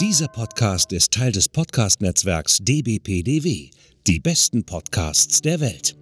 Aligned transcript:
Dieser 0.00 0.26
Podcast 0.26 0.92
ist 0.92 1.12
Teil 1.12 1.30
des 1.30 1.48
Podcast-Netzwerks 1.48 2.58
dbpdw. 2.60 3.70
Die 4.08 4.18
besten 4.18 4.66
Podcasts 4.66 5.40
der 5.40 5.60
Welt. 5.60 5.96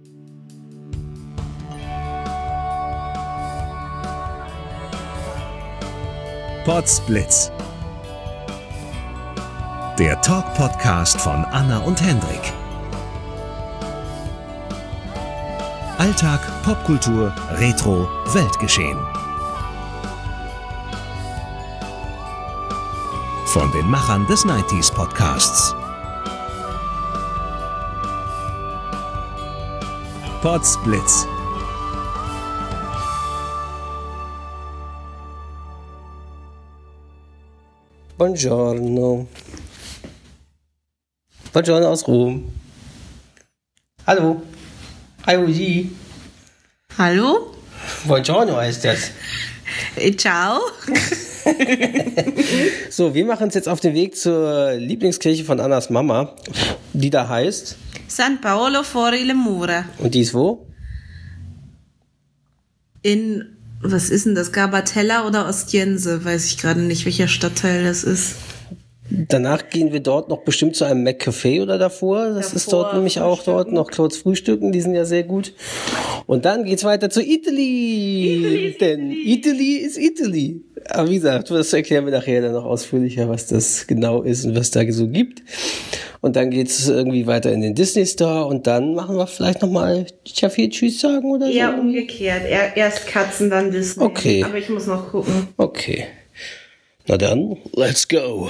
Podsblitz. 6.65 7.51
Der 9.99 10.19
Talk-Podcast 10.23 11.21
von 11.21 11.45
Anna 11.45 11.77
und 11.81 12.01
Hendrik. 12.01 12.51
Alltag, 15.99 16.41
Popkultur, 16.63 17.31
Retro, 17.59 18.07
Weltgeschehen. 18.33 19.22
Von 23.53 23.71
den 23.71 23.87
Machern 23.87 24.25
des 24.25 24.43
90s 24.45 24.91
Podcasts. 24.91 25.75
Podsblitz. 30.41 31.27
Buongiorno. 38.17 39.27
Buongiorno 41.51 41.89
aus 41.89 42.07
Rom. 42.07 42.51
Hallo. 44.07 44.41
Hi, 45.27 45.91
Hallo? 46.97 47.55
Buongiorno 48.05 48.57
heißt 48.57 48.83
das. 48.83 49.11
Ciao. 50.17 50.59
So, 52.89 53.13
wir 53.15 53.25
machen 53.25 53.45
uns 53.45 53.55
jetzt 53.55 53.67
auf 53.67 53.79
den 53.79 53.93
Weg 53.95 54.15
zur 54.15 54.73
Lieblingskirche 54.73 55.43
von 55.43 55.59
Annas 55.59 55.89
Mama, 55.89 56.35
die 56.93 57.09
da 57.09 57.27
heißt. 57.27 57.77
San 58.07 58.39
Paolo 58.41 58.83
fuori 58.83 59.23
le 59.23 59.33
mura. 59.33 59.85
Und 59.97 60.13
die 60.13 60.21
ist 60.21 60.33
wo? 60.33 60.67
In, 63.01 63.57
was 63.81 64.09
ist 64.09 64.25
denn 64.25 64.35
das? 64.35 64.51
Gabatella 64.51 65.25
oder 65.27 65.47
Ostiense? 65.47 66.23
Weiß 66.23 66.45
ich 66.45 66.57
gerade 66.57 66.81
nicht, 66.81 67.05
welcher 67.05 67.27
Stadtteil 67.27 67.83
das 67.83 68.03
ist. 68.03 68.35
Danach 69.15 69.69
gehen 69.69 69.93
wir 69.93 69.99
dort 69.99 70.29
noch 70.29 70.39
bestimmt 70.39 70.75
zu 70.75 70.85
einem 70.85 71.05
McCafé 71.05 71.61
oder 71.61 71.77
davor. 71.77 72.29
Das 72.29 72.53
ist 72.53 72.67
Davor 72.67 72.83
dort 72.83 72.93
nämlich 72.95 73.19
auch 73.19 73.43
dort 73.43 73.71
noch 73.71 73.91
kurz 73.91 74.17
frühstücken. 74.17 74.71
Die 74.71 74.81
sind 74.81 74.95
ja 74.95 75.05
sehr 75.05 75.23
gut. 75.23 75.53
Und 76.25 76.45
dann 76.45 76.63
geht's 76.63 76.83
weiter 76.83 77.11
zu 77.11 77.21
Italy. 77.21 78.75
Denn 78.79 79.11
Italy 79.11 79.75
ist 79.77 79.99
Italy. 79.99 80.61
Aber 80.89 81.09
wie 81.09 81.15
gesagt, 81.15 81.51
das 81.51 81.71
erklären 81.73 82.05
wir 82.05 82.11
nachher 82.11 82.41
dann 82.41 82.53
noch 82.53 82.65
ausführlicher, 82.65 83.29
was 83.29 83.45
das 83.47 83.85
genau 83.85 84.23
ist 84.23 84.45
und 84.45 84.55
was 84.55 84.71
da 84.71 84.81
so 84.91 85.07
gibt. 85.07 85.43
Und 86.21 86.35
dann 86.35 86.49
geht's 86.49 86.87
irgendwie 86.87 87.27
weiter 87.27 87.51
in 87.51 87.61
den 87.61 87.75
Disney 87.75 88.07
Store 88.07 88.45
und 88.45 88.65
dann 88.65 88.95
machen 88.95 89.15
wir 89.15 89.27
vielleicht 89.27 89.61
nochmal 89.61 90.07
Café 90.25 90.71
Tschüss 90.71 91.01
sagen 91.01 91.29
oder 91.29 91.47
so. 91.47 91.51
Ja, 91.51 91.77
umgekehrt. 91.77 92.45
Er, 92.47 92.75
erst 92.75 93.05
Katzen, 93.05 93.49
dann 93.49 93.71
Disney. 93.71 94.03
Okay. 94.03 94.43
Aber 94.43 94.57
ich 94.57 94.69
muss 94.69 94.87
noch 94.87 95.11
gucken. 95.11 95.49
Okay. 95.57 96.05
Na 97.07 97.17
dann, 97.17 97.57
let's 97.75 98.07
go. 98.07 98.49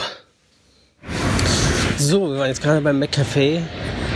So, 1.97 2.29
wir 2.31 2.39
waren 2.39 2.47
jetzt 2.47 2.61
gerade 2.61 2.81
beim 2.81 3.01
McCafé. 3.01 3.61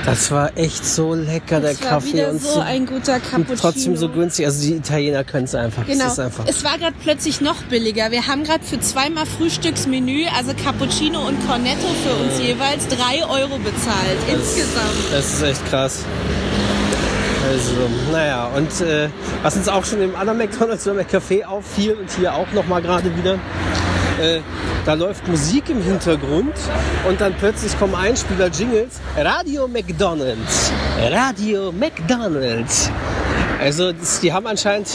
Das 0.05 0.31
war 0.31 0.57
echt 0.57 0.85
so 0.85 1.13
lecker, 1.13 1.59
der 1.59 1.71
Es 1.71 1.81
war 1.81 1.89
Kaffee 1.89 2.13
wieder 2.13 2.29
und 2.29 2.41
so 2.41 2.61
ein 2.61 2.85
guter 2.85 3.15
und 3.15 3.23
Cappuccino. 3.29 3.57
trotzdem 3.59 3.97
so 3.97 4.07
günstig. 4.07 4.45
Also 4.45 4.65
die 4.65 4.75
Italiener 4.75 5.25
können 5.25 5.45
es 5.45 5.55
einfach. 5.55 5.85
Genau. 5.85 6.05
Das 6.05 6.13
ist 6.13 6.19
einfach. 6.19 6.45
Es 6.47 6.63
war 6.63 6.77
gerade 6.77 6.95
plötzlich 7.03 7.41
noch 7.41 7.61
billiger. 7.63 8.09
Wir 8.11 8.25
haben 8.25 8.45
gerade 8.45 8.63
für 8.63 8.79
zweimal 8.79 9.25
Frühstücksmenü, 9.25 10.25
also 10.37 10.53
Cappuccino 10.53 11.27
und 11.27 11.45
Cornetto 11.45 11.87
für 12.05 12.13
uns 12.23 12.39
jeweils, 12.39 12.87
drei 12.87 13.25
Euro 13.25 13.57
bezahlt 13.57 14.17
insgesamt. 14.31 15.11
Das 15.11 15.33
ist 15.33 15.41
echt 15.41 15.65
krass. 15.69 16.05
Also, 17.49 17.71
naja, 18.11 18.47
und 18.55 18.81
äh, 18.81 19.09
was 19.43 19.55
uns 19.55 19.67
auch 19.67 19.83
schon 19.83 20.01
im 20.01 20.15
anderen 20.15 20.37
McDonalds 20.37 20.87
oder 20.87 21.01
Café 21.01 21.45
auffiel 21.45 21.93
und 21.93 22.09
hier 22.11 22.33
auch 22.33 22.51
nochmal 22.53 22.81
gerade 22.81 23.15
wieder, 23.17 23.39
äh, 24.21 24.39
da 24.85 24.93
läuft 24.93 25.27
Musik 25.27 25.69
im 25.69 25.81
Hintergrund 25.81 26.53
und 27.07 27.21
dann 27.21 27.33
plötzlich 27.35 27.77
kommen 27.77 27.95
Einspieler 27.95 28.47
Jingles. 28.47 28.99
Radio 29.15 29.67
McDonalds. 29.67 30.71
Radio 31.11 31.71
McDonalds. 31.71 32.89
Also 33.59 33.91
das, 33.91 34.19
die 34.19 34.31
haben 34.31 34.47
anscheinend 34.47 34.87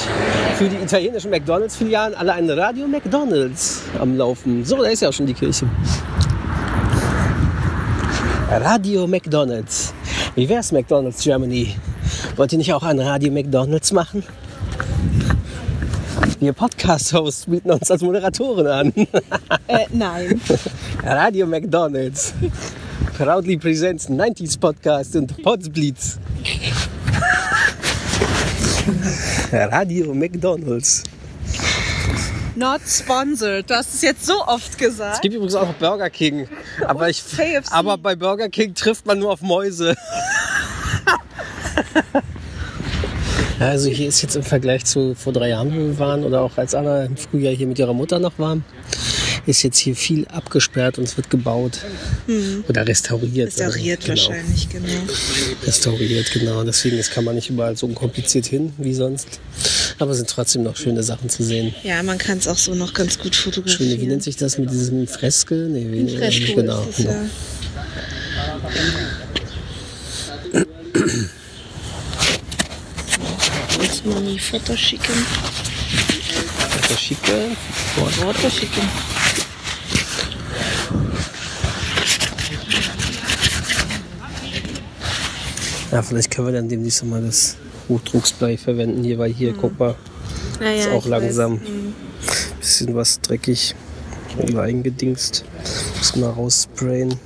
für 0.56 0.68
die 0.68 0.76
italienischen 0.76 1.30
McDonalds-Filialen 1.30 2.14
alle 2.14 2.32
ein 2.32 2.48
Radio 2.50 2.86
McDonalds 2.86 3.82
am 3.98 4.16
Laufen. 4.16 4.64
So, 4.64 4.76
da 4.82 4.88
ist 4.88 5.02
ja 5.02 5.08
auch 5.08 5.12
schon 5.12 5.26
die 5.26 5.34
Kirche. 5.34 5.66
Radio 8.50 9.06
McDonalds. 9.06 9.94
Wie 10.34 10.48
wär's 10.48 10.72
McDonalds 10.72 11.22
Germany? 11.22 11.74
Wollt 12.36 12.52
ihr 12.52 12.58
nicht 12.58 12.72
auch 12.72 12.82
ein 12.82 13.00
Radio 13.00 13.32
McDonalds 13.32 13.92
machen? 13.92 14.22
Wir 16.42 16.52
Podcast-Hosts 16.52 17.46
bieten 17.46 17.70
uns 17.70 17.88
als 17.88 18.02
Moderatoren 18.02 18.66
an. 18.66 18.92
Äh, 19.68 19.86
nein. 19.92 20.40
Radio 21.04 21.46
McDonalds. 21.46 22.34
Proudly 23.16 23.56
presents 23.56 24.10
90s 24.10 24.58
Podcast 24.58 25.14
und 25.14 25.40
Podsblitz. 25.40 26.18
Radio 29.52 30.12
McDonalds. 30.12 31.04
Not 32.56 32.80
sponsored. 32.88 33.70
Du 33.70 33.74
hast 33.74 33.94
es 33.94 34.02
jetzt 34.02 34.26
so 34.26 34.44
oft 34.44 34.70
Es 34.70 34.76
gesagt. 34.76 35.22
gibt 35.22 35.36
übrigens 35.36 35.54
auch 35.54 35.68
noch 35.68 35.74
Burger 35.74 36.10
King. 36.10 36.48
Aber, 36.84 37.08
ich, 37.08 37.22
aber 37.70 37.96
bei 37.96 38.16
Burger 38.16 38.48
King 38.48 38.74
trifft 38.74 39.06
man 39.06 39.20
nur 39.20 39.30
auf 39.30 39.42
Mäuse. 39.42 39.94
Also 43.62 43.90
hier 43.90 44.08
ist 44.08 44.22
jetzt 44.22 44.34
im 44.34 44.42
Vergleich 44.42 44.84
zu 44.84 45.14
vor 45.14 45.32
drei 45.32 45.50
Jahren, 45.50 45.72
wo 45.72 45.78
wir 45.78 45.98
waren, 45.98 46.24
oder 46.24 46.40
auch 46.40 46.58
als 46.58 46.74
Anna 46.74 47.04
im 47.04 47.16
Frühjahr 47.16 47.54
hier 47.54 47.66
mit 47.66 47.78
ihrer 47.78 47.94
Mutter 47.94 48.18
noch 48.18 48.38
war, 48.38 48.58
ist 49.46 49.62
jetzt 49.62 49.78
hier 49.78 49.94
viel 49.94 50.26
abgesperrt 50.26 50.98
und 50.98 51.04
es 51.04 51.16
wird 51.16 51.30
gebaut. 51.30 51.78
Oder 52.68 52.86
restauriert. 52.86 53.48
Restauriert 53.48 54.00
genau. 54.00 54.10
wahrscheinlich, 54.10 54.68
genau. 54.68 54.88
Restauriert, 55.64 56.32
genau. 56.32 56.64
Deswegen 56.64 56.96
das 56.96 57.10
kann 57.10 57.24
man 57.24 57.36
nicht 57.36 57.50
überall 57.50 57.76
so 57.76 57.86
unkompliziert 57.86 58.46
hin 58.46 58.72
wie 58.78 58.94
sonst. 58.94 59.40
Aber 59.98 60.10
es 60.10 60.16
sind 60.18 60.28
trotzdem 60.30 60.64
noch 60.64 60.76
schöne 60.76 61.02
Sachen 61.02 61.28
zu 61.28 61.44
sehen. 61.44 61.74
Ja, 61.82 62.02
man 62.02 62.18
kann 62.18 62.38
es 62.38 62.48
auch 62.48 62.58
so 62.58 62.74
noch 62.74 62.94
ganz 62.94 63.18
gut 63.18 63.36
fotografieren. 63.36 63.90
Schöne, 63.90 64.00
wie 64.00 64.06
nennt 64.06 64.22
sich 64.22 64.36
das 64.36 64.58
mit 64.58 64.70
diesem 64.70 65.06
Freske? 65.06 65.54
Nee, 65.54 65.86
wie, 65.90 66.16
Fresko 66.16 66.54
genau. 66.56 66.82
ist 66.82 66.98
es, 66.98 67.04
ja. 67.04 67.24
Muss 73.82 74.04
man 74.04 74.24
die 74.26 74.38
Fotos 74.38 74.78
schicken. 74.78 75.26
Das 76.88 77.00
schicke. 77.00 77.56
Fotos 77.94 78.54
schicken. 78.54 78.88
Ja, 85.90 86.02
vielleicht 86.02 86.30
können 86.30 86.48
wir 86.48 86.54
dann 86.54 86.68
demnächst 86.68 87.04
mal 87.04 87.20
das 87.20 87.56
Hochdruckspray 87.88 88.56
verwenden 88.56 89.04
hier, 89.04 89.18
weil 89.18 89.32
hier, 89.32 89.52
guck 89.52 89.78
mal, 89.78 89.94
Naja, 90.58 90.86
ist 90.86 90.88
auch 90.88 91.04
langsam. 91.04 91.54
Mhm. 91.54 91.94
Bisschen 92.60 92.94
was 92.94 93.20
dreckig 93.20 93.74
und 94.38 94.56
eingedingst. 94.56 95.44
Muss 95.98 96.16
mal 96.16 96.30
raussprayen. 96.30 97.18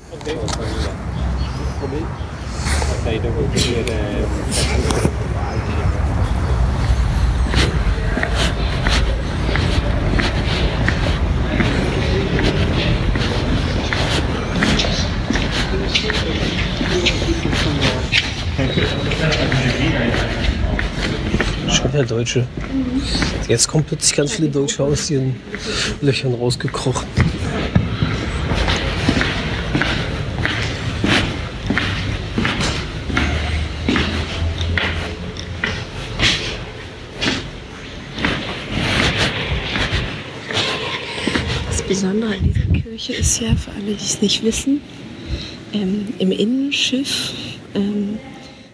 Schon 21.68 21.92
wieder 21.92 22.04
Deutsche. 22.04 22.46
Jetzt 23.48 23.68
kommen 23.68 23.84
plötzlich 23.84 24.16
ganz 24.16 24.32
viele 24.32 24.48
Deutsche 24.48 24.82
aus 24.82 25.10
ihren 25.10 25.36
Löchern 26.00 26.34
rausgekrochen. 26.34 27.06
Das 41.68 41.82
Besondere 41.82 42.34
an 42.34 42.42
dieser 42.42 42.80
Kirche 42.80 43.12
ist 43.14 43.40
ja, 43.40 43.54
für 43.54 43.70
alle, 43.72 43.94
die 43.94 44.04
es 44.04 44.20
nicht 44.20 44.42
wissen, 44.42 44.80
ähm, 45.72 46.08
im 46.18 46.30
Innenschiff 46.32 47.32
ähm, 47.74 48.18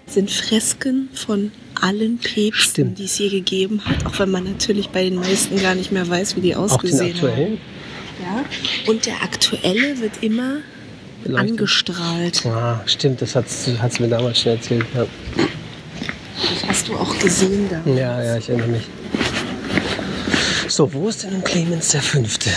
sind 0.07 0.31
Fresken 0.31 1.09
von 1.15 1.51
allen 1.81 2.19
Päpsten, 2.19 2.95
die 2.95 3.05
es 3.05 3.19
je 3.19 3.29
gegeben 3.31 3.83
hat, 3.85 4.05
auch 4.07 4.19
wenn 4.19 4.31
man 4.31 4.45
natürlich 4.45 4.91
bei 4.91 5.05
den 5.05 5.17
meisten 5.17 5.61
gar 5.61 5.75
nicht 5.75 5.91
mehr 5.91 6.07
weiß, 6.09 6.37
wie 6.37 6.41
die 6.43 6.55
Auch 6.55 6.67
den 6.67 6.75
ausgesehen 6.75 7.17
haben. 7.17 7.29
aktuellen? 7.29 7.59
Ja? 8.23 8.45
Und 8.91 9.07
der 9.07 9.23
aktuelle 9.23 9.99
wird 10.01 10.13
immer 10.23 10.59
Beleuchtet. 11.25 11.51
angestrahlt. 11.51 12.47
Ah, 12.47 12.83
stimmt, 12.87 13.23
das 13.23 13.35
hat 13.35 13.47
es 13.49 14.01
mir 14.01 14.09
damals 14.09 14.41
schon 14.41 14.53
erzählt. 14.53 14.87
Ja. 14.95 15.07
Das 16.37 16.69
hast 16.69 16.89
du 16.89 16.95
auch 16.95 17.19
gesehen 17.19 17.69
da. 17.71 17.91
ja, 17.91 18.23
ja, 18.23 18.37
ich 18.37 18.49
erinnere 18.49 18.69
mich. 18.69 18.83
So, 20.69 20.93
wo 20.93 21.09
ist 21.09 21.23
denn 21.25 21.33
nun 21.33 21.45
Clemens 21.45 21.89
der 21.91 22.03
Fünfte? 22.03 22.51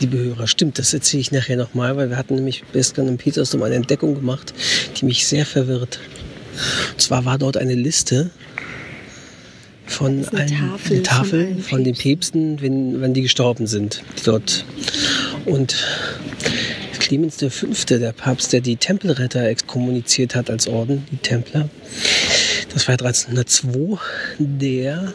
Liebe 0.00 0.18
Hörer, 0.18 0.46
stimmt, 0.46 0.78
das 0.78 0.94
erzähle 0.94 1.20
ich 1.22 1.32
nachher 1.32 1.56
nochmal, 1.56 1.96
weil 1.96 2.10
wir 2.10 2.16
hatten 2.16 2.36
nämlich 2.36 2.62
gestern 2.72 3.08
im 3.08 3.16
Petersdom 3.16 3.62
eine 3.64 3.74
Entdeckung 3.74 4.14
gemacht, 4.14 4.54
die 4.96 5.04
mich 5.04 5.26
sehr 5.26 5.44
verwirrt. 5.44 5.98
Und 6.92 7.00
zwar 7.00 7.24
war 7.24 7.36
dort 7.36 7.56
eine 7.56 7.74
Liste 7.74 8.30
von 9.86 10.24
eine 10.28 10.38
allen 10.38 10.48
Tafel 10.48 10.96
eine 10.96 10.96
von 10.96 11.02
Tafel 11.02 11.40
allen 11.40 11.62
von 11.62 11.84
den 11.84 11.96
Päpsten, 11.96 12.60
wenn, 12.60 13.00
wenn 13.00 13.12
die 13.12 13.22
gestorben 13.22 13.66
sind, 13.66 14.02
die 14.18 14.24
dort. 14.24 14.64
Und 15.46 15.74
Clemens 17.00 17.38
Fünfte, 17.48 17.98
der 17.98 18.12
Papst, 18.12 18.52
der 18.52 18.60
die 18.60 18.76
Tempelretter 18.76 19.48
exkommuniziert 19.48 20.36
hat 20.36 20.48
als 20.48 20.68
Orden, 20.68 21.06
die 21.10 21.16
Templer, 21.16 21.68
das 22.72 22.86
war 22.86 22.92
1302, 22.92 23.98
der 24.38 25.12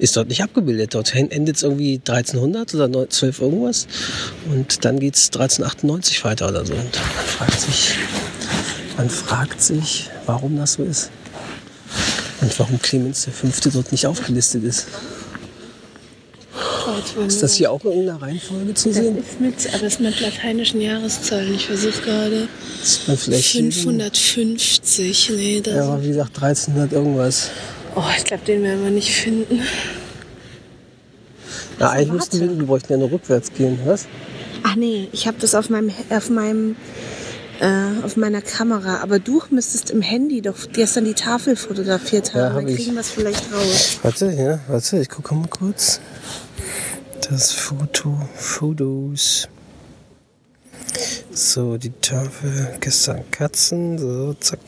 ist 0.00 0.16
dort 0.16 0.28
nicht 0.28 0.42
abgebildet. 0.42 0.94
Dort 0.94 1.14
endet 1.14 1.56
es 1.56 1.62
irgendwie 1.62 1.96
1300 2.06 2.74
oder 2.74 3.08
12 3.08 3.40
irgendwas. 3.40 3.86
Und 4.50 4.84
dann 4.84 4.98
geht 4.98 5.14
es 5.14 5.26
1398 5.26 6.24
weiter 6.24 6.48
oder 6.48 6.64
so. 6.66 6.72
Und 6.74 6.80
man 6.82 7.26
fragt 7.26 7.60
sich, 7.60 7.94
man 8.96 9.10
fragt 9.10 9.62
sich, 9.62 10.10
warum 10.26 10.56
das 10.56 10.72
so 10.74 10.82
ist. 10.82 11.10
Und 12.40 12.58
warum 12.58 12.80
Clemens 12.80 13.24
der 13.24 13.32
Fünfte 13.34 13.70
dort 13.70 13.92
nicht 13.92 14.06
aufgelistet 14.06 14.64
ist. 14.64 14.86
Ist 17.26 17.42
das 17.42 17.54
hier 17.54 17.70
auch 17.70 17.84
in 17.84 17.90
irgendeiner 17.92 18.20
Reihenfolge 18.22 18.74
zu 18.74 18.88
Das 18.88 18.96
sehen? 18.98 19.18
ist 19.18 19.40
mit, 19.40 19.54
aber 19.74 19.84
das 19.84 19.92
ist 19.94 20.00
mit 20.00 20.20
lateinischen 20.20 20.80
Jahreszahlen. 20.80 21.54
Ich 21.54 21.66
versuche 21.66 22.00
gerade 22.02 22.48
Ist 22.82 23.06
man 23.06 23.16
vielleicht 23.16 23.44
hier 23.50 23.62
den- 23.62 23.72
550. 23.72 25.30
Nee, 25.36 25.60
das. 25.60 25.74
Ja, 25.74 25.84
aber 25.84 26.02
wie 26.02 26.08
gesagt 26.08 26.36
1300 26.36 26.92
irgendwas. 26.92 27.50
Oh, 27.96 28.02
ich 28.16 28.24
glaube, 28.24 28.44
den 28.44 28.62
werden 28.62 28.84
wir 28.84 28.90
nicht 28.90 29.12
finden. 29.14 29.60
Ja, 31.78 31.90
eigentlich 31.90 32.12
müssten 32.12 32.40
wir, 32.40 32.58
wir 32.58 32.66
bräuchten 32.66 32.92
ja 32.92 32.98
nur 32.98 33.10
rückwärts 33.10 33.52
gehen. 33.52 33.78
Was? 33.84 34.06
Ach 34.62 34.76
nee, 34.76 35.08
ich 35.12 35.26
habe 35.26 35.38
das 35.40 35.54
auf 35.54 35.70
meinem 35.70 35.90
auf 36.10 36.28
meinem 36.30 36.76
äh, 37.60 38.04
auf 38.04 38.16
meiner 38.16 38.42
Kamera. 38.42 38.98
Aber 38.98 39.18
du 39.18 39.42
müsstest 39.50 39.90
im 39.90 40.02
Handy 40.02 40.42
doch 40.42 40.56
gestern 40.72 41.04
die 41.04 41.14
Tafel 41.14 41.56
fotografiert 41.56 42.32
Ja, 42.34 42.40
haben. 42.50 42.54
hab 42.54 42.66
Dann 42.66 42.74
kriegen 42.74 42.92
wir 42.94 43.00
es 43.00 43.10
vielleicht 43.10 43.52
raus. 43.52 43.98
Warte, 44.02 44.30
ja, 44.32 44.60
warte, 44.68 44.98
ich 45.00 45.08
gucke 45.08 45.34
mal 45.34 45.48
kurz. 45.48 46.00
Das 47.28 47.52
Foto, 47.52 48.18
Fotos. 48.34 49.48
So, 51.32 51.76
die 51.78 51.92
Tafel, 52.00 52.76
gestern 52.80 53.22
Katzen, 53.30 53.98
so, 53.98 54.34
zack. 54.34 54.58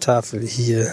Tafel 0.00 0.46
hier. 0.46 0.92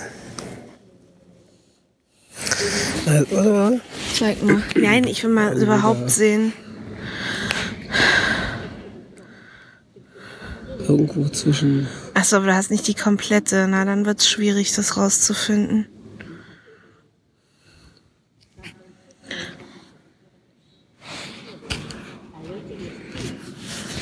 Äh? 3.06 3.80
Zeig 4.18 4.44
mal. 4.44 4.62
Nein, 4.76 5.06
ich 5.06 5.24
will 5.24 5.32
mal 5.32 5.58
überhaupt 5.62 6.10
sehen. 6.10 6.54
Irgendwo 10.88 11.28
zwischen. 11.30 11.88
Achso, 12.14 12.38
aber 12.38 12.48
du 12.48 12.56
hast 12.56 12.72
nicht 12.72 12.88
die 12.88 12.94
komplette. 12.94 13.68
Na, 13.68 13.86
dann 13.86 14.06
wird's 14.06 14.30
schwierig, 14.30 14.74
das 14.74 14.98
rauszufinden. 14.98 15.88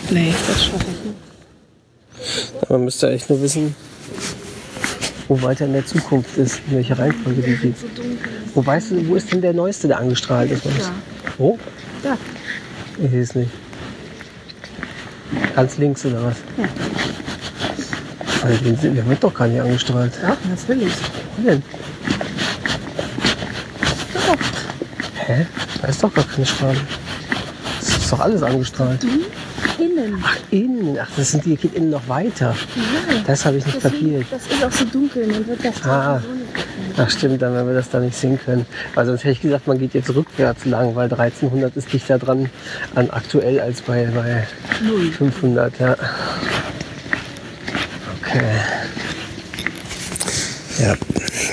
Nee, 0.09 0.33
das 0.47 0.65
schaffe 0.65 0.85
ich 0.91 1.05
nicht. 1.05 2.69
Man 2.69 2.83
müsste 2.83 3.07
eigentlich 3.07 3.29
nur 3.29 3.41
wissen, 3.41 3.75
wo 5.33 5.41
weiter 5.41 5.65
in 5.65 5.73
der 5.73 5.85
Zukunft 5.85 6.37
ist, 6.37 6.61
in 6.67 6.75
welcher 6.75 6.99
Reihenfolge 6.99 7.41
die 7.41 7.55
geht. 7.55 7.75
Wo 8.53 8.63
weißt 8.63 8.91
du, 8.91 9.07
wo 9.07 9.15
ist 9.15 9.31
denn 9.31 9.41
der 9.41 9.53
neueste, 9.53 9.87
der 9.87 9.97
angestrahlt 9.97 10.51
ist? 10.51 10.63
Du? 10.65 10.69
Wo? 11.39 11.59
Ja. 12.03 12.17
Ich 13.03 13.09
sehe 13.09 13.21
es 13.21 13.33
nicht. 13.33 13.49
Ganz 15.55 15.77
links 15.79 16.05
oder 16.05 16.23
was? 16.23 16.35
Ja. 16.57 16.65
Also, 18.43 18.63
der 18.63 19.09
wird 19.09 19.23
doch 19.23 19.33
gar 19.33 19.47
nicht 19.47 19.61
angestrahlt. 19.61 20.13
Ja, 20.21 20.37
natürlich. 20.47 20.93
Wo 21.37 21.49
denn? 21.49 21.63
Hä? 25.25 25.47
Da 25.81 25.87
ist 25.87 26.03
doch 26.03 26.13
gar 26.13 26.25
keine 26.25 26.45
Strahlung. 26.45 26.87
Das 27.79 27.89
ist 27.89 28.11
doch 28.11 28.19
alles 28.19 28.43
angestrahlt. 28.43 29.03
Innen. 29.79 30.23
Ach, 30.23 30.37
innen. 30.51 30.97
Ach, 31.01 31.09
das 31.15 31.31
sind 31.31 31.45
die 31.45 31.55
geht 31.55 31.73
innen 31.75 31.89
noch 31.89 32.07
weiter. 32.07 32.55
Das 33.25 33.45
habe 33.45 33.57
ich 33.57 33.65
nicht 33.65 33.81
kapiert. 33.81 34.25
das 34.31 34.47
ist 34.47 34.63
auch 34.63 34.71
so 34.71 34.85
dunkel, 34.85 35.27
man 35.27 35.47
wird 35.47 35.63
das 35.63 35.83
Ah. 35.83 36.21
Ach 36.97 37.09
stimmt, 37.09 37.41
dann 37.41 37.53
werden 37.53 37.67
wir 37.67 37.73
das 37.73 37.89
da 37.89 37.99
nicht 37.99 38.15
sehen 38.15 38.39
können. 38.43 38.65
Weil 38.93 39.05
sonst 39.05 39.21
hätte 39.23 39.31
ich 39.31 39.41
gesagt, 39.41 39.67
man 39.67 39.79
geht 39.79 39.93
jetzt 39.93 40.13
rückwärts 40.13 40.65
lang, 40.65 40.95
weil 40.95 41.11
1300 41.11 41.75
ist 41.75 41.91
dichter 41.91 42.19
dran 42.19 42.49
an 42.93 43.09
aktuell 43.09 43.59
als 43.59 43.81
bei, 43.81 44.05
bei 44.13 44.47
500. 45.17 45.79
Ja. 45.79 45.95
Okay. 48.21 48.41
Ja, 50.79 50.95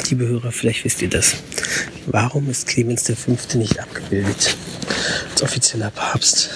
liebe 0.09 0.27
Hörer, 0.27 0.51
vielleicht 0.53 0.85
wisst 0.85 1.03
ihr 1.03 1.09
das. 1.09 1.37
Warum 2.07 2.51
ist 2.51 2.67
Clemens 2.67 3.05
V. 3.07 3.37
nicht 3.59 3.79
abgebildet 3.79 4.57
als 5.31 5.43
offizieller 5.43 5.91
Papst? 5.91 6.51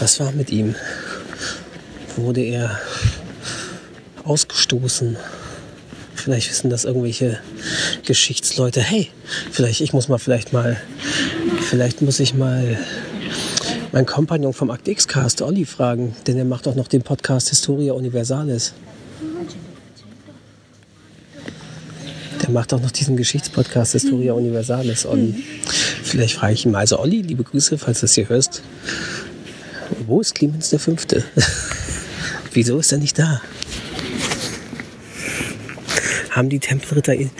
Was 0.00 0.20
war 0.20 0.32
mit 0.32 0.50
ihm? 0.50 0.74
Wurde 2.16 2.42
er 2.42 2.78
ausgestoßen? 4.24 5.16
Vielleicht 6.14 6.50
wissen 6.50 6.68
das 6.68 6.84
irgendwelche 6.84 7.38
Geschichtsleute. 8.04 8.80
Hey, 8.80 9.10
vielleicht, 9.50 9.80
ich 9.80 9.92
muss 9.92 10.08
mal 10.08 10.18
vielleicht 10.18 10.52
mal, 10.52 10.76
vielleicht 11.62 12.02
muss 12.02 12.20
ich 12.20 12.34
mal 12.34 12.78
meinen 13.92 14.06
Kompagnon 14.06 14.52
vom 14.52 14.70
Akt 14.70 14.88
X-Cast, 14.88 15.42
Olli, 15.42 15.64
fragen, 15.64 16.14
denn 16.26 16.36
er 16.36 16.44
macht 16.44 16.68
auch 16.68 16.74
noch 16.74 16.88
den 16.88 17.02
Podcast 17.02 17.48
Historia 17.48 17.92
Universalis. 17.92 18.74
Der 22.42 22.50
macht 22.50 22.72
auch 22.74 22.80
noch 22.80 22.90
diesen 22.90 23.16
Geschichtspodcast 23.16 23.92
Historia 23.92 24.32
Universalis, 24.32 25.06
Olli. 25.06 25.42
Vielleicht 26.02 26.34
frage 26.34 26.54
ich 26.54 26.64
ihn 26.64 26.72
mal. 26.72 26.78
Also 26.80 26.98
Olli, 26.98 27.22
liebe 27.22 27.44
Grüße, 27.44 27.78
falls 27.78 28.00
du 28.00 28.04
das 28.04 28.14
hier 28.14 28.28
hörst. 28.28 28.62
Wo 30.08 30.22
ist 30.22 30.34
Clemens 30.34 30.74
Fünfte? 30.78 31.22
Wieso 32.54 32.78
ist 32.78 32.92
er 32.92 32.98
nicht 32.98 33.18
da? 33.18 33.42
haben 36.30 36.48
die 36.48 36.60
Tempelritter 36.60 37.14
ihn 37.14 37.30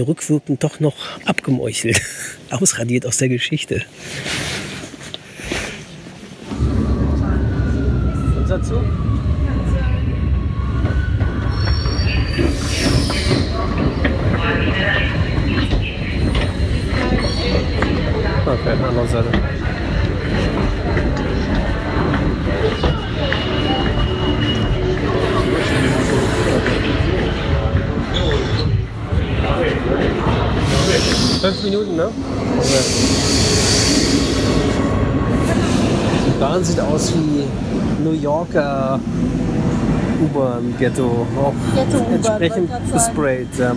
rückwirkend 0.00 0.64
doch 0.64 0.80
noch 0.80 0.94
abgemeuchelt, 1.26 2.00
ausradiert 2.50 3.04
aus 3.04 3.18
der 3.18 3.28
Geschichte. 3.28 3.82
Unser 8.38 8.62
Zug? 8.62 8.84
Okay, 18.46 18.70
an 18.70 18.78
der 18.78 18.88
anderen 18.88 19.08
Seite. 19.08 19.28
Fünf 31.44 31.62
Minuten, 31.62 31.96
ne? 31.96 32.06
Okay. 32.06 32.84
Die 36.26 36.40
Bahn 36.40 36.64
sieht 36.64 36.80
aus 36.80 37.12
wie 37.12 38.02
New 38.02 38.12
Yorker 38.12 38.98
U-Bahn-Ghetto. 40.74 41.26
Auch 41.36 41.54
Ghetto-U-Bahn, 41.74 42.14
entsprechend 42.14 42.70
gesprayt. 42.92 43.48
Ja. 43.58 43.76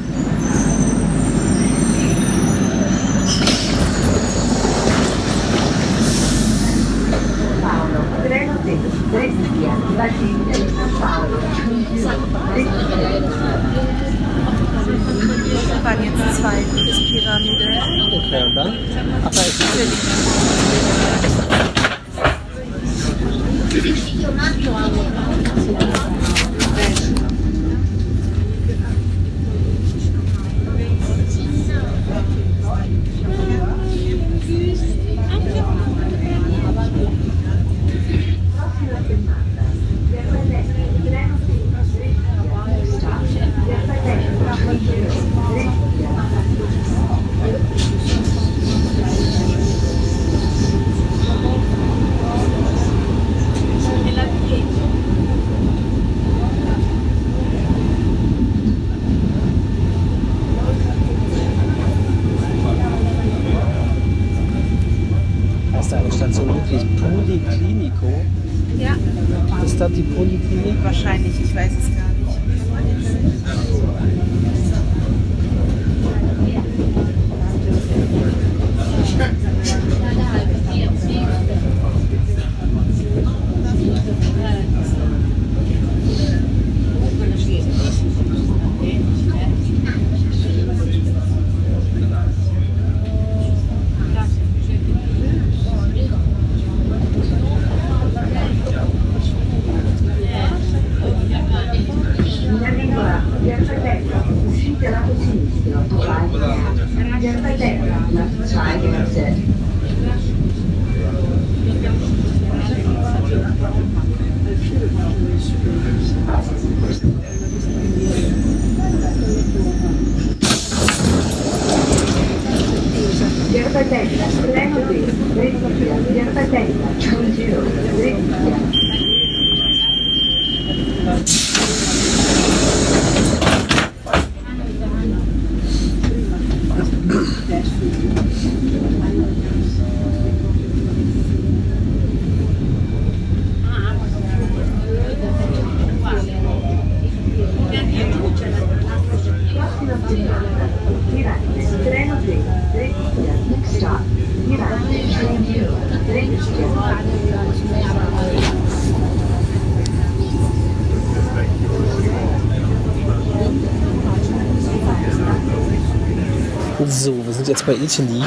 Sind 167.47 167.57
jetzt 167.59 167.65
bei 167.65 167.75
Italy. 167.75 168.23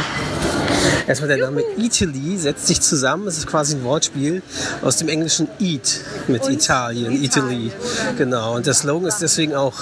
Erstmal 1.07 1.29
der 1.29 1.39
Name 1.39 1.63
Italy 1.77 2.39
setzt 2.39 2.67
sich 2.67 2.81
zusammen. 2.81 3.27
Es 3.29 3.37
ist 3.37 3.47
quasi 3.47 3.77
ein 3.77 3.85
Wortspiel 3.85 4.43
aus 4.81 4.97
dem 4.97 5.09
englischen 5.09 5.47
Eat 5.59 6.01
mit 6.27 6.49
Italien, 6.49 7.23
Italy. 7.23 7.71
Genau. 8.17 8.55
Und 8.55 8.67
der 8.67 8.73
Slogan 8.73 9.09
ist 9.09 9.21
deswegen 9.21 9.55
auch 9.55 9.75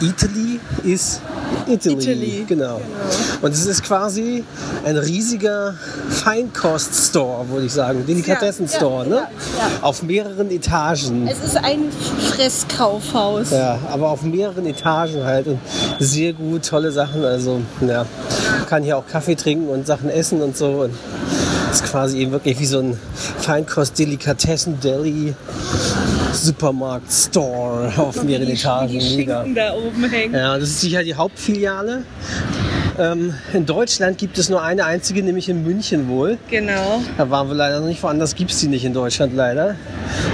Italy 0.00 0.58
is 0.84 1.20
Italy. 1.66 1.94
Italy, 1.94 2.44
Genau. 2.48 2.80
Und 3.42 3.52
es 3.52 3.66
ist 3.66 3.82
quasi 3.82 4.44
ein 4.84 4.96
riesiger 4.96 5.74
Feinkost-Store, 6.08 7.48
würde 7.48 7.66
ich 7.66 7.72
sagen. 7.72 8.06
Delikatessen-Store, 8.06 9.06
ne? 9.06 9.28
Auf 9.80 10.02
mehreren 10.02 10.50
Etagen. 10.50 11.26
Es 11.28 11.42
ist 11.42 11.56
ein 11.56 11.90
Fresskaufhaus. 12.30 13.50
Ja, 13.50 13.78
aber 13.90 14.10
auf 14.10 14.22
mehreren 14.22 14.66
Etagen 14.66 15.24
halt 15.24 15.46
und 15.46 15.58
sehr 15.98 16.32
gut, 16.32 16.66
tolle 16.66 16.90
Sachen. 16.92 17.24
Also, 17.24 17.60
ja, 17.80 18.06
kann 18.68 18.82
hier 18.82 18.96
auch 18.98 19.06
Kaffee 19.06 19.34
trinken 19.34 19.68
und 19.68 19.86
Sachen 19.86 20.10
essen 20.10 20.42
und 20.42 20.56
so. 20.56 20.82
Und 20.82 20.94
ist 21.72 21.84
quasi 21.84 22.18
eben 22.18 22.32
wirklich 22.32 22.58
wie 22.60 22.66
so 22.66 22.80
ein 22.80 22.98
Feinkost-Delikatessen-Deli. 23.40 25.34
Supermarkt, 26.32 27.12
Store 27.12 27.92
auf 27.96 28.22
mehreren 28.22 28.48
Etagen. 28.48 28.96
Mega. 28.96 29.44
da 29.54 29.74
oben 29.74 30.08
hängen. 30.08 30.34
Ja, 30.34 30.58
das 30.58 30.70
ist 30.70 30.80
sicher 30.80 31.02
die 31.02 31.14
Hauptfiliale. 31.14 32.04
Ähm, 32.98 33.34
in 33.52 33.66
Deutschland 33.66 34.18
gibt 34.18 34.38
es 34.38 34.48
nur 34.48 34.62
eine 34.62 34.84
einzige, 34.84 35.22
nämlich 35.22 35.48
in 35.48 35.62
München 35.64 36.08
wohl. 36.08 36.38
Genau. 36.50 37.02
Da 37.16 37.30
waren 37.30 37.48
wir 37.48 37.54
leider 37.54 37.80
noch 37.80 37.86
nicht, 37.86 38.02
woanders 38.02 38.34
gibt 38.34 38.50
es 38.50 38.60
die 38.60 38.68
nicht 38.68 38.84
in 38.84 38.92
Deutschland 38.92 39.34
leider. 39.34 39.76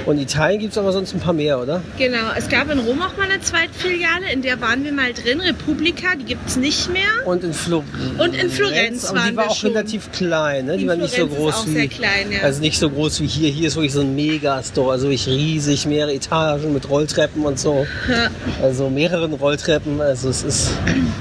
Und 0.07 0.17
in 0.17 0.23
Italien 0.23 0.61
gibt 0.61 0.73
es 0.73 0.79
aber 0.79 0.93
sonst 0.93 1.15
ein 1.15 1.21
paar 1.21 1.33
mehr, 1.33 1.61
oder? 1.61 1.83
Genau. 1.99 2.33
Es 2.37 2.49
gab 2.49 2.71
in 2.71 2.79
Rom 2.81 3.01
auch 3.03 3.17
mal 3.17 3.31
eine 3.31 3.41
Zweitfiliale, 3.41 4.33
in 4.33 4.43
der 4.43 4.61
waren 4.61 4.85
wir 4.85 4.93
mal 4.93 5.13
drin. 5.13 5.41
Republika, 5.41 6.15
die 6.19 6.25
gibt 6.25 6.49
es 6.49 6.57
nicht 6.57 6.93
mehr. 6.93 7.03
Und 7.27 7.45
in 7.45 7.53
Florenz. 7.53 7.87
Und 8.19 8.35
in 8.35 8.51
Florenz 8.51 9.05
waren 9.13 9.31
die 9.31 9.37
war 9.37 9.45
wir 9.45 9.51
auch 9.51 9.57
schon. 9.57 9.71
relativ 9.71 10.11
klein, 10.13 10.67
ne? 10.67 10.77
Die 10.77 10.83
In 10.83 10.89
war 10.89 10.97
nicht 10.97 11.15
so 11.15 11.27
groß 11.27 11.55
auch 11.55 11.67
wie. 11.67 11.73
sehr 11.73 11.89
klein, 11.89 12.33
ja. 12.33 12.41
Also 12.43 12.61
nicht 12.61 12.79
so 12.79 12.91
groß 12.91 13.21
wie 13.21 13.27
hier. 13.27 13.51
Hier 13.51 13.69
ist 13.69 13.77
wirklich 13.77 13.93
so 13.93 14.01
ein 14.01 14.15
Megastore, 14.15 14.93
also 14.93 15.05
wirklich 15.07 15.27
riesig, 15.29 15.87
mehrere 15.87 16.15
Etagen 16.15 16.73
mit 16.73 16.89
Rolltreppen 16.89 17.45
und 17.45 17.59
so. 17.59 17.87
Ja. 18.09 18.29
Also 18.63 18.89
mehreren 18.91 19.35
Rolltreppen. 19.35 20.01
Also 20.01 20.29
es 20.31 20.43
ist 20.43 20.71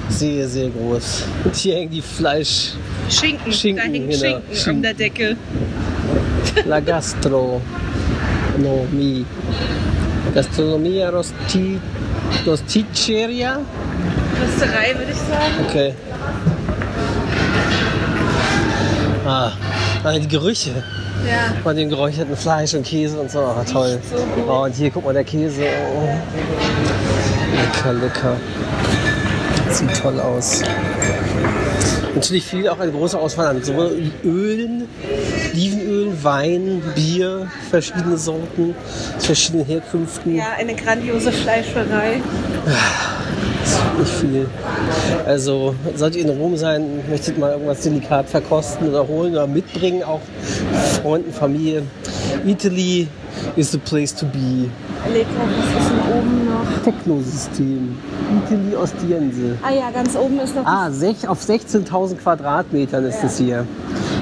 sehr, 0.09 0.47
sehr 0.47 0.69
groß. 0.69 1.23
Und 1.43 1.55
hier 1.55 1.75
hängen 1.75 1.91
die 1.91 2.01
Fleisch. 2.01 2.71
Schinken. 3.09 3.51
Schinken, 3.53 3.77
da 3.85 3.91
hängt 3.91 4.09
genau. 4.09 4.19
Schinken, 4.19 4.55
Schinken. 4.55 4.75
an 4.75 4.81
der 4.83 4.93
Decke. 4.93 5.37
La 6.65 6.79
gastronomia. 6.79 7.61
Gastronomia 10.33 11.09
rosti, 11.09 11.79
rosticceria. 12.45 13.59
Rösterei, 14.41 14.95
würde 14.97 15.11
ich 15.11 15.17
sagen. 15.17 15.65
Okay. 15.67 15.93
Ah, 19.25 19.51
ah, 20.03 20.17
die 20.17 20.27
Gerüche 20.27 20.71
Ja. 21.27 21.53
von 21.63 21.75
dem 21.75 21.89
geräucherten 21.89 22.35
Fleisch 22.37 22.73
und 22.73 22.85
Käse 22.85 23.19
und 23.19 23.29
so. 23.31 23.39
Ah, 23.39 23.63
toll. 23.69 23.99
so. 24.09 24.17
Oh, 24.49 24.63
und 24.63 24.75
hier, 24.75 24.89
guck 24.91 25.03
mal, 25.05 25.13
der 25.13 25.23
Käse. 25.23 25.63
Oh. 25.95 26.07
Lecker, 27.55 27.93
lecker. 27.93 28.35
Sieht 29.69 30.01
toll 30.01 30.19
aus. 30.19 30.61
Natürlich 32.17 32.45
viel 32.45 32.67
auch 32.67 32.79
eine 32.79 32.91
große 32.91 33.15
Auswahl 33.15 33.45
an 33.45 33.63
so 33.63 33.73
Ölen, 34.23 34.87
Olivenöl, 35.53 36.11
Wein, 36.23 36.81
Bier, 36.95 37.47
verschiedene 37.69 38.17
Sorten, 38.17 38.73
aus 39.15 39.25
verschiedenen 39.27 39.67
Herkünften. 39.67 40.35
Ja, 40.35 40.53
eine 40.57 40.73
grandiose 40.73 41.31
Fleischerei. 41.31 42.19
Nicht 43.99 44.13
viel. 44.13 44.49
Also, 45.27 45.75
solltet 45.95 46.23
ihr 46.23 46.31
in 46.31 46.39
Rom 46.39 46.57
sein, 46.57 47.01
möchtet 47.07 47.37
mal 47.37 47.51
irgendwas 47.51 47.81
delikat 47.81 48.27
verkosten 48.27 48.89
oder 48.89 49.07
holen 49.07 49.33
oder 49.33 49.45
mitbringen, 49.45 50.01
auch 50.01 50.21
Freunden, 50.99 51.31
Familie. 51.31 51.83
Italy 52.45 53.07
is 53.55 53.71
the 53.71 53.77
place 53.77 54.13
to 54.15 54.25
be. 54.25 54.69
Lecker, 55.11 55.27
was 55.45 55.83
ist 55.83 55.89
denn 55.91 56.17
oben 56.19 56.45
noch? 56.45 56.83
Technosystem. 56.83 57.97
Italy 58.45 58.75
Ostiense. 58.75 59.57
Ah 59.61 59.71
ja, 59.71 59.89
ganz 59.91 60.15
oben 60.15 60.39
ist 60.39 60.55
noch 60.55 60.65
Ah, 60.65 60.89
sech, 60.91 61.27
auf 61.27 61.41
16.000 61.41 62.15
Quadratmetern 62.17 63.05
ist 63.05 63.23
es 63.23 63.37
hier. 63.37 63.65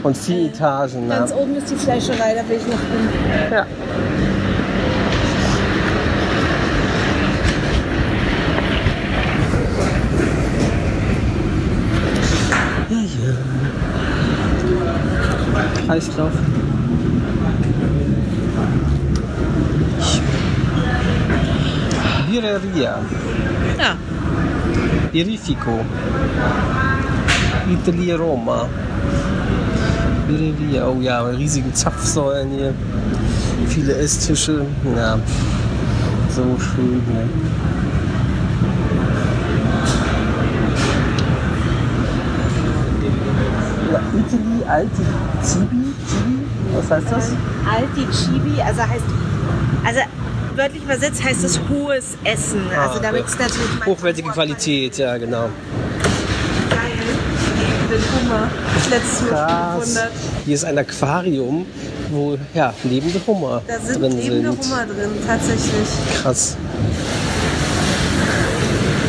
Und 0.03 0.17
vier 0.17 0.47
Etagen. 0.47 1.03
die, 1.03 1.15
ganz 1.15 1.31
Ja. 1.31 1.38
oben 1.38 1.55
ist 1.55 1.69
die 1.71 1.75
Fleischerei, 1.75 2.35
da 2.35 2.47
will 2.50 2.57
ich 2.57 2.67
noch 2.67 2.79
hin. 2.79 3.51
ja. 3.51 3.65
Ja, 15.88 16.64
Birreria. 22.59 23.00
Ja. 23.77 23.97
Birrifico. 25.12 25.83
Italy 27.69 28.13
Roma. 28.13 28.67
Birreria. 30.27 30.88
Oh 30.88 31.01
ja, 31.01 31.21
riesige 31.24 31.74
Zapfsäulen 31.74 32.50
hier. 32.51 32.74
Viele 33.67 33.95
Esstische. 33.97 34.65
Ja, 34.95 35.19
so 36.29 36.43
schön 36.59 37.01
hier. 37.12 37.27
Ja, 43.91 44.00
Italy 44.17 44.63
Alti 44.67 45.03
Cibi. 45.43 45.93
Cibi? 46.07 46.45
Was 46.74 46.91
heißt 46.91 47.12
das? 47.12 47.31
Alti 47.69 48.07
Chibi, 48.12 48.62
also 48.62 48.81
heißt, 48.81 49.05
also 49.83 50.00
wörtlich 50.55 50.83
übersetzt 50.83 51.24
heißt 51.24 51.43
es 51.43 51.59
hohes 51.69 52.17
Essen. 52.24 52.62
Also 52.69 53.00
Ah, 53.00 53.01
damit 53.01 53.21
okay. 53.21 53.29
ist 53.31 53.39
natürlich 53.39 53.85
Hochwertige 53.85 54.29
Qualität, 54.29 54.97
ja 54.97 55.17
genau. 55.17 55.50
Geil. 56.69 56.91
Den 57.91 58.01
Hummer. 58.29 58.50
Das 58.75 58.89
letzte 58.89 59.25
Mal. 59.31 60.09
Hier 60.45 60.55
ist 60.55 60.65
ein 60.65 60.77
Aquarium 60.77 61.65
wo 62.12 62.38
ja, 62.53 62.74
lebende 62.83 63.19
Hummer 63.25 63.62
Da 63.67 63.79
sind 63.79 64.01
drin 64.01 64.17
lebende 64.17 64.51
sind. 64.51 64.63
Hummer 64.65 64.85
drin, 64.85 65.12
tatsächlich. 65.25 65.88
Krass. 66.21 66.55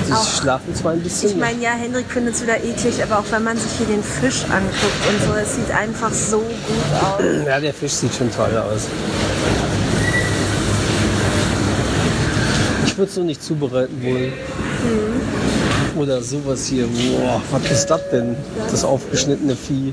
Die 0.09 0.13
Auch- 0.13 0.41
schlafen 0.41 0.75
zwar 0.75 0.93
ein 0.93 1.01
bisschen. 1.03 1.31
Ich 1.31 1.37
meine, 1.37 1.61
ja, 1.63 1.71
Hendrik 1.73 2.07
findet 2.09 2.35
es 2.37 2.43
wieder 2.43 2.57
eklig, 2.63 3.03
aber 3.03 3.19
auch 3.19 3.25
wenn 3.31 3.43
man 3.45 3.57
sich 3.59 3.71
hier 3.77 3.87
den 3.87 4.03
Fisch 4.03 4.45
anguckt 4.45 5.09
und 5.09 5.27
so, 5.27 5.35
es 5.39 5.57
sieht 5.57 5.71
einfach 5.75 6.13
so 6.13 6.39
gut 6.39 7.03
aus. 7.03 7.21
ja, 7.47 7.61
der 7.61 7.75
Fisch 7.75 7.93
sieht 7.93 8.15
schon 8.15 8.31
toll 8.31 8.57
aus. 8.57 8.87
Ich 12.97 12.99
würde 12.99 13.11
es 13.11 13.17
nur 13.19 13.27
nicht 13.27 13.43
zubereiten 13.43 14.03
wollen. 14.03 14.33
Mhm. 14.33 16.01
Oder 16.01 16.23
sowas 16.23 16.65
hier. 16.65 16.87
Boah, 16.87 17.43
was 17.51 17.71
ist 17.71 17.87
das 17.89 18.01
denn? 18.09 18.35
Das 18.71 18.85
aufgeschnittene 18.85 19.55
Vieh. 19.55 19.93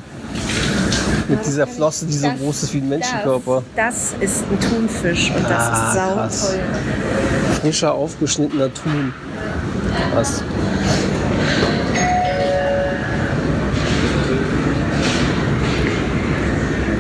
Mit 1.28 1.46
dieser 1.46 1.68
Flosse, 1.68 2.06
die 2.06 2.14
so 2.14 2.28
Das- 2.28 2.40
groß 2.40 2.64
ist 2.64 2.74
wie 2.74 2.78
ein 2.78 2.88
Menschenkörper. 2.88 3.62
Das, 3.76 4.14
das 4.22 4.32
ist 4.32 4.44
ein 4.50 4.58
Thunfisch 4.62 5.32
und 5.36 5.44
das 5.44 5.52
Ah, 5.52 5.88
ist 5.90 5.94
sau 5.96 6.14
krass. 6.14 6.48
toll. 6.52 6.60
Frischer, 7.60 7.94
aufgeschnittener 7.94 8.74
Thun. 8.74 9.14
Krass. 10.14 10.42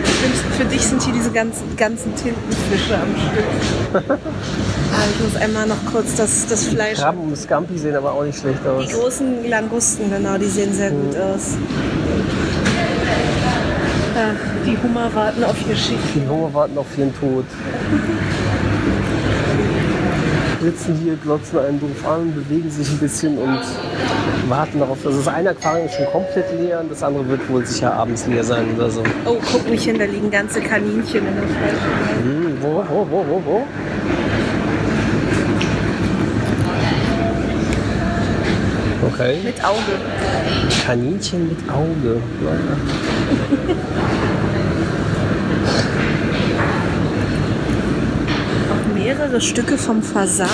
Für, 0.04 0.64
für 0.64 0.66
dich 0.66 0.82
sind 0.82 1.02
hier 1.04 1.14
diese 1.14 1.32
ganzen, 1.32 1.76
ganzen 1.76 2.14
Tintenfische 2.16 2.96
am 2.96 3.10
Stück. 3.16 4.20
aber 4.94 5.12
ich 5.12 5.34
muss 5.34 5.42
einmal 5.42 5.68
noch 5.68 5.86
kurz 5.92 6.16
das, 6.16 6.48
das 6.48 6.68
Fleisch. 6.68 7.00
Krabben 7.00 7.24
und 7.24 7.38
Scampi 7.38 7.78
sehen 7.78 7.96
aber 7.96 8.14
auch 8.14 8.24
nicht 8.24 8.40
schlecht 8.40 8.66
aus. 8.66 8.86
Die 8.86 8.94
großen 8.94 9.50
Langusten, 9.50 10.12
genau, 10.12 10.38
die 10.38 10.46
sehen 10.46 10.74
sehr 10.74 10.92
gut 10.92 11.16
aus. 11.18 11.58
Ja, 14.16 14.36
die 14.66 14.78
Hummer 14.84 15.14
warten 15.14 15.44
auf 15.44 15.56
ihr 15.68 15.76
Schiff. 15.76 16.00
Die 16.16 16.28
Hummer 16.28 16.54
warten 16.54 16.78
auf 16.78 16.86
ihren 16.98 17.14
Tod. 17.20 17.46
Sitzen 20.62 20.96
hier, 21.04 21.16
glotzen 21.16 21.60
einen 21.60 21.80
doof 21.80 22.08
an, 22.08 22.34
bewegen 22.34 22.70
sich 22.72 22.90
ein 22.90 23.00
bisschen 23.00 23.38
und 23.38 23.60
warten 24.48 24.80
darauf. 24.80 25.06
Also 25.06 25.18
das 25.18 25.28
eine 25.28 25.50
Aquarium 25.50 25.88
ist 25.88 25.96
schon 25.96 26.06
komplett 26.06 26.46
leer 26.58 26.80
und 26.80 26.92
das 26.92 27.04
andere 27.04 27.28
wird 27.28 27.50
wohl 27.50 27.66
sicher 27.66 27.94
abends 27.94 28.26
leer 28.28 28.44
sein 28.44 28.68
oder 28.76 28.90
so. 28.90 29.04
Oh, 29.26 29.38
guck 29.52 29.70
mich 29.70 29.84
hin, 29.84 29.98
da 30.00 30.06
liegen 30.06 30.32
ganze 30.32 30.62
Kaninchen 30.62 31.28
in 31.28 31.36
der 31.36 31.44
Fleisch. 31.44 31.82
Hm, 32.24 32.58
wo, 32.62 32.84
wo, 32.88 33.08
wo, 33.10 33.26
wo, 33.28 33.42
wo? 33.46 33.68
Okay. 39.14 39.38
Mit 39.44 39.64
Auge. 39.64 39.80
Kaninchen 40.86 41.50
mit 41.50 41.60
Auge. 41.70 42.20
Ja. 42.44 43.64
Auch 48.72 48.94
mehrere 48.96 49.42
Stücke 49.42 49.78
vom 49.78 50.02
Fasan. 50.02 50.48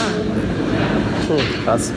Hm, 1.28 1.64
krass. 1.64 1.92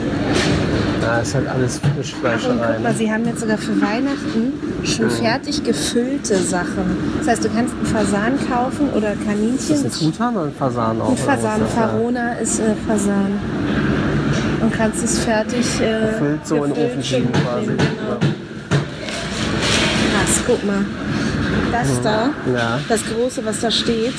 Na, 1.01 1.19
ist 1.19 1.35
halt 1.35 1.47
alles 1.49 1.79
Und 1.83 1.95
Frischfleischerei. 1.95 2.53
guck 2.75 2.83
mal, 2.83 2.91
Ne? 2.91 2.97
sie 2.97 3.11
haben 3.11 3.25
jetzt 3.25 3.41
sogar 3.41 3.57
für 3.57 3.79
Weihnachten 3.81 4.53
schon 4.85 5.09
fertig 5.09 5.63
gefüllte 5.63 6.35
Sachen. 6.37 6.97
Das 7.19 7.27
heißt, 7.27 7.43
du 7.43 7.49
kannst 7.49 7.73
einen 7.75 7.85
Fasan 7.85 8.33
kaufen 8.49 8.89
oder 8.95 9.11
Ist 9.13 9.19
das 9.19 9.27
Kaninchen. 9.27 9.85
ein 9.85 9.91
Truthahn 9.91 10.35
oder 10.35 10.45
ein 10.45 10.53
Fasan 10.57 11.01
auch? 11.01 11.09
Ein 11.11 11.17
Fasan? 11.17 11.61
Farona 11.75 12.33
ist 12.33 12.59
äh, 12.59 12.73
Fasan. 12.87 13.39
Und 14.63 14.71
kannst 14.73 15.03
es 15.03 15.19
fertig 15.19 15.65
äh, 15.81 16.11
Gefüllt 16.11 16.47
so 16.47 16.63
in 16.63 16.73
den 16.73 16.85
Ofen 16.85 17.03
schieben 17.03 17.31
quasi. 17.31 17.65
Genau. 17.67 18.17
Krass, 20.11 20.41
guck 20.47 20.63
mal. 20.65 20.85
Das 21.71 22.01
da, 22.03 22.29
Ja. 22.53 22.79
das 22.87 23.01
große, 23.05 23.43
was 23.45 23.59
da 23.61 23.71
steht, 23.71 24.13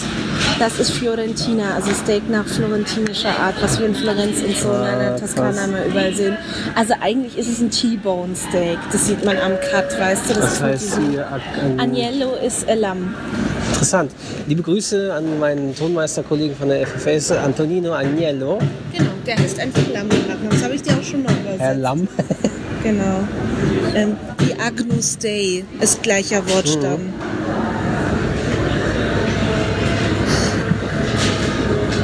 das 0.59 0.79
ist 0.81 0.91
Fiorentina, 0.93 1.75
also 1.77 1.91
Steak 1.93 2.29
nach 2.29 2.45
florentinischer 2.47 3.29
Art, 3.31 3.55
was 3.61 3.79
wir 3.79 3.87
in 3.87 3.95
Florenz 3.95 4.41
und 4.43 4.57
so 4.57 4.71
in 4.71 4.75
Ah, 4.75 4.99
der 4.99 5.17
Toskana 5.17 5.67
mal 5.69 5.85
überall 5.89 6.13
sehen. 6.13 6.37
Also 6.75 6.95
eigentlich 7.01 7.39
ist 7.39 7.49
es 7.49 7.61
ein 7.61 7.71
T-Bone 7.71 8.35
Steak, 8.35 8.79
das 8.91 9.07
sieht 9.07 9.25
man 9.25 9.37
am 9.39 9.53
Cut, 9.71 9.99
weißt 9.99 10.31
du? 10.31 10.35
Das, 10.35 10.59
Das 10.59 10.63
heißt 10.63 10.99
hier 11.11 11.27
Agnello 11.79 12.35
ist 12.45 12.67
Lamm. 12.77 13.15
interessant. 13.73 14.11
Liebe 14.49 14.63
Grüße 14.63 15.15
an 15.15 15.39
meinen 15.39 15.75
Tonmeisterkollegen 15.77 16.57
von 16.57 16.69
der 16.69 16.87
FFS, 16.87 17.31
Antonino 17.33 17.93
Agnello. 17.95 18.59
Genau, 18.93 19.11
der 19.27 19.37
heißt 19.39 19.59
einfach 19.61 19.83
Lamm. 19.93 20.09
im 20.11 20.29
Nachnamen. 20.29 20.51
Das 20.51 20.63
habe 20.65 20.75
ich 20.75 20.83
dir 20.83 20.93
auch 20.99 21.03
schon 21.03 21.23
mal 21.23 21.33
übersetzt. 21.33 21.61
Herr 21.61 21.75
Lamm. 21.75 22.09
Genau. 22.83 23.27
Ähm, 23.95 24.15
die 24.41 24.61
Agnus 24.61 25.17
Dei 25.17 25.65
ist 25.81 26.03
gleicher 26.03 26.47
Wortstamm. 26.47 27.01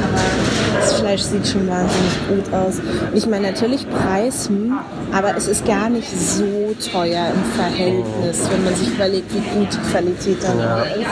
Aber 0.01 0.79
das 0.79 0.93
Fleisch 0.99 1.21
sieht 1.21 1.47
schon 1.47 1.67
wahnsinnig 1.67 2.13
gut 2.27 2.51
aus. 2.51 2.79
Und 2.79 3.15
ich 3.15 3.27
meine, 3.27 3.51
natürlich 3.51 3.87
Preis, 3.91 4.49
hm, 4.49 4.79
aber 5.11 5.35
es 5.35 5.47
ist 5.47 5.65
gar 5.65 5.89
nicht 5.89 6.09
so 6.09 6.73
teuer 6.91 7.27
im 7.33 7.43
Verhältnis, 7.55 8.39
wenn 8.49 8.63
man 8.63 8.75
sich 8.75 8.89
überlegt, 8.93 9.33
wie 9.33 9.39
gut 9.59 9.67
die 9.73 9.91
Qualität 9.91 10.37
dann 10.43 10.59
Ja. 10.59 10.81
ist. 10.83 11.05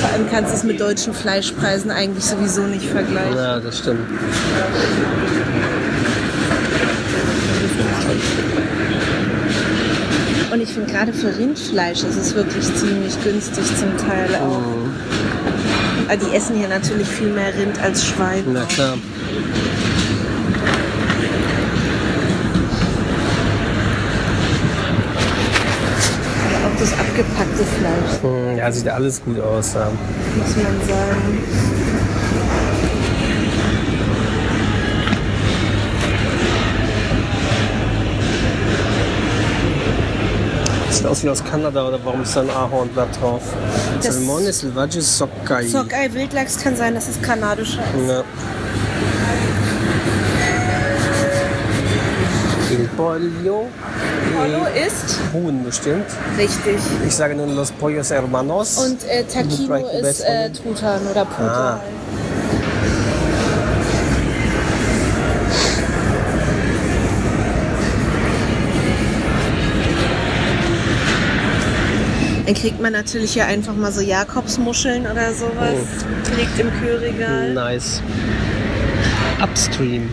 Vor 0.00 0.10
allem 0.12 0.30
kannst 0.30 0.52
du 0.52 0.56
es 0.56 0.64
mit 0.64 0.80
deutschen 0.80 1.14
Fleischpreisen 1.14 1.90
eigentlich 1.90 2.24
sowieso 2.24 2.62
nicht 2.62 2.86
vergleichen. 2.86 3.36
Ja, 3.36 3.58
das 3.58 3.78
stimmt. 3.78 4.06
Und 10.52 10.60
ich 10.60 10.70
finde 10.70 10.92
gerade 10.92 11.12
für 11.12 11.36
Rindfleisch 11.36 12.02
ist 12.02 12.16
es 12.16 12.34
wirklich 12.34 12.64
ziemlich 12.74 13.22
günstig 13.22 13.64
zum 13.78 13.96
Teil 13.96 14.34
auch. 14.36 14.60
Aber 16.08 16.16
die 16.16 16.34
essen 16.36 16.56
hier 16.56 16.68
natürlich 16.68 17.06
viel 17.06 17.28
mehr 17.28 17.54
Rind 17.56 17.80
als 17.80 18.04
Schwein. 18.04 18.42
Na 18.52 18.64
klar. 18.64 18.94
Aber 26.56 26.66
auch 26.66 26.78
das 26.78 26.92
abgepackte 27.60 27.64
Fleisch, 27.64 28.22
Hm, 28.22 28.56
Ja, 28.56 28.72
sieht 28.72 28.88
alles 28.88 29.22
gut 29.24 29.40
aus. 29.40 29.74
Ja. 29.74 29.88
muss 30.36 30.56
man 30.56 30.88
sagen. 30.88 31.40
Sieht 40.90 41.06
aus 41.06 41.22
wie 41.22 41.28
aus 41.28 41.42
Kanada 41.44 41.86
oder 41.86 41.98
warum 42.04 42.22
ist 42.22 42.34
da 42.34 42.40
ein 42.40 42.50
Ahornblatt 42.50 43.20
drauf? 43.20 43.42
Das- 44.02 44.14
Salmone 44.16 44.52
Selvaggi 44.52 45.00
Sockei. 45.00 45.66
Sockei 45.66 46.12
Wildlachs 46.12 46.58
kann 46.58 46.74
sein, 46.76 46.94
dass 46.94 47.08
es 47.08 47.22
kanadischer 47.22 47.80
ist. 47.96 48.08
Ja. 48.08 48.22
Il 52.70 52.88
pollo. 52.96 53.68
Polo 54.34 54.66
ist 54.86 55.18
Huhn 55.32 55.64
bestimmt. 55.64 56.06
richtig. 56.38 56.76
Ich 57.06 57.14
sage 57.14 57.34
nur 57.34 57.46
Los 57.46 57.70
Pollos 57.72 58.10
Hermanos. 58.10 58.78
Und 58.78 59.04
äh, 59.08 59.24
Taquino 59.24 59.88
ist 59.88 60.20
äh. 60.22 60.50
Truthahn 60.50 61.06
oder 61.10 61.24
Puter. 61.24 61.80
Ah. 61.80 61.80
Dann 72.50 72.54
kriegt 72.54 72.80
man 72.80 72.92
natürlich 72.92 73.34
hier 73.34 73.46
einfach 73.46 73.74
mal 73.74 73.92
so 73.92 74.00
Jakobsmuscheln 74.00 75.02
oder 75.06 75.32
sowas. 75.32 75.76
Liegt 76.36 76.58
im 76.58 76.68
Kühlregal. 76.80 77.54
Nice. 77.54 78.02
Upstream. 79.40 80.10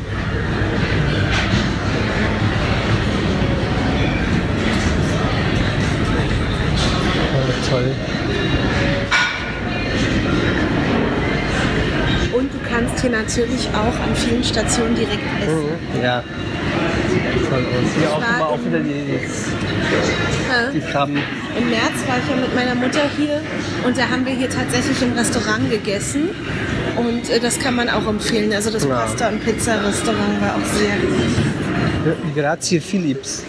Toll. 7.70 7.92
Und 12.34 12.54
du 12.54 12.60
kannst 12.70 13.02
hier 13.02 13.10
natürlich 13.10 13.68
auch 13.70 14.00
an 14.04 14.16
vielen 14.16 14.44
Stationen 14.44 14.96
direkt 14.96 15.24
essen. 15.42 15.64
Mhm. 15.96 16.04
Ja. 16.04 16.24
Toll 17.50 17.60
aus. 17.60 17.90
Hier 17.98 18.12
auch 18.12 18.18
immer 18.36 18.48
auch 18.48 18.60
wieder 18.66 18.80
die, 18.80 19.20
die 20.74 20.80
Krabben. 20.92 21.18
Im 21.58 21.70
März 21.70 21.98
war 22.08 22.18
ich 22.18 22.30
ja 22.30 22.36
mit 22.36 22.54
meiner 22.54 22.76
Mutter 22.76 23.02
hier 23.18 23.42
und 23.86 23.98
da 23.98 24.10
haben 24.10 24.26
wir 24.26 24.34
hier 24.34 24.50
tatsächlich 24.50 25.02
im 25.02 25.14
Restaurant 25.14 25.70
gegessen. 25.72 26.30
Und 26.96 27.30
äh, 27.30 27.40
das 27.40 27.60
kann 27.60 27.76
man 27.76 27.90
auch 27.90 28.08
empfehlen. 28.08 28.54
Also 28.54 28.70
das 28.70 28.84
Ja. 28.84 28.96
Pasta- 28.96 29.30
und 29.30 29.44
Pizza-Restaurant 29.44 30.42
war 30.42 30.56
auch 30.56 30.66
sehr 30.74 30.96
gut. 30.98 32.36
Grazie 32.36 32.80
Philips. 32.80 33.44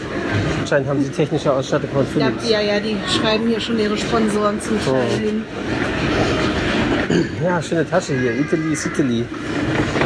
Anscheinend 0.60 0.88
haben 0.88 1.02
sie 1.04 1.10
technische 1.10 1.52
Ausstattung 1.52 1.88
von 1.90 2.04
Ja, 2.20 2.26
Philips. 2.26 2.48
ja, 2.50 2.60
ja, 2.60 2.80
die 2.80 2.96
schreiben 3.18 3.46
hier 3.48 3.60
schon 3.60 3.78
ihre 3.78 3.96
Sponsoren 3.96 4.60
zum 4.60 4.78
Teil 4.84 5.02
Oh. 5.14 5.18
hin. 5.18 5.44
Ja, 7.42 7.62
schöne 7.62 7.88
Tasche 7.88 8.18
hier. 8.18 8.34
Italy 8.38 8.72
is 8.72 8.84
Italy. 8.86 9.24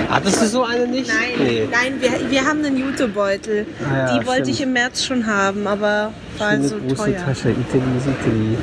Hattest 0.08 0.42
du 0.42 0.46
so 0.46 0.62
eine 0.64 0.86
nicht? 0.86 1.08
Nein, 1.08 1.46
Nee. 1.46 1.68
nein, 1.70 1.94
wir, 2.00 2.30
wir 2.30 2.44
haben 2.46 2.64
einen 2.64 2.76
Jutebeutel. 2.76 3.66
Ah 3.90 3.96
ja, 4.12 4.18
die 4.18 4.26
wollte 4.26 4.42
stimmt. 4.42 4.56
ich 4.56 4.60
im 4.62 4.72
März 4.74 5.04
schon 5.04 5.26
haben, 5.26 5.66
aber 5.66 6.12
war 6.38 6.50
Schöne 6.52 6.68
so 6.68 6.76
große 6.76 6.94
teuer. 6.96 7.24
Tasche. 7.24 7.50
Italy 7.50 7.82
is 7.96 8.04
Italy. 8.06 8.56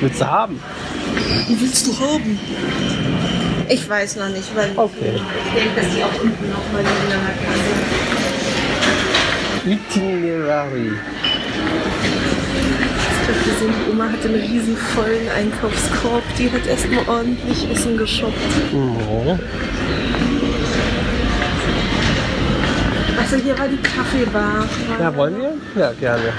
Willst 0.00 0.20
du 0.20 0.26
haben? 0.26 0.60
Wie 1.48 1.60
willst 1.60 1.86
du 1.86 1.98
haben? 1.98 2.38
Ich 3.68 3.88
weiß 3.88 4.16
noch 4.16 4.28
nicht, 4.28 4.54
weil 4.56 4.70
Okay. 4.76 5.14
ich 5.14 5.52
denke, 5.62 5.80
dass 5.80 5.94
die 5.94 6.02
auch 6.02 6.22
unten 6.22 6.50
noch 6.50 6.72
mal 6.72 6.78
liegen 6.80 7.12
an 7.12 7.26
der 7.26 7.46
Kasse. 7.46 8.09
Itinerary. 9.66 10.92
Ich 13.22 13.28
habe 13.28 13.38
gesehen, 13.44 13.74
die 13.86 13.90
Oma 13.92 14.08
hatte 14.10 14.28
einen 14.28 14.40
riesen 14.40 14.76
vollen 14.76 15.28
Einkaufskorb. 15.36 16.22
Die 16.38 16.50
hat 16.50 16.66
erstmal 16.66 17.06
ordentlich 17.06 17.70
Essen 17.70 17.96
geshoppt. 17.96 18.34
Oh. 18.74 19.38
Achso, 23.20 23.36
hier 23.36 23.58
war 23.58 23.68
die 23.68 23.76
Kaffeebar. 23.76 24.64
Ja, 24.98 25.14
wollen 25.14 25.36
wir? 25.38 25.52
Ja, 25.80 25.92
gerne. 25.92 26.32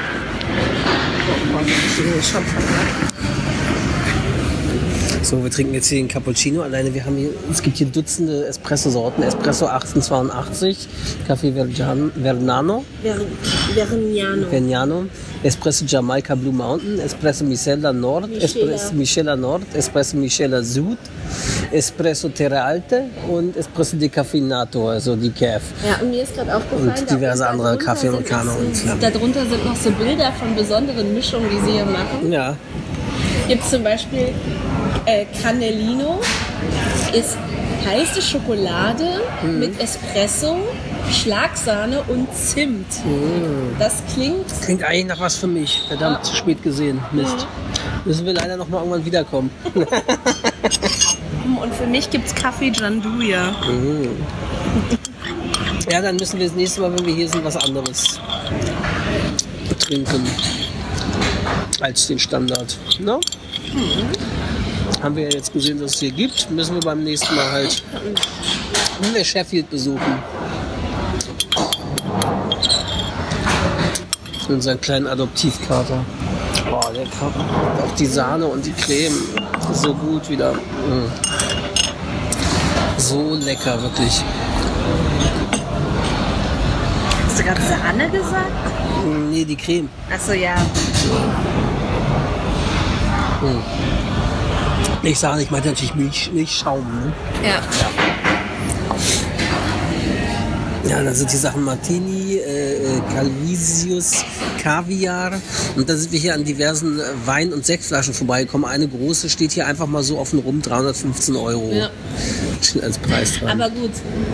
So, 5.31 5.41
wir 5.41 5.49
trinken 5.49 5.73
jetzt 5.75 5.87
hier 5.87 5.99
den 5.99 6.09
Cappuccino. 6.09 6.61
Alleine, 6.61 6.93
wir 6.93 7.05
haben 7.05 7.15
hier, 7.15 7.29
es 7.49 7.61
gibt 7.61 7.77
hier 7.77 7.87
Dutzende 7.87 8.47
Espresso-Sorten. 8.47 9.23
Espresso 9.23 9.65
1882, 9.65 10.89
Kaffee 11.25 11.53
Vernano, 11.53 12.83
Verniano. 13.73 14.45
Vernano, 14.49 15.05
Espresso 15.41 15.85
Jamaica 15.85 16.35
Blue 16.35 16.51
Mountain, 16.51 16.99
Espresso 16.99 17.45
Micella 17.45 17.93
Nord, 17.93 18.27
Michela. 18.27 18.43
Espresso 18.43 18.93
Michela 18.93 19.35
Nord, 19.37 19.63
Espresso 19.73 20.17
Michela 20.17 20.61
Sud, 20.63 20.97
Espresso 21.71 22.27
Terra 22.27 22.65
Alte 22.65 23.05
und 23.29 23.55
Espresso 23.55 23.95
Decaffeinato, 23.95 24.89
also 24.89 25.15
die 25.15 25.29
CAF. 25.29 25.61
Ja, 25.87 26.01
und 26.01 26.11
mir 26.11 26.23
ist 26.23 26.35
gerade 26.35 26.57
aufgefallen, 26.57 26.89
Und 26.89 27.09
diverse 27.09 27.47
andere 27.47 27.77
Kaffee 27.77 28.09
und, 28.09 28.27
so, 28.27 28.85
ja. 28.85 28.95
Darunter 28.99 29.45
sind 29.45 29.63
noch 29.63 29.77
so 29.77 29.91
Bilder 29.91 30.33
von 30.33 30.53
besonderen 30.57 31.13
Mischungen, 31.13 31.49
die 31.49 31.65
sie 31.65 31.77
hier 31.77 31.85
machen. 31.85 32.29
Ja, 32.29 32.57
Gibt 33.47 33.65
zum 33.69 33.83
Beispiel 33.83 34.29
äh, 35.05 35.25
Cannellino, 35.41 36.19
ist 37.13 37.37
heiße 37.85 38.21
Schokolade 38.21 39.21
Mhm. 39.43 39.59
mit 39.59 39.79
Espresso, 39.81 40.57
Schlagsahne 41.11 42.03
und 42.07 42.27
Zimt. 42.35 42.85
Mhm. 43.05 43.75
Das 43.79 44.03
klingt 44.13 44.45
klingt 44.61 44.83
eigentlich 44.83 45.05
nach 45.07 45.19
was 45.19 45.37
für 45.37 45.47
mich. 45.47 45.81
Verdammt, 45.87 46.23
zu 46.25 46.35
spät 46.35 46.61
gesehen. 46.63 46.99
Mist. 47.11 47.47
Müssen 48.05 48.25
wir 48.25 48.33
leider 48.33 48.57
noch 48.57 48.67
mal 48.69 48.77
irgendwann 48.79 49.05
wiederkommen. 49.05 49.49
Und 51.61 51.73
für 51.75 51.85
mich 51.85 52.09
gibt 52.09 52.27
es 52.27 52.33
Kaffee 52.35 52.71
Janduja. 52.73 53.53
Ja, 55.91 56.01
dann 56.01 56.15
müssen 56.15 56.39
wir 56.39 56.47
das 56.47 56.55
nächste 56.55 56.81
Mal, 56.81 56.95
wenn 56.97 57.05
wir 57.05 57.13
hier 57.13 57.27
sind, 57.29 57.43
was 57.43 57.57
anderes 57.57 58.19
trinken 59.79 60.25
als 61.81 62.07
den 62.07 62.17
Standard. 62.19 62.77
Ne? 62.99 63.19
Haben 65.01 65.15
wir 65.15 65.23
ja 65.23 65.29
jetzt 65.31 65.51
gesehen, 65.51 65.79
dass 65.79 65.95
es 65.95 65.99
hier 65.99 66.11
gibt. 66.11 66.51
Müssen 66.51 66.75
wir 66.75 66.81
beim 66.81 67.03
nächsten 67.03 67.35
Mal 67.35 67.51
halt, 67.51 67.83
wenn 69.01 69.15
wir 69.15 69.23
Sheffield 69.23 69.69
besuchen, 69.69 70.19
unseren 74.47 74.79
kleinen 74.79 75.07
Adoptivkater. 75.07 76.05
Boah, 76.69 76.91
lecker. 76.93 77.31
Auch 77.83 77.95
die 77.95 78.05
Sahne 78.05 78.45
und 78.45 78.63
die 78.65 78.73
Creme. 78.73 79.15
So 79.73 79.93
gut 79.93 80.29
wieder. 80.29 80.53
Mm. 80.53 81.09
So 82.97 83.35
lecker, 83.35 83.81
wirklich. 83.81 84.21
Hast 87.25 87.39
du 87.39 87.43
gerade 87.43 87.61
Sahne 87.61 88.09
gesagt? 88.09 88.51
Nee, 89.31 89.45
die 89.45 89.55
Creme. 89.55 89.89
Achso, 90.13 90.33
ja. 90.33 90.55
Ich 95.03 95.17
sage, 95.17 95.41
ich 95.41 95.49
meinte 95.51 95.69
natürlich 95.69 95.95
Milch, 95.95 96.29
Milchschaum. 96.33 96.85
Ne? 96.85 97.13
Ja. 97.43 97.61
Ja, 100.89 101.01
dann 101.03 101.15
sind 101.15 101.31
die 101.31 101.37
Sachen 101.37 101.63
Martini, 101.63 102.35
äh, 102.35 102.97
äh, 102.97 103.01
Calvisius, 103.13 104.25
Kaviar. 104.61 105.39
Und 105.75 105.87
dann 105.89 105.97
sind 105.97 106.11
wir 106.11 106.19
hier 106.19 106.33
an 106.33 106.43
diversen 106.43 106.99
äh, 106.99 107.03
Wein- 107.25 107.53
und 107.53 107.65
Sektflaschen 107.65 108.13
vorbeigekommen. 108.13 108.69
Eine 108.69 108.87
große 108.87 109.29
steht 109.29 109.51
hier 109.53 109.67
einfach 109.67 109.87
mal 109.87 110.03
so 110.03 110.17
offen 110.19 110.39
rum, 110.39 110.61
315 110.61 111.35
Euro. 111.35 111.71
Ja. 111.71 111.89
Steht 112.61 112.83
als 112.83 112.97
Preis 112.97 113.39
dran. 113.39 113.61
aber 113.61 113.69
gut, 113.73 113.91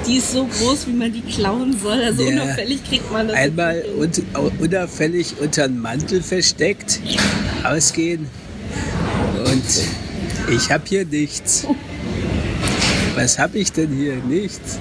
die 0.07 0.17
ist 0.17 0.31
so 0.31 0.45
groß, 0.47 0.87
wie 0.87 0.93
man 0.93 1.13
die 1.13 1.21
klauen 1.21 1.77
soll. 1.81 2.01
Also 2.01 2.23
Ja. 2.23 2.41
unauffällig 2.43 2.83
kriegt 2.83 3.11
man 3.11 3.27
das. 3.27 3.37
Einmal 3.37 3.75
nicht 3.99 4.15
hin. 4.15 4.23
und, 4.35 4.59
unauffällig 4.59 5.35
unter 5.39 5.67
den 5.67 5.79
Mantel 5.79 6.23
versteckt, 6.23 6.99
ausgehen 7.63 8.27
und 9.45 9.63
ich 10.49 10.71
hab 10.71 10.87
hier 10.87 11.05
nichts. 11.05 11.67
Was 13.15 13.39
hab 13.39 13.55
ich 13.55 13.71
denn 13.71 13.91
hier? 13.95 14.15
Nichts. 14.15 14.79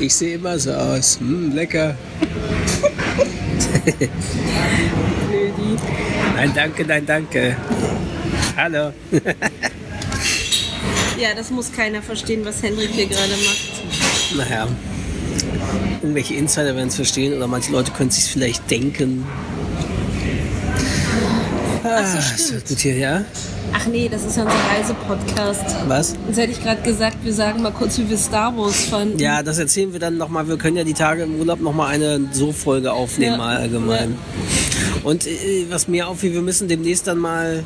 Ich 0.00 0.14
sehe 0.14 0.36
immer 0.36 0.58
so 0.58 0.72
aus. 0.72 1.18
Hm, 1.18 1.52
lecker. 1.54 1.96
nein, 6.36 6.52
danke, 6.54 6.84
nein, 6.84 7.06
danke. 7.06 7.56
Hallo. 8.56 8.92
Ja, 11.18 11.34
das 11.34 11.50
muss 11.50 11.72
keiner 11.72 12.02
verstehen, 12.02 12.44
was 12.44 12.62
Hendrik 12.62 12.90
hier 12.90 13.06
gerade 13.06 13.30
macht. 13.30 14.36
Naja, 14.36 14.68
irgendwelche 16.02 16.34
Insider 16.34 16.76
werden 16.76 16.88
es 16.88 16.96
verstehen 16.96 17.34
oder 17.34 17.46
manche 17.46 17.72
Leute 17.72 17.90
können 17.92 18.10
es 18.10 18.16
sich 18.16 18.30
vielleicht 18.30 18.70
denken. 18.70 19.24
Ah, 21.84 22.04
so, 22.04 22.20
stimmt. 22.20 22.62
das 22.62 22.68
gut 22.68 22.78
hier, 22.80 22.96
ja? 22.96 23.24
Ach 23.78 23.86
nee, 23.88 24.08
das 24.10 24.24
ist 24.24 24.36
ja 24.38 24.44
unser 24.44 24.56
Reisepodcast. 24.74 25.64
Was? 25.86 26.14
Jetzt 26.28 26.38
hätte 26.38 26.52
ich 26.52 26.62
gerade 26.62 26.80
gesagt, 26.80 27.18
wir 27.24 27.32
sagen 27.34 27.60
mal 27.62 27.72
kurz, 27.72 27.98
wie 27.98 28.08
wir 28.08 28.16
Star 28.16 28.56
Wars 28.56 28.84
fanden. 28.86 29.18
Ja, 29.18 29.42
das 29.42 29.58
erzählen 29.58 29.92
wir 29.92 30.00
dann 30.00 30.16
nochmal. 30.16 30.48
Wir 30.48 30.56
können 30.56 30.76
ja 30.78 30.84
die 30.84 30.94
Tage 30.94 31.24
im 31.24 31.34
Urlaub 31.38 31.60
nochmal 31.60 31.92
eine 31.94 32.20
So-Folge 32.32 32.92
aufnehmen, 32.92 33.32
Ja. 33.32 33.36
mal 33.38 33.56
allgemein. 33.58 34.16
Und 35.04 35.26
äh, 35.26 35.66
was 35.68 35.88
mir 35.88 36.08
auffiel, 36.08 36.32
wir 36.32 36.40
müssen 36.42 36.68
demnächst 36.68 37.06
dann 37.06 37.18
mal. 37.18 37.64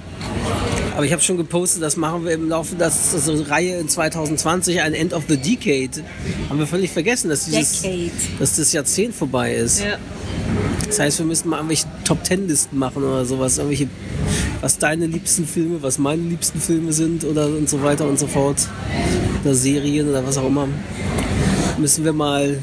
Aber 0.96 1.06
ich 1.06 1.12
habe 1.12 1.22
schon 1.22 1.36
gepostet, 1.36 1.82
das 1.82 1.96
machen 1.96 2.24
wir 2.24 2.32
im 2.32 2.48
Laufe 2.48 2.74
der 2.74 2.90
so 2.90 3.32
Reihe 3.44 3.76
in 3.78 3.88
2020, 3.88 4.80
ein 4.82 4.92
End 4.94 5.12
of 5.12 5.22
the 5.28 5.36
Decade. 5.36 6.04
Haben 6.48 6.58
wir 6.58 6.66
völlig 6.66 6.90
vergessen, 6.90 7.30
dass 7.30 7.44
dieses 7.44 7.82
Decade. 7.82 8.10
dass 8.40 8.56
das 8.56 8.72
Jahrzehnt 8.72 9.14
vorbei 9.14 9.54
ist. 9.54 9.80
Ja. 9.80 9.96
Das 10.86 10.98
heißt, 10.98 11.18
wir 11.18 11.26
müssen 11.26 11.48
mal 11.48 11.56
irgendwelche 11.56 11.86
Top 12.04 12.22
Ten 12.24 12.48
Listen 12.48 12.78
machen 12.78 13.02
oder 13.02 13.24
sowas, 13.24 13.58
irgendwelche, 13.58 13.88
was 14.60 14.78
deine 14.78 15.06
liebsten 15.06 15.46
Filme, 15.46 15.82
was 15.82 15.98
meine 15.98 16.22
liebsten 16.22 16.60
Filme 16.60 16.92
sind 16.92 17.24
oder 17.24 17.46
und 17.46 17.68
so 17.68 17.82
weiter 17.82 18.06
und 18.06 18.18
so 18.18 18.26
fort. 18.26 18.68
Oder 19.44 19.54
Serien 19.54 20.08
oder 20.08 20.26
was 20.26 20.36
auch 20.36 20.46
immer. 20.46 20.68
Müssen 21.78 22.04
wir 22.04 22.12
mal 22.12 22.58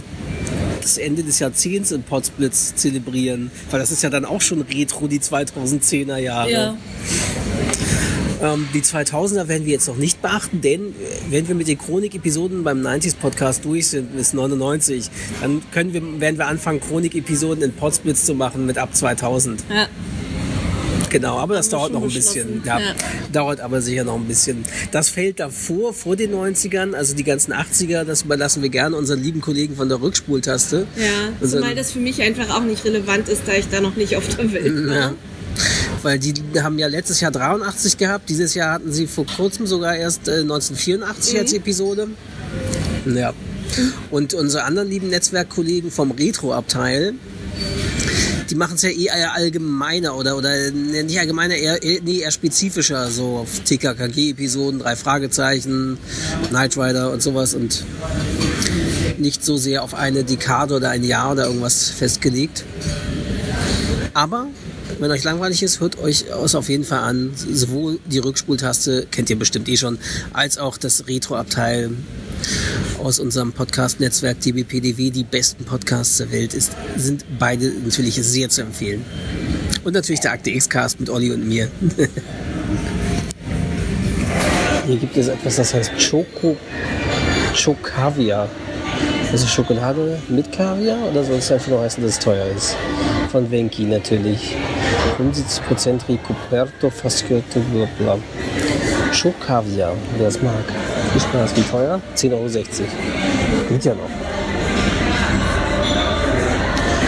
das 0.82 0.98
Ende 0.98 1.24
des 1.24 1.40
Jahrzehnts 1.40 1.92
in 1.92 2.04
Potsblitz 2.04 2.76
zelebrieren. 2.76 3.52
Weil 3.72 3.80
das 3.80 3.92
ist 3.92 4.04
ja 4.04 4.10
dann 4.10 4.26
auch 4.26 4.42
schon 4.42 4.62
Retro, 4.62 5.08
die 5.08 5.20
2010er 5.20 6.18
Jahre. 6.18 6.52
ja. 6.52 6.78
Ähm, 8.41 8.67
die 8.73 8.82
2000er 8.82 9.47
werden 9.47 9.65
wir 9.65 9.73
jetzt 9.73 9.88
noch 9.88 9.97
nicht 9.97 10.21
beachten, 10.21 10.62
denn 10.62 10.82
äh, 10.82 10.93
wenn 11.30 11.47
wir 11.47 11.56
mit 11.56 11.67
den 11.67 11.78
Chronik-Episoden 11.78 12.63
beim 12.63 12.82
90s 12.86 13.15
Podcast 13.15 13.65
durch 13.65 13.88
sind 13.88 14.15
bis 14.15 14.34
99, 14.34 15.10
dann 15.41 15.62
können 15.71 15.93
wir, 15.93 16.19
werden 16.19 16.38
wir 16.38 16.47
anfangen, 16.47 16.80
Chronik-Episoden 16.82 17.63
in 17.63 17.73
Potsblitz 17.73 18.26
zu 18.26 18.36
machen 18.36 18.65
mit 18.65 18.78
ab 18.78 18.95
2000. 18.95 19.63
ja. 19.73 19.88
Genau, 21.10 21.38
aber 21.38 21.56
das 21.56 21.69
dauert 21.69 21.93
noch 21.93 22.04
ein 22.04 22.12
bisschen. 22.12 22.62
Ja, 22.65 22.80
Ja. 22.80 22.95
Dauert 23.32 23.62
aber 23.62 23.82
sicher 23.82 24.04
noch 24.04 24.15
ein 24.15 24.26
bisschen. 24.26 24.63
Das 24.91 25.10
fällt 25.10 25.39
davor, 25.39 25.93
vor 25.93 26.15
den 26.15 26.34
90ern, 26.34 26.93
also 26.93 27.15
die 27.15 27.23
ganzen 27.23 27.54
80er, 27.54 28.04
das 28.04 28.23
überlassen 28.23 28.62
wir 28.62 28.69
gerne 28.69 28.95
unseren 28.97 29.23
lieben 29.23 29.41
Kollegen 29.41 29.76
von 29.76 29.88
der 29.89 30.02
Rückspultaste. 30.02 30.86
Ja, 30.97 31.47
zumal 31.47 31.76
das 31.76 31.91
für 31.93 32.00
mich 32.00 32.21
einfach 32.21 32.50
auch 32.56 32.63
nicht 32.63 32.84
relevant 32.84 33.30
ist, 33.30 33.43
da 33.45 33.54
ich 33.54 33.69
da 33.69 33.80
noch 33.80 33.95
nicht 33.95 34.17
auf 34.17 34.28
der 34.36 34.52
Welt 34.52 34.88
war. 34.88 34.95
Ja. 34.95 35.13
Weil 36.04 36.20
die 36.20 36.34
haben 36.62 36.78
ja 36.80 36.88
letztes 36.88 37.20
Jahr 37.22 37.32
83 37.32 37.98
gehabt, 37.98 38.30
dieses 38.30 38.54
Jahr 38.54 38.74
hatten 38.74 38.92
sie 38.92 39.08
vor 39.08 39.26
kurzem 39.26 39.66
sogar 39.68 39.96
erst 39.96 40.28
äh, 40.28 40.42
1984 40.42 41.40
als 41.40 41.54
Episode. 41.54 42.08
Ja. 43.06 43.34
Und 44.12 44.34
unsere 44.34 44.64
anderen 44.64 44.90
lieben 44.90 45.10
Netzwerkkollegen 45.10 45.92
vom 45.92 46.12
Retro-Abteil, 46.12 47.14
die 48.50 48.56
machen 48.56 48.76
es 48.76 48.82
ja 48.82 48.90
eher 48.90 49.34
allgemeiner 49.34 50.16
oder, 50.16 50.38
oder 50.38 50.56
äh, 50.56 50.72
nicht 50.72 51.20
allgemeiner, 51.20 51.56
eher, 51.56 51.84
eher- 51.84 52.02
nee, 52.02 52.20
eher 52.20 52.32
spezifischer, 52.32 53.10
so 53.12 53.38
auf 53.40 53.60
TKKG-Episoden, 53.66 54.80
drei 54.80 54.96
Fragezeichen, 54.96 55.98
Knight 56.50 56.78
Rider 56.78 57.12
und 57.12 57.22
sowas 57.22 57.54
und 57.56 57.84
nicht 59.18 59.44
so 59.44 59.58
sehr 59.58 59.84
auf 59.84 59.94
eine 59.96 60.24
Dekade 60.24 60.76
oder 60.76 60.90
ein 60.92 61.04
Jahr 61.04 61.34
oder 61.34 61.48
irgendwas 61.48 61.90
festgelegt. 61.90 62.64
Aber 64.14 64.48
wenn 65.00 65.12
euch 65.12 65.24
langweilig 65.24 65.64
ist, 65.64 65.80
hört 65.80 65.98
euch 66.00 66.26
es 66.44 66.56
auf 66.56 66.70
jeden 66.70 66.84
Fall 66.84 67.00
an. 67.00 67.32
Sowohl 67.36 68.00
die 68.06 68.20
Rückspultaste, 68.20 69.08
kennt 69.12 69.30
ihr 69.30 69.38
bestimmt 69.38 69.70
eh 69.70 69.78
schon, 69.78 69.98
als 70.34 70.58
auch 70.58 70.78
das 70.78 71.08
Retro-Abteil 71.08 71.92
aus 73.04 73.20
unserem 73.20 73.54
Podcast-Netzwerk 73.54 74.40
DBPDW. 74.42 75.12
Die 75.12 75.24
besten 75.24 75.64
Podcasts 75.66 76.18
der 76.18 76.32
Welt 76.32 76.54
ist, 76.54 76.72
sind 76.96 77.26
beide 77.38 77.72
natürlich 77.84 78.16
sehr 78.16 78.50
zu 78.50 78.62
empfehlen. 78.62 79.06
Und 79.84 79.94
natürlich 79.94 80.22
der 80.22 80.32
Akte 80.32 80.50
X-Cast 80.52 81.00
mit 81.00 81.10
Olli 81.10 81.32
und 81.32 81.48
mir. 81.48 81.70
Hier 84.88 84.98
gibt 84.98 85.18
es 85.18 85.28
etwas, 85.28 85.58
das 85.58 85.74
heißt 85.74 85.92
Choco 86.10 86.56
Chocaviar. 87.54 88.50
Das 89.32 89.44
ist 89.44 89.52
Schokolade 89.52 90.18
mit 90.30 90.52
Kaviar 90.52 90.98
oder 91.12 91.24
soll 91.24 91.38
es 91.38 91.52
einfach 91.52 91.68
nur 91.68 91.82
heißen, 91.82 92.02
dass 92.02 92.13
es 92.13 92.20
teuer 92.20 92.46
ist? 92.56 92.78
Von 93.30 93.52
Venki 93.52 93.84
natürlich. 93.84 94.56
75% 95.20 96.08
Ricoperto, 96.08 96.90
Fasciotto, 96.90 97.60
bla 97.72 97.88
bla. 97.98 98.18
Chocaviar, 99.12 99.94
wer 100.16 100.26
das 100.28 100.42
mag. 100.42 100.63
Viel 101.12 101.22
Spaß, 101.22 101.56
wie 101.58 101.62
teuer? 101.62 102.00
10,60 102.16 102.32
Euro. 102.32 102.46
Geht 103.70 103.86
ja 103.86 103.94
noch. 103.96 104.10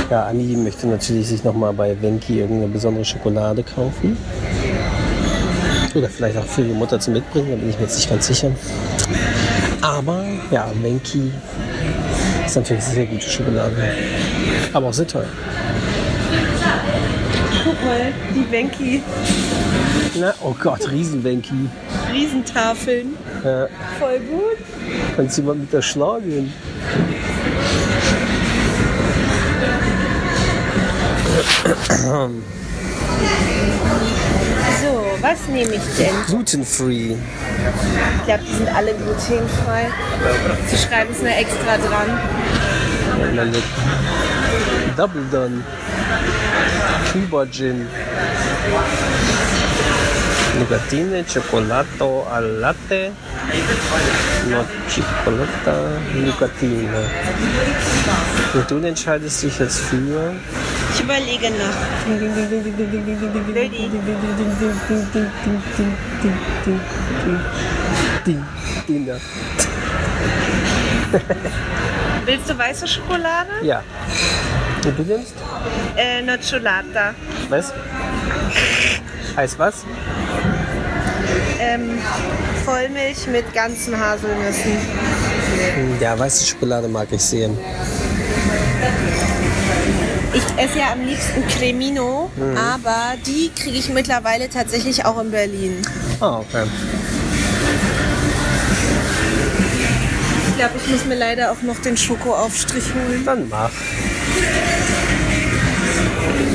Ja, 0.10 0.26
Anni 0.26 0.58
möchte 0.58 0.88
natürlich 0.88 1.28
sich 1.28 1.44
nochmal 1.44 1.72
bei 1.72 1.96
Venki 2.02 2.40
irgendeine 2.40 2.74
besondere 2.74 3.06
Schokolade 3.06 3.64
kaufen. 3.64 4.18
Oder 5.96 6.10
vielleicht 6.10 6.38
auch 6.38 6.46
für 6.46 6.64
ihre 6.64 6.74
Mutter 6.74 7.00
zum 7.00 7.14
Mitbringen, 7.14 7.52
da 7.52 7.56
bin 7.56 7.70
ich 7.70 7.78
mir 7.78 7.84
jetzt 7.84 7.96
nicht 7.96 8.10
ganz 8.10 8.28
sicher. 8.28 8.52
Aber 9.82 10.26
ja, 10.52 10.68
Ist 12.50 12.56
natürlich 12.56 12.84
sehr 12.84 13.06
gute 13.06 13.30
Schokolade. 13.30 13.76
Aber 14.74 14.88
auch 14.88 14.94
sehr 14.94 15.06
teuer. 15.06 15.28
Guck 17.64 17.86
mal, 17.86 18.12
die 18.34 18.52
Venki. 18.52 19.04
Na, 20.20 20.34
oh 20.42 20.56
Gott, 20.60 20.90
Riesen-Venki. 20.90 21.70
Riesentafeln. 22.12 23.16
Ja, 23.46 23.68
Voll 24.00 24.20
gut. 24.22 24.58
kannst 25.16 25.38
du 25.38 25.44
mal 25.44 25.54
mit 25.54 25.72
der 25.72 25.84
schlagen. 25.84 26.52
So, 34.82 35.06
was 35.22 35.48
nehme 35.48 35.76
ich 35.76 35.82
denn? 35.98 36.16
Glutenfree. 36.28 37.12
Ich 37.12 38.26
glaube, 38.26 38.44
die 38.48 38.56
sind 38.56 38.70
alle 38.70 38.94
glutenfrei. 38.94 39.90
Sie 40.68 40.78
schreiben 40.78 41.12
es 41.12 41.22
nur 41.22 41.32
extra 41.32 41.78
dran. 41.78 42.20
Double 44.96 45.24
Done. 45.32 45.64
Cuba 47.12 47.46
Gin. 47.46 47.88
Nougatine, 50.60 51.26
Cioccolato 51.26 52.28
al 52.32 52.60
latte. 52.60 53.12
No 54.50 54.66
Cioccolata, 54.88 55.78
Nougatine. 56.14 57.06
Und 58.54 58.72
du 58.72 58.78
entscheidest 58.78 59.44
dich 59.44 59.60
jetzt 59.60 59.80
für 59.80 60.34
Ich 60.94 61.02
überlege 61.02 61.50
noch. 61.52 61.76
Willst 72.26 72.50
du 72.50 72.58
weiße 72.58 72.88
Schokolade? 72.88 73.50
Ja. 73.62 73.84
Und 74.86 74.98
du 74.98 75.04
nimmst? 75.04 75.34
Äh, 75.96 76.22
Nocciolata. 76.22 77.14
Was? 77.50 77.74
Heißt 79.36 79.60
was? 79.60 79.86
Ähm, 81.60 82.00
Vollmilch 82.66 83.28
mit 83.28 83.54
ganzen 83.54 84.00
Haselnüssen. 84.00 84.78
Ja, 86.00 86.18
weiße 86.18 86.46
Schokolade 86.46 86.88
mag 86.88 87.08
ich 87.12 87.22
sehr. 87.22 87.50
Ich 90.32 90.44
esse 90.64 90.80
ja 90.80 90.92
am 90.94 91.06
liebsten 91.06 91.46
Cremino, 91.48 92.30
aber 92.56 93.16
die 93.26 93.50
kriege 93.56 93.78
ich 93.78 93.90
mittlerweile 93.90 94.50
tatsächlich 94.50 95.06
auch 95.06 95.20
in 95.20 95.32
Berlin. 95.32 95.82
Ah, 96.20 96.38
okay. 96.40 96.66
Ich 100.50 100.58
glaube, 100.58 100.74
ich 100.84 100.92
muss 100.92 101.06
mir 101.06 101.16
leider 101.16 101.52
auch 101.52 101.62
noch 101.62 101.80
den 101.80 101.98
Schokoaufstrich 101.98 102.84
holen. 102.94 103.24
Dann 103.26 103.50
mach. 103.50 103.72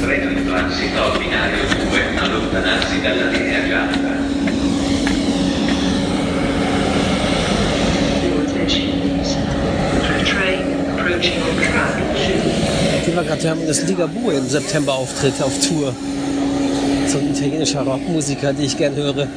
Treno 0.04 0.30
in 0.30 0.46
transito 0.48 1.18
binario 1.18 1.64
2 1.90 2.22
allontanarsi 2.22 3.00
dalla 3.02 3.30
linea 3.30 3.60
gialla. 3.60 4.14
Your 8.22 8.42
attention, 8.46 8.86
Die 13.06 13.16
war 13.16 13.24
gerade, 13.24 13.42
wir 13.42 13.50
haben 13.50 13.66
das 13.66 13.82
Ligabue 13.86 14.34
im 14.34 14.48
September 14.48 14.94
Auftritt 14.94 15.40
auf 15.40 15.52
Tour. 15.66 15.94
So 17.06 17.18
ein 17.18 17.30
italienischer 17.30 17.82
Rockmusiker, 17.82 18.52
den 18.52 18.64
ich 18.64 18.76
gern 18.76 18.96
höre. 18.96 19.14
Treno 19.14 19.28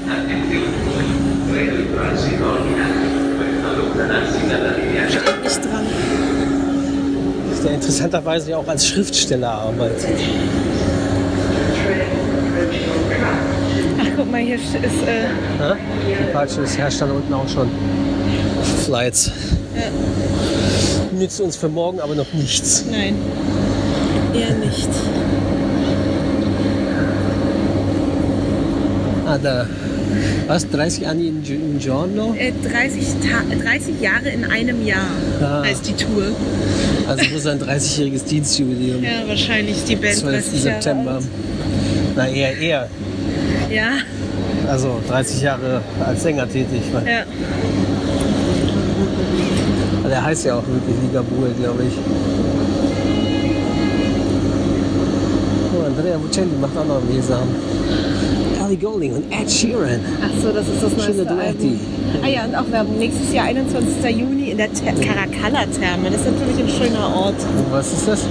in 1.75 1.95
transito 1.95 2.45
binario 2.65 3.13
2 3.37 3.69
allontanarsi 3.69 4.39
dalla 4.49 4.71
linea 4.77 5.05
gialla. 5.05 5.21
Steht 5.21 5.43
nicht 5.43 5.65
dran. 5.65 5.85
Der 7.63 7.71
interessanterweise 7.73 8.51
ja 8.51 8.57
auch 8.57 8.67
als 8.67 8.87
Schriftsteller 8.87 9.49
arbeitet. 9.49 10.05
Ach, 13.99 14.05
guck 14.15 14.31
mal, 14.31 14.41
hier 14.41 14.55
ist. 14.55 14.73
Äh, 14.75 14.79
Ja? 15.59 15.77
Falsch, 16.33 16.53
das 16.55 16.77
herrscht 16.77 17.01
da 17.01 17.05
unten 17.05 17.33
auch 17.33 17.47
schon. 17.49 17.69
Flights. 18.85 19.31
Nützt 21.17 21.41
uns 21.41 21.55
für 21.55 21.69
morgen 21.69 21.99
aber 21.99 22.15
noch 22.15 22.31
nichts. 22.33 22.85
nein. 22.91 23.15
Eher 24.33 24.53
nicht. 24.55 24.89
Ah, 29.25 29.37
da. 29.41 29.67
Was? 30.47 30.69
30 30.69 31.05
anni 31.07 31.27
in, 31.27 31.43
Gi- 31.43 31.55
in 31.55 31.79
giorno? 31.79 32.33
Äh, 32.37 32.51
30, 32.71 33.03
Ta 33.21 33.43
30 33.63 33.99
Jahre 33.99 34.29
in 34.29 34.45
einem 34.45 34.85
Jahr 34.85 35.01
Ah. 35.41 35.63
heißt 35.63 35.87
die 35.87 35.93
Tour. 35.93 36.23
Also 37.07 37.23
wo 37.33 37.37
sein 37.37 37.59
30-jähriges 37.59 38.23
Dienstjubiläum. 38.25 39.03
Ja, 39.03 39.27
wahrscheinlich 39.27 39.83
die 39.85 39.95
Band 39.97 40.15
12. 40.15 40.45
30 40.49 40.63
Jahre 40.63 40.81
September. 40.81 41.11
alt. 41.15 41.23
Na, 42.15 42.27
eher, 42.29 42.57
eher. 42.57 42.89
Ja, 43.69 43.89
Also 44.69 44.99
30 45.09 45.41
Jahre 45.41 45.81
als 46.05 46.23
Sänger 46.23 46.47
tätig. 46.47 46.81
ja. 46.93 47.23
Der 50.07 50.23
heißt 50.23 50.45
ja 50.45 50.55
auch 50.55 50.63
wirklich 50.67 50.95
Ligabue, 51.03 51.49
glaube 51.59 51.83
ich. 51.83 51.93
Oh, 55.75 55.85
Andrea 55.85 56.17
Bocelli 56.17 56.51
macht 56.61 56.77
auch 56.77 56.85
noch 56.85 57.01
Leser. 57.09 57.41
Ellie 58.67 58.77
Golding 58.77 59.13
und 59.13 59.31
Ed 59.31 59.49
Sheeran. 59.49 59.99
Ach 60.21 60.41
so, 60.41 60.51
das 60.51 60.67
ist 60.67 60.83
das 60.83 60.97
neueste 60.97 61.25
Duetti. 61.25 61.79
Ah 62.23 62.27
ja, 62.27 62.45
und 62.45 62.55
auch 62.55 62.69
Werbung. 62.71 62.97
Nächstes 62.97 63.33
Jahr, 63.33 63.45
21. 63.45 64.17
Juni, 64.17 64.51
in 64.51 64.57
der 64.57 64.67
Caracalla-Therme. 64.67 66.09
Das 66.09 66.21
ist 66.21 66.31
natürlich 66.31 66.59
ein 66.59 66.69
schöner 66.69 67.15
Ort. 67.15 67.35
Und 67.57 67.71
was 67.71 67.93
ist 67.93 68.07
das? 68.07 68.25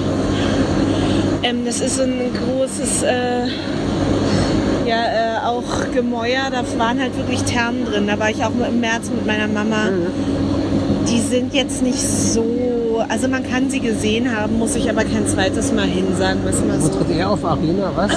Ähm, 1.43 1.65
das 1.65 1.81
ist 1.81 2.01
ein 2.01 2.19
großes, 2.35 3.03
äh, 3.03 3.47
ja, 4.87 5.05
äh, 5.05 5.47
auch 5.47 5.93
Gemäuer. 5.95 6.51
Da 6.51 6.63
waren 6.79 7.01
halt 7.01 7.17
wirklich 7.17 7.43
Thermen 7.45 7.85
drin. 7.87 8.07
Da 8.07 8.19
war 8.19 8.31
ich 8.31 8.45
auch 8.45 8.51
im 8.51 8.81
März 8.81 9.11
mit 9.11 9.27
meiner 9.27 9.49
Mama. 9.49 9.89
Die 11.09 11.21
sind 11.21 11.55
jetzt 11.55 11.83
nicht 11.83 12.01
so, 12.01 13.03
also 13.09 13.29
man 13.29 13.43
kann 13.49 13.71
sie 13.71 13.81
gesehen 13.81 14.35
haben, 14.37 14.59
muss 14.59 14.75
ich 14.75 14.89
aber 14.91 15.05
kein 15.05 15.27
zweites 15.27 15.73
Mal 15.73 15.87
hin, 15.87 16.05
sagen 16.19 16.41
wir 16.45 16.51
es 16.51 16.61
mal 16.65 16.81
Wo 16.81 16.87
so. 16.87 16.99
tritt 16.99 17.17
er 17.17 17.31
auf? 17.31 17.45
Arena, 17.45 17.93
was? 17.95 18.11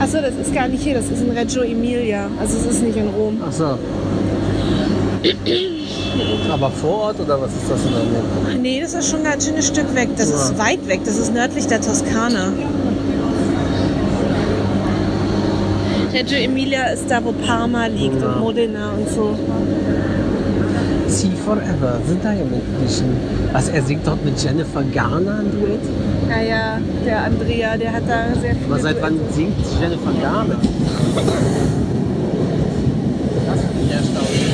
Achso, 0.00 0.18
das 0.20 0.34
ist 0.34 0.52
gar 0.52 0.66
nicht 0.68 0.82
hier, 0.82 0.94
das 0.94 1.06
ist 1.06 1.22
in 1.22 1.30
Reggio 1.30 1.62
Emilia. 1.62 2.28
Also 2.40 2.56
es 2.58 2.66
ist 2.66 2.82
nicht 2.82 2.96
in 2.96 3.08
Rom. 3.08 3.40
Ach 3.48 3.52
so. 3.52 3.78
Aber 6.52 6.70
vor 6.70 6.90
Ort 7.04 7.20
oder 7.20 7.40
was 7.40 7.52
ist 7.52 7.70
das 7.70 7.80
in 7.84 7.92
der 7.92 8.02
Nähe? 8.02 8.60
Nee, 8.60 8.80
das 8.82 8.94
ist 8.94 9.08
schon 9.10 9.20
ein 9.20 9.24
ganz 9.24 9.46
schönes 9.46 9.66
Stück 9.68 9.94
weg. 9.94 10.08
Das 10.16 10.28
ist 10.28 10.52
Ja. 10.52 10.58
weit 10.58 10.86
weg. 10.88 11.00
Das 11.04 11.16
ist 11.16 11.32
nördlich 11.32 11.66
der 11.66 11.80
Toskana. 11.80 12.52
Reggio 16.12 16.38
Emilia 16.38 16.86
ist 16.88 17.06
da, 17.10 17.24
wo 17.24 17.32
Parma 17.32 17.86
liegt 17.86 18.20
Ja. 18.20 18.32
und 18.34 18.40
Modena 18.40 18.90
und 18.92 19.08
so. 19.08 19.36
See 21.14 21.30
Forever, 21.44 22.00
ja 22.24 22.44
mit 22.44 22.82
bisschen. 22.82 23.06
Also 23.52 23.70
er 23.70 23.82
singt 23.82 24.04
dort 24.04 24.24
mit 24.24 24.42
Jennifer 24.42 24.82
Garner 24.92 25.38
ein 25.40 25.50
Duett. 25.52 25.80
Ja, 26.28 26.42
ja, 26.42 26.78
der 27.06 27.24
Andrea, 27.24 27.76
der 27.76 27.92
hat 27.92 28.02
da 28.08 28.34
sehr 28.40 28.54
viele 28.56 28.66
Aber 28.68 28.80
seit 28.80 29.00
wann 29.00 29.20
singt 29.30 29.54
Jennifer 29.80 30.12
Garner? 30.20 30.56
Das 33.46 33.60
finde 33.60 33.82
ich 33.86 33.92
erstaunlich. 33.92 34.50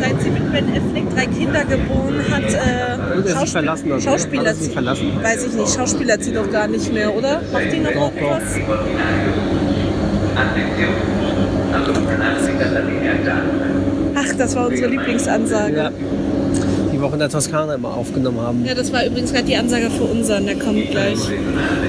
Seit 0.00 0.22
sie 0.22 0.30
mit 0.30 0.52
Ben 0.52 0.68
Affleck 0.68 1.14
drei 1.14 1.26
Kinder 1.26 1.64
geboren 1.64 2.20
hat, 2.30 2.44
äh, 2.44 3.16
Und 3.18 3.26
er 3.26 3.40
sich 3.40 3.50
verlassen 3.50 3.90
oder? 3.92 4.00
Schauspieler, 4.00 4.50
Hat 4.50 4.56
er 4.62 4.70
verlassen? 4.70 5.06
weiß 5.22 5.46
ich 5.46 5.52
nicht, 5.54 5.74
Schauspieler 5.74 6.16
sie 6.20 6.32
doch 6.32 6.50
gar 6.52 6.68
nicht 6.68 6.92
mehr, 6.92 7.12
oder? 7.16 7.40
Macht 7.52 7.72
die 7.72 7.80
noch 7.80 7.90
Doch, 7.92 8.12
irgendwas? 8.14 8.42
Attenzione, 10.36 11.02
allontanarsi 11.72 12.52
dalla 12.60 12.80
linea 12.80 13.14
gialla. 13.24 13.42
Ach, 14.16 14.23
das 14.36 14.56
war 14.56 14.68
unsere 14.68 14.90
Lieblingsansage. 14.90 15.76
Ja. 15.76 15.90
die 16.92 17.00
wir 17.00 17.06
auch 17.06 17.12
in 17.12 17.18
der 17.18 17.28
Toskana 17.28 17.74
immer 17.74 17.94
aufgenommen 17.94 18.40
haben. 18.40 18.64
Ja, 18.64 18.74
das 18.74 18.92
war 18.92 19.04
übrigens 19.04 19.32
gerade 19.32 19.46
die 19.46 19.56
Ansage 19.56 19.90
für 19.90 20.04
unseren, 20.04 20.46
der 20.46 20.56
kommt 20.56 20.90
gleich. 20.90 21.18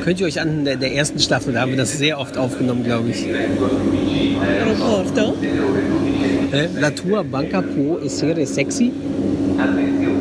Könnt 0.03 0.19
ihr 0.19 0.25
euch 0.27 0.41
an 0.41 0.65
der, 0.65 0.77
der 0.77 0.93
ersten 0.93 1.19
Staffel, 1.19 1.53
da 1.53 1.61
haben 1.61 1.71
wir 1.71 1.77
das 1.77 1.97
sehr 1.97 2.19
oft 2.19 2.37
aufgenommen, 2.37 2.83
glaube 2.83 3.09
ich. 3.09 3.27
Aeroporto. 4.41 5.35
Äh, 6.55 6.69
La 6.79 6.89
tua 6.91 7.21
banca 7.23 7.61
può 7.61 7.99
essere 8.01 8.45
sexy? 8.45 8.89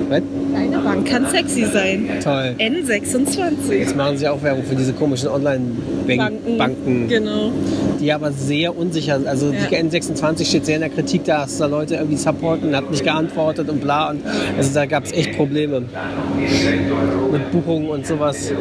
Was? 0.09 0.23
Deine 0.53 0.79
Bank 0.79 1.07
kann 1.07 1.27
sexy 1.31 1.65
sein. 1.65 2.09
Toll. 2.23 2.55
N26. 2.59 3.73
Jetzt 3.73 3.97
machen 3.97 4.17
sie 4.19 4.27
auch 4.29 4.43
Werbung 4.43 4.65
für 4.65 4.75
diese 4.75 4.93
komischen 4.93 5.29
Online-Banken, 5.29 6.59
Banken, 6.59 7.09
Genau. 7.09 7.53
die 8.01 8.13
aber 8.13 8.33
sehr 8.33 8.77
unsicher 8.77 9.17
sind. 9.19 9.29
Also 9.29 9.51
die 9.53 9.75
Ja. 9.75 9.81
N26 9.81 10.45
steht 10.47 10.67
sehr 10.67 10.75
in 10.77 10.81
der 10.83 10.91
Kritik, 10.91 11.25
da 11.25 11.43
dass 11.43 11.59
da 11.59 11.67
Leute 11.67 11.95
irgendwie 11.95 12.17
supporten, 12.17 12.75
hat 12.77 12.91
nicht 12.91 13.05
geantwortet 13.05 13.69
und 13.69 13.81
bla. 13.81 14.11
Und 14.11 14.21
also 14.59 14.75
da 14.75 14.87
gab 14.87 15.05
es 15.05 15.13
echt 15.13 15.37
Probleme 15.37 15.83
mit 17.33 17.51
Buchungen 17.53 17.89
und 17.91 18.07
sowas. 18.07 18.53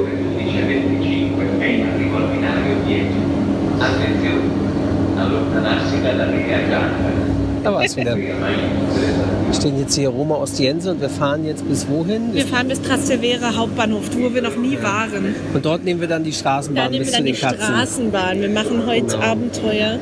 Allontanarsi 5.20 5.98
dalla 6.04 6.26
linea 6.26 6.60
gialla. 6.68 7.23
Da 7.64 7.74
war 7.74 7.84
es 7.84 7.96
wieder. 7.96 8.18
Wir 8.18 9.54
stehen 9.54 9.80
jetzt 9.80 9.96
hier 9.96 10.10
Roma 10.10 10.36
Ostiense 10.36 10.92
und 10.92 11.00
wir 11.02 11.10
fahren 11.10 11.46
jetzt 11.46 11.68
bis 11.68 11.88
wohin? 11.88 12.34
Wir 12.34 12.46
fahren 12.46 12.68
bis 12.68 12.82
Trastevere 12.82 13.56
Hauptbahnhof, 13.56 14.10
wo 14.18 14.34
wir 14.34 14.42
noch 14.42 14.56
nie 14.56 14.78
waren. 14.82 15.36
Und 15.54 15.66
dort 15.66 15.84
nehmen 15.84 16.02
wir 16.02 16.08
dann 16.08 16.24
die 16.24 16.34
Straßenbahn 16.34 16.86
Da 16.86 16.90
nehmen 16.90 17.06
bis 17.06 17.14
wir 17.14 17.18
zu 17.18 17.18
dann 17.20 17.26
die 17.26 17.32
den 17.34 17.42
Katzen. 17.42 17.64
Straßenbahn. 17.64 18.42
Wir 18.42 18.50
machen 18.50 18.86
heute 18.86 19.20
Abenteuer. 19.20 20.00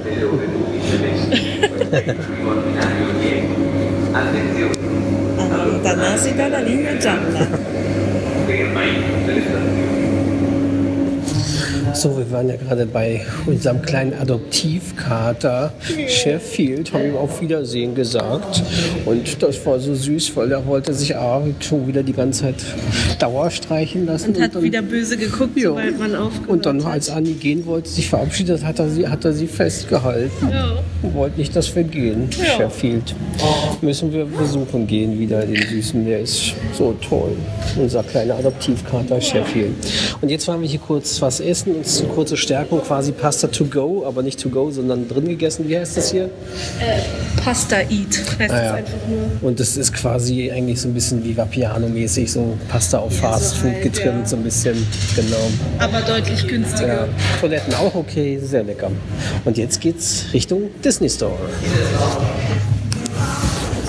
Allontanarsi 5.51 6.33
dalla 6.37 6.59
linea 6.59 6.93
gialla. 6.95 7.47
So, 11.93 12.17
wir 12.17 12.31
waren 12.31 12.47
ja 12.47 12.55
gerade 12.55 12.85
bei 12.85 13.21
unserem 13.45 13.81
kleinen 13.81 14.13
Adoptivkater 14.13 15.73
Sheffield, 16.07 16.93
haben 16.93 17.05
ihm 17.05 17.15
auf 17.17 17.41
Wiedersehen 17.41 17.93
gesagt. 17.95 18.63
Und 19.05 19.41
das 19.43 19.63
war 19.65 19.79
so 19.79 19.93
süß, 19.93 20.35
weil 20.35 20.51
er 20.51 20.65
wollte 20.65 20.93
sich 20.93 21.15
A, 21.15 21.43
schon 21.59 21.87
wieder 21.87 22.01
die 22.01 22.13
ganze 22.13 22.43
Zeit 22.43 22.55
Dauer 23.19 23.51
streichen 23.51 24.05
lassen. 24.05 24.33
Und 24.35 24.41
hat 24.41 24.55
dann, 24.55 24.63
wieder 24.63 24.81
böse 24.81 25.17
geguckt, 25.17 25.57
Ja. 25.57 25.69
sobald 25.69 25.99
man 25.99 26.15
aufgehört 26.15 26.49
und 26.49 26.65
dann, 26.65 26.81
als 26.83 27.09
Anni 27.09 27.33
gehen 27.33 27.65
wollte, 27.65 27.89
sich 27.89 28.09
verabschiedet, 28.09 28.63
hat 28.63 28.79
er 28.79 28.89
sie, 28.89 29.07
hat 29.07 29.25
er 29.25 29.33
sie 29.33 29.47
festgehalten. 29.47 30.49
Ja. 30.49 30.79
Und 31.03 31.13
wollte 31.13 31.39
nicht, 31.39 31.55
dass 31.55 31.75
wir 31.75 31.83
gehen. 31.83 32.29
Ja. 32.39 32.57
Sheffield. 32.57 33.13
Müssen 33.81 34.13
wir 34.13 34.27
versuchen 34.27 34.87
gehen 34.87 35.19
wieder, 35.19 35.41
den 35.45 35.61
Süßen. 35.67 36.05
Der 36.05 36.21
ist 36.21 36.53
so 36.77 36.95
toll. 37.07 37.33
Unser 37.77 38.03
kleiner 38.03 38.35
Adoptivkater 38.35 39.19
Sheffield. 39.19 39.73
Und 40.21 40.29
jetzt 40.29 40.47
waren 40.47 40.61
wir 40.61 40.69
hier 40.69 40.79
kurz 40.79 41.21
was 41.21 41.39
essen. 41.39 41.80
Eine 41.99 42.07
kurze 42.09 42.37
Stärkung, 42.37 42.81
quasi 42.81 43.11
Pasta 43.11 43.47
to 43.47 43.65
go, 43.65 44.05
aber 44.05 44.23
nicht 44.23 44.39
to 44.39 44.49
go, 44.49 44.69
sondern 44.71 45.07
drin 45.07 45.27
gegessen. 45.27 45.67
Wie 45.67 45.77
heißt 45.77 45.97
das 45.97 46.11
hier? 46.11 46.29
Pasta 47.43 47.77
Eat 47.81 48.21
heißt 48.39 48.51
Ah, 48.51 48.55
das 48.55 48.63
ja. 48.65 48.73
einfach 48.75 48.93
nur. 49.09 49.49
Und 49.49 49.59
das 49.59 49.77
ist 49.77 49.93
quasi 49.93 50.51
eigentlich 50.51 50.79
so 50.81 50.87
ein 50.87 50.93
bisschen 50.93 51.23
wie 51.23 51.33
Vapiano-mäßig, 51.37 52.31
so 52.31 52.57
Pasta 52.69 52.99
auf 52.99 53.13
Ja, 53.15 53.31
Fast 53.31 53.51
so 53.51 53.55
Food 53.57 53.71
halt, 53.73 53.83
getrimmt, 53.83 54.19
ja. 54.21 54.25
so 54.27 54.35
ein 54.35 54.43
bisschen. 54.43 54.87
Genau. 55.15 55.37
Aber 55.79 56.01
deutlich 56.01 56.47
günstiger. 56.47 57.07
Toiletten 57.39 57.73
auch 57.75 57.95
okay, 57.95 58.39
sehr 58.43 58.63
lecker. 58.63 58.91
Und 59.45 59.57
jetzt 59.57 59.79
geht's 59.81 60.25
Richtung 60.33 60.63
Disney 60.83 61.09
Store. 61.09 61.33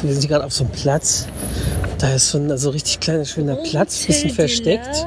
Wir 0.02 0.12
sind 0.12 0.20
hier 0.22 0.30
gerade 0.30 0.44
auf 0.44 0.52
so 0.52 0.64
einem 0.64 0.72
Platz. 0.72 1.26
Da 2.02 2.14
ist 2.16 2.30
so 2.30 2.38
ein 2.38 2.50
also 2.50 2.70
richtig 2.70 2.98
kleiner, 2.98 3.24
schöner 3.24 3.54
Platz, 3.54 4.04
bisschen 4.06 4.30
Hotel 4.30 4.34
versteckt. 4.34 5.06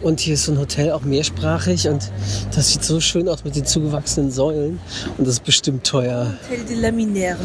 Und 0.00 0.20
hier 0.20 0.34
ist 0.34 0.44
so 0.44 0.52
ein 0.52 0.58
Hotel 0.60 0.92
auch 0.92 1.02
mehrsprachig 1.02 1.88
und 1.88 2.08
das 2.54 2.72
sieht 2.72 2.84
so 2.84 3.00
schön 3.00 3.28
aus 3.28 3.42
mit 3.42 3.56
den 3.56 3.66
zugewachsenen 3.66 4.30
Säulen. 4.30 4.78
Und 5.18 5.26
das 5.26 5.34
ist 5.34 5.44
bestimmt 5.44 5.84
teuer. 5.84 6.34
Hotel 6.48 6.64
de 6.66 6.76
la 6.76 6.92
Minerve. 6.92 7.40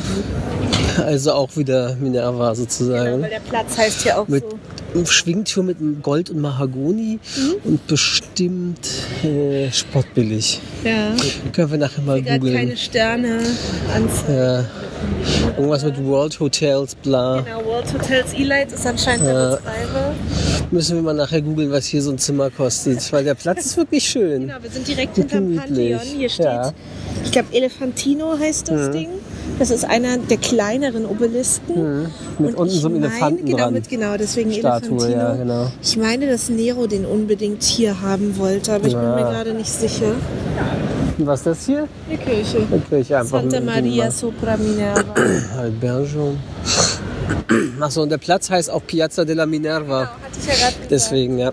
Also 1.04 1.32
auch 1.34 1.50
wieder 1.58 1.96
Minerva 1.96 2.52
Genau, 2.52 2.54
sozusagen. 2.54 3.24
weil 3.24 3.30
der 3.32 3.40
Platz 3.40 3.76
heißt 3.76 4.06
ja 4.06 4.18
auch 4.20 4.28
mit 4.28 4.44
so. 4.94 5.06
Schwingtür 5.06 5.64
mit 5.64 5.78
Gold 6.04 6.30
und 6.30 6.40
Mahagoni 6.40 7.18
Mhm. 7.38 7.54
und 7.64 7.88
bestimmt 7.88 8.88
äh, 9.24 9.72
spottbillig. 9.72 10.60
Ja. 10.84 11.16
Können 11.54 11.72
wir 11.72 11.78
nachher 11.80 12.02
mal 12.04 12.22
googeln. 12.22 12.54
keine 12.56 12.78
Sterne 12.78 13.40
anzeigen. 13.96 14.36
Ja. 14.38 14.66
Irgendwas 15.58 15.84
mit 15.84 16.04
World 16.06 16.40
Hotels, 16.40 16.96
bla. 16.96 17.42
Genau, 17.42 17.66
World 17.66 17.94
Hotels 17.94 18.34
E-Light 18.34 18.72
ist 18.72 18.86
anscheinend 18.86 19.26
der 19.26 19.34
Ja. 19.34 19.50
Betreiber. 19.56 20.14
Müssen 20.72 20.96
wir 20.96 21.04
mal 21.04 21.14
nachher 21.14 21.42
googeln, 21.42 21.72
was 21.72 21.86
hier 21.86 22.02
so 22.02 22.12
ein 22.12 22.18
Zimmer 22.18 22.50
kostet. 22.50 23.12
Weil 23.12 23.24
der 23.26 23.36
Platz 23.36 23.66
ist 23.66 23.78
wirklich 23.78 24.04
schön. 24.08 24.48
Genau, 24.48 24.56
wir 24.62 24.70
sind 24.70 24.88
direkt 24.88 25.16
hinterm 25.16 25.50
gemütlich. 25.50 25.98
Pantheon. 25.98 26.18
Hier 26.20 26.30
steht, 26.30 26.46
Ja. 26.46 26.72
ich 27.26 27.32
glaube, 27.32 27.48
Elefantino 27.54 28.38
heißt 28.40 28.70
das 28.70 28.92
Ding. 28.92 29.10
Das 29.60 29.70
ist 29.70 29.84
einer 29.84 30.18
der 30.18 30.38
kleineren 30.38 31.06
Obelisken. 31.06 32.04
Mit 32.40 32.50
Und 32.50 32.56
unten 32.56 32.74
so 32.74 32.88
einem 32.88 33.02
meine, 33.02 33.08
Elefanten 33.14 33.46
genau, 33.46 33.58
dran. 33.58 33.74
Mit, 33.74 33.90
genau, 33.90 34.18
deswegen 34.18 34.52
Statue, 34.54 34.90
Elefantino. 34.98 35.12
ja, 35.20 35.36
genau. 35.36 35.68
Ich 35.84 35.98
meine, 35.98 36.28
dass 36.28 36.50
Nero 36.50 36.88
den 36.88 37.06
unbedingt 37.06 37.62
hier 37.64 38.02
haben 38.02 38.38
wollte, 38.38 38.74
aber 38.74 38.88
ich 38.88 38.94
bin 38.94 39.04
Ja. 39.04 39.16
mir 39.16 39.22
gerade 39.24 39.54
nicht 39.54 39.72
sicher. 39.72 40.14
Was 41.26 41.40
ist 41.40 41.48
das 41.48 41.66
hier? 41.66 41.88
Die 42.10 42.18
Kirche. 42.18 42.58
Eine 42.72 42.82
Kirche 42.82 43.20
einfach. 43.20 43.42
Santa 43.42 43.60
Maria 43.60 44.10
sopra 44.12 44.58
Minerva. 44.58 45.04
Albergo. 45.58 46.36
Achso, 47.80 48.04
und 48.04 48.10
der 48.10 48.18
Platz 48.18 48.50
heißt 48.50 48.70
auch 48.70 48.86
Piazza 48.86 49.26
della 49.26 49.46
Minerva. 49.46 50.02
Hatte 50.02 50.40
ich 50.40 50.48
ja 50.48 50.54
gerade. 50.54 50.88
Deswegen, 50.90 51.38
ja. 51.38 51.52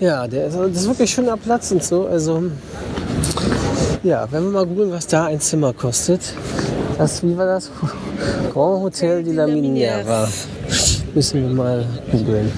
Ja, 0.00 0.26
der 0.26 0.46
ist, 0.48 0.56
das 0.56 0.70
ist 0.70 0.86
wirklich 0.88 1.10
ein 1.10 1.14
schöner 1.14 1.36
Platz 1.36 1.70
und 1.70 1.84
so. 1.84 2.06
Also, 2.06 2.44
ja, 4.02 4.26
wenn 4.30 4.44
wir 4.44 4.50
mal 4.50 4.66
googeln, 4.66 4.90
was 4.90 5.06
da 5.06 5.26
ein 5.26 5.40
Zimmer 5.40 5.72
kostet. 5.72 6.20
Das, 6.98 7.22
wie 7.22 7.36
war 7.36 7.46
das? 7.46 7.70
Grand 8.52 8.82
Hotel 8.82 9.22
de 9.22 9.32
la 9.32 9.46
Minerva. 9.46 10.28
Müssen 11.14 11.42
wir 11.42 11.54
mal 11.54 11.86
googeln. 12.10 12.50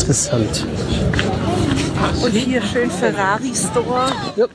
Interessant. 0.00 0.66
Und 2.22 2.32
hier 2.32 2.62
schön 2.62 2.90
Ferrari 2.90 3.52
Store. 3.54 4.06
Ja. 4.36 4.46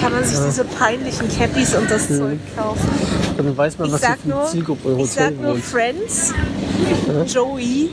Kann 0.00 0.12
man 0.12 0.24
sich 0.24 0.38
diese 0.38 0.64
peinlichen 0.64 1.28
Cappies 1.28 1.74
und 1.74 1.90
das 1.90 2.08
Zeug 2.08 2.38
kaufen. 2.56 2.88
Dann 3.36 3.56
weiß 3.56 3.78
man, 3.78 3.88
Ich 3.88 3.94
was 3.94 4.00
sag 4.00 4.24
nur, 4.24 4.46
Zielgruppe 4.46 4.88
im 4.88 4.98
ich 4.98 5.10
Hotel 5.10 5.34
sag 5.36 5.40
nur. 5.42 5.56
Friends, 5.56 6.34
Joey 7.26 7.90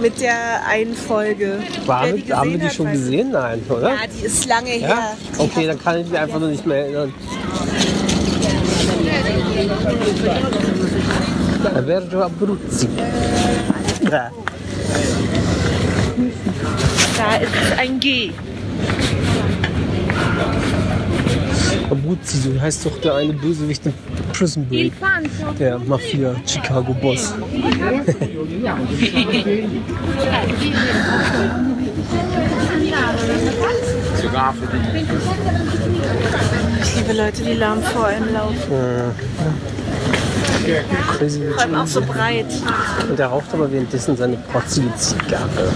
mit 0.00 0.20
der 0.20 0.66
einen 0.66 0.94
Folge. 0.94 1.58
War, 1.84 2.04
Wer 2.04 2.36
haben 2.36 2.50
wir 2.52 2.58
die 2.58 2.70
schon 2.70 2.90
gesehen? 2.90 3.32
Nein, 3.32 3.62
oder? 3.68 3.90
Ja, 3.90 3.96
die 4.06 4.24
ist 4.24 4.46
lange 4.46 4.70
her. 4.70 4.88
Ja? 4.88 5.16
Die 5.36 5.40
Okay, 5.40 5.66
dann 5.66 5.82
kann 5.82 5.98
ich 5.98 6.08
mich 6.08 6.18
einfach 6.18 6.40
nur 6.40 6.48
nicht 6.48 6.64
mehr 6.66 6.78
erinnern. 6.78 7.12
Alberto 11.74 12.22
Abruzzi. 12.22 12.88
Ja. 14.10 14.30
Da 17.20 17.36
ist 17.36 17.52
ein 17.78 18.00
G. 18.00 18.30
Abruzzi, 21.90 22.38
so 22.38 22.58
heißt 22.58 22.86
doch 22.86 22.98
der 23.02 23.16
eine 23.16 23.34
Bösewicht 23.34 23.84
in 23.84 23.92
Prison 24.32 24.66
Break. 24.66 24.94
Der 25.58 25.78
Mafia 25.80 26.34
Chicago 26.46 26.94
Boss. 26.94 27.34
Ich 36.80 36.96
liebe 36.96 37.12
Leute, 37.12 37.42
die 37.42 37.52
lahm 37.52 37.82
vor 37.82 38.06
einem 38.06 38.32
laufen. 38.32 39.12
Crazy 41.16 41.42
Vor 41.52 41.62
allem 41.62 41.74
auch 41.74 41.86
so 41.86 42.00
breit. 42.00 42.46
Und 43.08 43.18
er 43.18 43.28
raucht 43.28 43.52
aber 43.52 43.70
währenddessen 43.70 44.16
seine 44.16 44.36
protzige 44.36 44.94
Zigarre. 44.96 45.72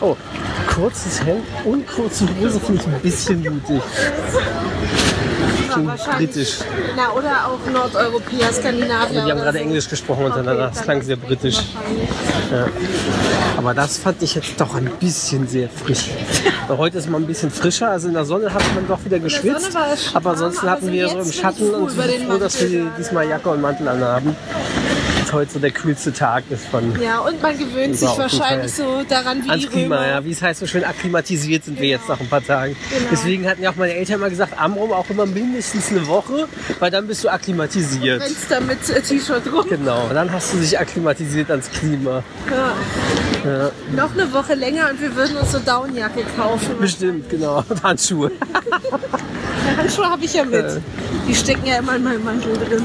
Oh, 0.00 0.16
kurzes 0.68 1.24
Hemd 1.24 1.44
und 1.64 1.86
kurze 1.86 2.28
Hose 2.40 2.60
finde 2.60 2.82
ich 2.82 2.86
ein 2.86 3.00
bisschen 3.00 3.40
mutig. 3.42 3.82
Klingt 5.86 6.16
britisch. 6.16 6.58
Na, 6.96 7.12
oder 7.12 7.46
auch 7.46 7.70
Nordeuropäer, 7.70 8.52
Skandinavier. 8.52 9.24
Die 9.24 9.30
haben 9.30 9.38
gerade 9.38 9.58
so. 9.58 9.64
Englisch 9.64 9.88
gesprochen 9.88 10.24
untereinander. 10.26 10.68
Das 10.68 10.82
klang 10.82 11.02
sehr 11.02 11.16
britisch. 11.16 11.58
Ja. 12.50 12.66
Aber 13.56 13.74
das 13.74 13.98
fand 13.98 14.22
ich 14.22 14.34
jetzt 14.34 14.60
doch 14.60 14.74
ein 14.74 14.90
bisschen 15.00 15.46
sehr 15.48 15.68
frisch. 15.68 16.10
Heute 16.68 16.98
ist 16.98 17.08
mal 17.10 17.18
ein 17.18 17.26
bisschen 17.26 17.50
frischer. 17.50 17.90
Also 17.90 18.08
in 18.08 18.14
der 18.14 18.24
Sonne 18.24 18.52
hat 18.52 18.62
man 18.74 18.86
doch 18.86 19.04
wieder 19.04 19.18
geschwitzt. 19.18 19.76
Aber 20.14 20.30
ansonsten 20.30 20.70
hatten 20.70 20.86
so 20.86 20.92
wir 20.92 21.08
so 21.08 21.18
im 21.18 21.32
Schatten 21.32 21.74
und 21.74 21.96
den 21.96 22.28
froh, 22.28 22.38
dass 22.38 22.60
wir 22.60 22.90
diesmal 22.98 23.28
Jacke 23.28 23.48
und 23.48 23.60
Mantel 23.60 23.88
anhaben. 23.88 24.36
Dass 25.28 25.34
heute 25.34 25.52
so 25.52 25.58
der 25.58 25.70
kühlste 25.70 26.12
Tag 26.12 26.44
ist 26.50 26.66
von 26.66 26.98
Ja, 27.00 27.18
und 27.20 27.42
man 27.42 27.56
gewöhnt 27.58 27.96
sich 27.96 28.08
wahrscheinlich 28.08 28.72
so 28.72 29.02
daran, 29.08 29.44
wie 29.44 29.50
ans 29.50 29.64
die 29.64 29.68
Klima. 29.68 29.96
Römer. 29.96 30.08
Ja, 30.08 30.24
wie 30.24 30.30
es 30.30 30.40
heißt, 30.40 30.60
so 30.60 30.66
schön 30.66 30.84
akklimatisiert 30.84 31.64
sind 31.64 31.78
wir 31.80 31.88
jetzt 31.88 32.08
nach 32.08 32.18
ein 32.18 32.28
paar 32.28 32.42
Tagen. 32.44 32.76
Genau. 32.90 33.08
Deswegen 33.10 33.46
hatten 33.48 33.62
ja 33.62 33.70
auch 33.70 33.76
meine 33.76 33.94
Eltern 33.94 34.20
mal 34.20 34.30
gesagt, 34.30 34.58
Amrum 34.58 34.92
auch 34.92 35.08
immer 35.10 35.26
mindestens 35.26 35.90
eine 35.90 36.06
Woche, 36.06 36.48
weil 36.78 36.90
dann 36.90 37.06
bist 37.06 37.24
du 37.24 37.28
akklimatisiert. 37.28 38.22
Rennst 38.22 38.50
da 38.50 38.60
mit 38.60 38.88
äh, 38.88 39.02
T-Shirt 39.02 39.42
rum. 39.52 39.66
Genau, 39.68 40.04
und 40.08 40.14
dann 40.14 40.32
hast 40.32 40.54
du 40.54 40.58
dich 40.58 40.78
akklimatisiert 40.78 41.50
ans 41.50 41.68
Klima. 41.70 42.22
Ja. 42.50 42.72
Ja, 43.44 43.70
Noch 43.94 44.12
eine 44.12 44.32
Woche 44.32 44.54
länger 44.54 44.88
und 44.90 45.00
wir 45.00 45.14
würden 45.14 45.36
uns 45.36 45.52
so 45.52 45.58
Downjacke 45.58 46.24
kaufen. 46.36 46.76
bestimmt, 46.80 47.28
genau. 47.28 47.62
Und 47.68 47.82
Handschuhe. 47.82 48.32
Handschuhe 49.76 50.06
habe 50.10 50.24
ich 50.24 50.34
ja 50.34 50.44
mit. 50.44 50.64
Die 51.28 51.34
stecken 51.34 51.66
ja 51.66 51.76
immer 51.78 51.96
in 51.96 52.02
meinem 52.02 52.24
Mantel 52.24 52.54
drin. 52.56 52.84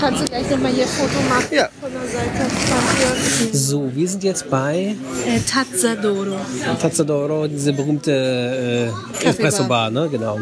Kannst 0.00 0.22
du 0.22 0.24
gleich 0.26 0.50
nochmal 0.50 0.72
hier 0.72 0.84
ein 0.84 0.88
Foto 0.88 1.20
machen 1.28 1.46
Ja. 1.50 1.68
von 1.80 1.90
der 1.90 2.02
Seite? 2.02 2.50
Von 2.50 3.52
So, 3.52 3.90
wir 3.94 4.08
sind 4.08 4.22
jetzt 4.24 4.48
bei. 4.50 4.94
Äh, 5.26 5.40
Tazzadoro. 5.40 6.36
Tazzadoro, 6.80 7.46
diese 7.48 7.72
berühmte 7.72 8.92
äh, 9.22 9.26
Espresso-Bar, 9.28 9.90
ne? 9.90 10.08
Genau. 10.10 10.38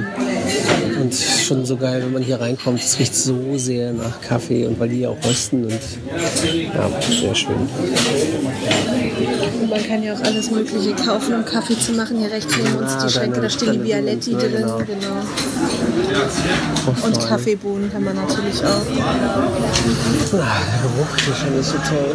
Und 1.01 1.15
schon 1.15 1.65
so 1.67 1.77
geil, 1.77 2.03
wenn 2.05 2.13
man 2.13 2.23
hier 2.23 2.41
reinkommt. 2.41 2.81
Es 2.83 2.99
riecht 2.99 3.15
so 3.15 3.57
sehr 3.57 3.93
nach 3.93 4.21
Kaffee 4.21 4.67
und 4.67 4.79
weil 4.79 4.89
die 4.89 5.01
ja 5.01 5.11
auch 5.11 5.17
rösten 5.25 5.65
und 5.65 5.73
ja, 5.73 6.91
sehr 7.11 7.35
schön. 7.35 7.55
Und 9.61 9.71
man 9.71 9.87
kann 9.87 10.03
ja 10.03 10.15
auch 10.15 10.21
alles 10.23 10.51
Mögliche 10.51 10.93
kaufen, 10.95 11.35
um 11.35 11.45
Kaffee 11.45 11.79
zu 11.79 11.93
machen. 11.93 12.19
Hier 12.19 12.31
rechts 12.31 12.55
neben 12.57 12.77
uns 12.77 12.93
Ah, 12.93 13.05
die 13.07 13.13
Schränke, 13.13 13.41
da 13.41 13.51
stehen 13.51 13.73
die 13.73 13.79
Bialetti 13.79 14.33
drin. 14.33 14.53
Genau. 14.53 14.79
Genau. 14.79 15.23
Und. 17.07 17.21
Kaffeebohnen 17.29 17.91
kann 17.93 18.05
man 18.05 18.17
natürlich 18.17 18.63
auch. 18.65 18.83
Ah, 19.37 19.41
der 19.41 20.83
Geruch 20.83 21.17
hier 21.25 21.35
schon 21.35 21.59
ist 21.59 21.71
so 21.71 21.79
toll. 21.79 22.15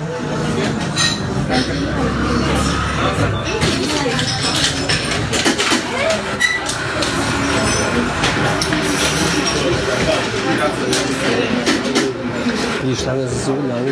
Die 12.81 12.95
Schlange 12.95 13.23
ist 13.23 13.45
so 13.45 13.51
lang. 13.51 13.85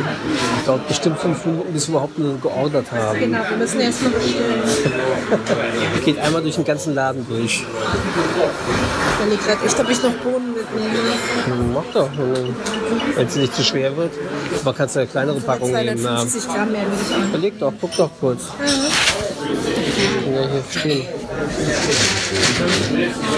Dauert 0.66 0.88
bestimmt 0.88 1.20
fünf 1.20 1.46
Minuten, 1.46 1.74
bis 1.74 1.88
wir 1.88 1.94
überhaupt 1.96 2.18
nur 2.18 2.40
geordert 2.40 2.90
haben. 2.92 3.20
Genau, 3.20 3.40
wir 3.50 3.58
müssen 3.58 3.80
erst 3.82 4.04
noch 4.04 4.12
bestellen. 4.12 4.64
Geht 6.06 6.20
einmal 6.20 6.42
durch 6.42 6.56
den 6.56 6.64
ganzen 6.64 6.96
Laden 6.96 7.26
durch. 7.28 7.64
Ich 7.64 7.66
überlege 9.26 9.44
gerade 9.44 9.66
echt, 9.66 9.80
ob 9.80 9.90
ich 9.90 10.04
noch 10.04 10.12
Bohnen 10.14 10.54
mitnehme. 10.54 10.94
Hm, 11.46 11.74
Mach 11.74 11.84
doch, 11.94 12.10
wenn 13.16 13.28
es 13.28 13.36
nicht 13.36 13.56
zu 13.56 13.64
schwer 13.64 13.96
wird. 13.98 14.12
Aber 14.62 14.74
kannst 14.74 14.96
du 14.96 15.00
eine 15.02 15.10
kleinere 15.10 15.40
Packung 15.42 15.72
nehmen. 15.72 15.98
Ja. 15.98 16.18
250 16.26 16.48
Gramm 16.48 16.72
mehr 16.72 16.82
will 16.82 16.88
ich 17.10 17.16
auch. 17.16 17.28
Überleg 17.30 17.60
doch, 17.60 17.74
guck 17.82 17.96
doch 17.98 18.10
kurz. 18.20 18.44
Ja, 20.34 20.42
hier 20.50 20.64
stehen. 20.80 21.06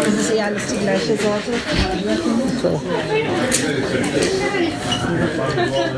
Das 0.05 0.13
ist 0.13 0.33
eh 0.33 0.41
alles 0.41 0.63
die 0.67 0.77
gleiche 0.77 1.17
Sorte. 1.17 1.51
So. 2.61 2.81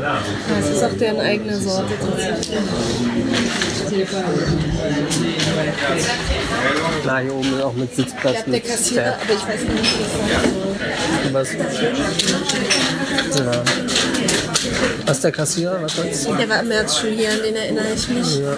Ja, 0.00 0.22
es 0.58 0.68
ist 0.68 0.84
auch 0.84 0.96
deren 0.98 1.20
eigene 1.20 1.56
Sorte 1.56 1.92
tatsächlich. 2.00 2.58
Na, 7.04 7.18
hier 7.18 7.34
oben 7.34 7.54
ist 7.54 7.62
auch 7.62 7.74
mit 7.74 7.94
Sitzplatz. 7.94 8.34
Ich 8.34 8.40
habe 8.40 8.50
der 8.52 8.60
Kassierer, 8.60 9.18
aber 9.22 9.32
ich 9.34 9.48
weiß 9.48 9.60
nicht, 9.62 11.32
was 11.32 11.48
das 11.48 11.78
Was? 11.78 11.94
Ja. 13.38 13.62
Was 15.06 15.16
ist 15.16 15.24
der 15.24 15.32
Kassierer? 15.32 15.82
Was 15.82 15.96
du? 16.26 16.34
Der 16.34 16.48
war 16.48 16.60
im 16.60 16.68
März 16.68 16.98
schon 16.98 17.10
hier, 17.10 17.30
an 17.30 17.42
den 17.42 17.56
erinnere 17.56 17.92
ich 17.94 18.08
mich. 18.08 18.38
Ja. 18.38 18.56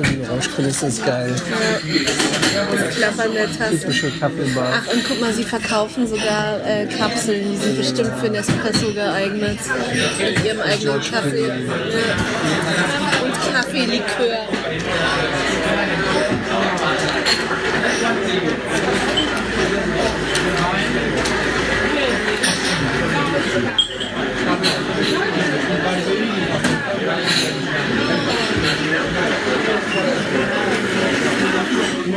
Die 0.00 0.16
Geräuschkulisse 0.18 0.86
ist 0.86 1.04
geil. 1.04 1.34
Das 1.34 2.94
Klappern 2.94 3.32
der 3.32 3.46
Tasse. 3.46 3.80
Typische 3.80 4.10
Kaffeebar. 4.12 4.72
Ach, 4.74 4.92
und 4.92 5.04
guck 5.08 5.20
mal, 5.20 5.32
sie 5.32 5.42
verkaufen 5.42 6.06
sogar 6.06 6.64
äh, 6.64 6.86
Kapseln. 6.86 7.50
Die 7.50 7.56
sind 7.56 7.76
bestimmt 7.76 8.12
für 8.20 8.30
Nespresso 8.30 8.92
geeignet. 8.92 9.58
Mit 10.18 10.44
ihrem 10.44 10.60
eigenen 10.60 11.00
Kaffee. 11.00 11.48
Ja. 11.48 11.54
Und 13.24 13.52
Kaffeelikör. 13.52 14.46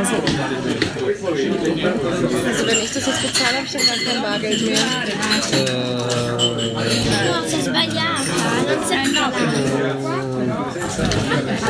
Also 0.01 0.17
wenn 2.65 2.79
ich 2.81 2.91
das 2.93 3.05
jetzt 3.05 3.21
bezahle, 3.21 3.57
habe 3.57 3.65
ich 3.65 3.71
dann 3.71 3.81
gar 3.85 3.95
kein 4.13 4.21
Bargeld 4.23 4.61
mehr. 4.65 4.77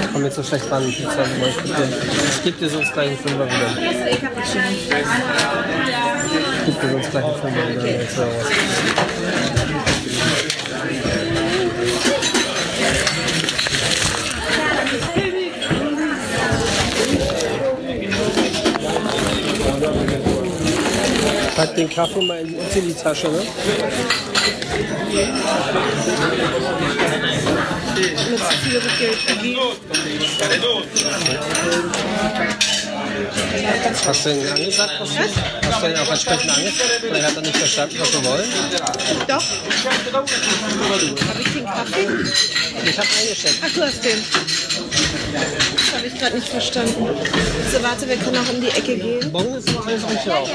Ich 0.01 0.11
komme 0.13 0.25
jetzt 0.25 0.35
so 0.35 0.43
schlecht 0.43 0.69
ran. 0.71 0.83
Mal, 0.83 0.91
geb 0.91 1.65
dir- 1.65 1.87
Ich 2.29 2.43
gebe 2.43 2.57
dir 2.57 2.69
sonst 2.69 2.93
gleich 2.93 3.07
einen 3.09 3.17
Fünfer 3.17 3.45
wieder. 3.45 3.77
Ich 3.77 6.65
gebe 6.65 6.77
dir 6.87 6.91
sonst 6.91 7.11
gleich 7.11 7.23
einen 7.23 7.41
Fünfer 7.41 7.69
wieder. 7.69 7.81
Pack 21.61 21.75
den 21.75 21.87
Kaffee 21.87 22.21
mal 22.23 22.39
in 22.39 22.87
die 22.87 22.93
Tasche, 22.95 23.29
ne? 23.29 23.43
Hast 34.07 34.25
du 34.25 34.29
ihn 34.31 34.47
angesagt, 34.47 34.91
was 34.99 35.09
du? 35.09 35.19
Hast 35.69 35.83
du 35.83 35.87
ihn 35.87 35.97
auch 35.97 36.09
entsprechend 36.09 36.57
angesagt? 36.57 36.89
Vielleicht 36.99 37.27
hat 37.27 37.35
er 37.35 37.41
nicht 37.41 37.57
verstanden, 37.57 37.95
was 37.99 38.13
wir 38.13 38.25
wollen. 38.25 38.49
Doch. 39.27 39.43
Habe 40.13 41.41
ich 41.41 41.53
den 41.53 41.65
Kaffee? 41.65 42.07
Ich 42.89 42.97
habe 42.97 43.07
eingeschätzt. 43.19 43.59
Ach, 43.63 43.71
du 43.71 43.81
hast 43.83 44.03
den. 44.03 44.80
Das 45.11 45.93
habe 45.93 46.07
ich 46.07 46.17
gerade 46.17 46.35
nicht 46.35 46.47
verstanden. 46.47 47.05
So, 47.71 47.83
warte, 47.83 48.07
wir 48.07 48.15
können 48.17 48.37
auch 48.37 48.49
um 48.53 48.61
die 48.61 48.69
Ecke 48.69 48.95
gehen. 48.97 49.31
Bon 49.31 49.53
ist 49.55 49.67
alles 49.69 50.03
richtig 50.09 50.31
auch, 50.31 50.47
ne? 50.47 50.53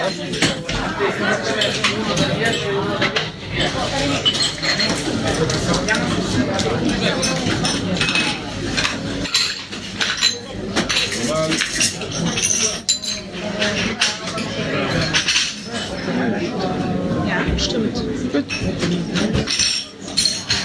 Ja, 17.27 17.59
stimmt. 17.59 17.95
Gut. 18.33 18.45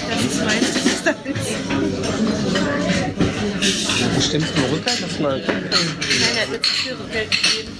Das 0.08 0.24
ist 0.24 0.44
meins, 0.44 0.72
das 0.72 0.86
ist 0.86 1.06
deins. 1.06 1.18
Stimmst 4.20 4.52
du? 4.56 4.62
Lass 4.84 5.18
mal 5.18 5.40
gucken. 5.40 5.62
Nein, 5.70 6.36
er 6.36 6.42
hat 6.42 6.50
mir 6.50 6.62
zu 6.62 6.72
viel 6.74 6.92
Rückgeld 6.92 7.30
gegeben. 7.30 7.72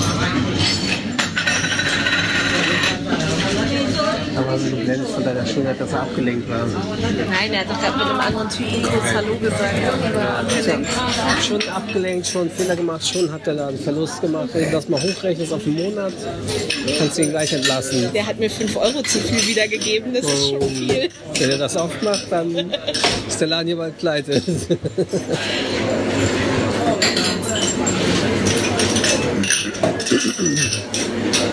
Aber 0.00 0.63
also 4.54 4.70
du 4.70 4.76
blendest 4.76 5.10
von 5.12 5.24
deiner 5.24 5.44
Schönheit, 5.44 5.80
dass 5.80 5.92
er 5.92 6.02
abgelenkt 6.02 6.48
war. 6.48 6.64
Nein, 6.66 7.52
er 7.52 7.60
hat 7.60 7.70
doch 7.70 7.80
gerade 7.80 7.98
mit 7.98 8.06
einem 8.06 8.20
anderen 8.20 8.48
Typen 8.48 8.82
kurz 8.82 9.14
Hallo 9.14 9.36
gesagt. 9.36 9.74
Abgelenkt. 10.38 10.90
Schon 11.42 11.68
abgelenkt, 11.68 12.26
schon 12.28 12.50
Fehler 12.50 12.76
gemacht, 12.76 13.06
schon 13.06 13.32
hat 13.32 13.44
der 13.46 13.54
Laden 13.54 13.78
Verlust 13.78 14.20
gemacht. 14.20 14.50
Wenn 14.52 14.66
du 14.66 14.70
das 14.70 14.88
mal 14.88 15.02
hochrechnest 15.02 15.52
auf 15.52 15.66
einen 15.66 15.74
Monat, 15.74 16.12
kannst 16.98 17.18
du 17.18 17.22
ihn 17.22 17.30
gleich 17.30 17.52
entlassen. 17.52 18.12
Der 18.14 18.26
hat 18.26 18.38
mir 18.38 18.48
5 18.48 18.76
Euro 18.76 19.02
zu 19.02 19.18
viel 19.18 19.44
wiedergegeben, 19.48 20.14
das 20.14 20.24
ist 20.24 20.50
schon 20.50 20.62
viel. 20.62 21.08
Wenn 21.36 21.50
er 21.50 21.58
das 21.58 21.76
aufmacht, 21.76 22.26
dann 22.30 22.72
ist 23.26 23.40
der 23.40 23.48
Laden 23.48 23.66
hier 23.66 23.76
bald 23.76 23.98
pleite. 23.98 24.40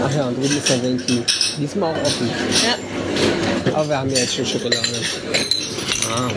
Ach 0.03 0.15
ja, 0.15 0.27
und 0.27 0.37
drüben 0.37 0.57
ist 0.57 0.69
der 0.69 0.77
Denki. 0.77 1.23
Diesmal 1.57 1.93
auch 1.93 2.01
offen. 2.05 2.29
Ja, 2.63 3.73
Aber 3.73 3.89
wir 3.89 3.97
haben 3.97 4.09
ja 4.11 4.19
jetzt 4.19 4.35
schon 4.35 4.45
Schokolade. 4.45 4.81
grazie. 4.81 6.31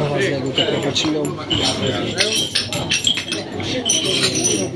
Oh, 0.00 0.18
sehr 0.20 0.40
guter 0.40 0.66
Cappuccino. 0.66 1.22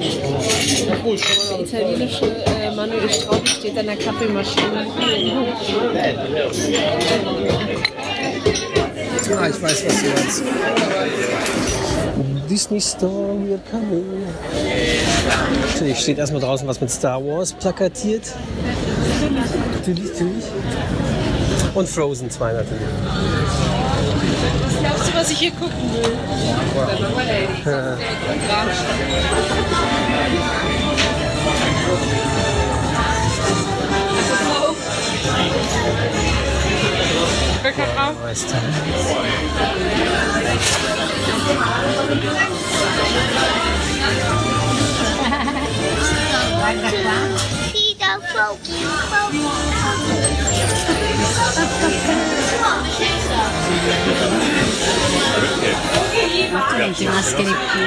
Der 0.02 1.60
italienische 1.60 2.26
äh, 2.46 2.74
Manuel 2.74 3.08
Straub 3.08 3.46
steht 3.46 3.78
an 3.78 3.86
der 3.86 3.96
Kaffeemaschine. 3.96 4.86
Ah, 9.38 9.48
ich 9.48 9.62
weiß, 9.62 9.86
was 9.86 10.00
du 10.00 10.08
meinst. 10.08 10.42
Disney 12.50 12.80
Store, 12.80 13.34
we're 13.34 13.58
coming. 13.70 14.26
Natürlich 15.72 15.98
steht 15.98 16.18
erstmal 16.18 16.42
draußen 16.42 16.66
was 16.66 16.80
mit 16.80 16.90
Star 16.90 17.24
Wars 17.24 17.52
plakatiert. 17.52 18.24
Natürlich, 19.72 20.10
natürlich. 20.10 20.44
Und 21.74 21.88
Frozen 21.88 22.28
2 22.28 22.52
natürlich. 22.52 23.71
Was 25.22 25.30
ich 25.30 25.38
hier 25.38 25.52
gucken 25.52 25.94
will? 25.94 26.02
Weißt 38.20 38.54
du. 50.66 50.92
Senti 56.76 57.04
maschere 57.06 57.42
più. 57.44 57.80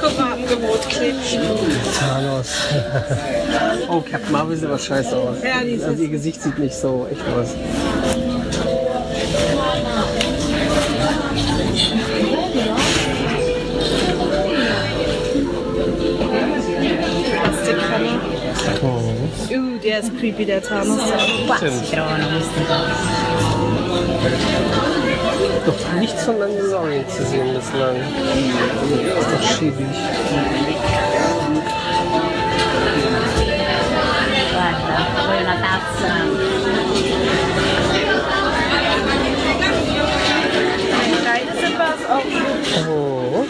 Guck 0.00 0.18
mal, 0.18 0.27
Angebot 0.48 0.88
Klebchen. 0.88 1.42
Thanos. 1.98 2.48
oh, 3.88 4.00
Captain 4.00 4.32
Marvel 4.32 4.56
sieht 4.56 4.66
aber 4.66 4.78
scheiße 4.78 5.14
aus. 5.14 5.36
Ja, 5.42 5.86
also 5.86 6.02
ihr 6.02 6.08
Gesicht 6.08 6.42
sieht 6.42 6.58
nicht 6.58 6.74
so 6.74 7.06
echt 7.10 7.20
aus. 7.28 7.48
Ist 19.98 20.16
creepy, 20.16 20.44
der 20.44 20.62
Thanos. 20.62 21.00
Stimmt. 21.56 21.90
Trovano 21.90 22.28
questi 22.28 22.60
Doch 25.66 25.92
nichts 25.98 26.22
von 26.22 26.38
Mandalorian 26.38 27.08
zu 27.08 27.24
sehen 27.24 27.52
bislang. 27.52 27.96
ist 27.96 29.30
doch 29.32 29.42
schäbig. 29.56 29.86
Guarda, 34.52 34.98
poi 35.26 35.38
una 35.42 35.56
tazza. 35.64 36.12
Sind 41.60 41.76
wir 41.76 41.90
es 41.94 42.02
auch. 42.08 42.26
Oh. 42.88 43.46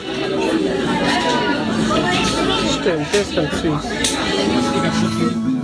Stimmt, 2.80 3.07
der 3.12 3.20
ist 3.20 3.32
ganz 3.36 3.53
süß. 3.61 5.57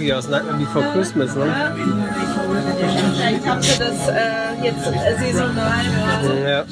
Oh, 0.00 0.02
hier 0.02 0.16
aus 0.18 0.28
Nightmare 0.28 0.56
Before 0.56 0.84
Christmas, 0.94 1.34
ne? 1.34 1.44
Ich 3.38 3.46
habe 3.46 3.60
das 3.60 4.08
äh, 4.08 4.64
jetzt 4.64 4.86
äh, 4.86 5.16
saisonal. 5.18 5.84
Ja. 6.42 6.64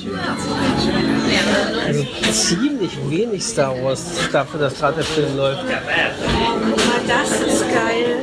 Also 1.86 2.06
ziemlich 2.32 2.98
wenig 3.10 3.44
Star 3.44 3.74
Wars 3.82 4.02
dafür, 4.32 4.60
dass 4.60 4.78
gerade 4.78 4.94
der 4.96 5.04
Film 5.04 5.36
läuft. 5.36 5.62
Das 7.06 7.30
ist 7.40 7.64
geil. 7.68 8.16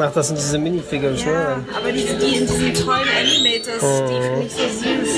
Ach, 0.00 0.12
das 0.14 0.28
sind 0.28 0.38
diese 0.38 0.58
Minifigures, 0.58 1.22
Ja, 1.22 1.30
ne? 1.30 1.64
aber 1.76 1.92
die, 1.92 1.98
die 2.04 2.36
in 2.38 2.46
diesen 2.46 2.72
tollen 2.72 3.08
Animators, 3.08 3.82
die 4.08 4.22
finde 4.22 4.46
ich 4.46 4.52
so 4.54 4.62
süß. 4.62 5.10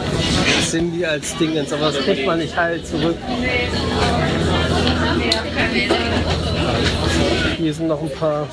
Cindy 0.68 1.04
als 1.04 1.36
Dingens, 1.36 1.72
aber 1.72 1.86
das 1.92 1.98
kriegt 1.98 2.26
man 2.26 2.38
nicht 2.38 2.56
heil 2.56 2.82
zurück. 2.82 3.16
Hier 7.58 7.74
sind 7.74 7.88
noch 7.88 8.00
ein 8.00 8.10
paar 8.10 8.48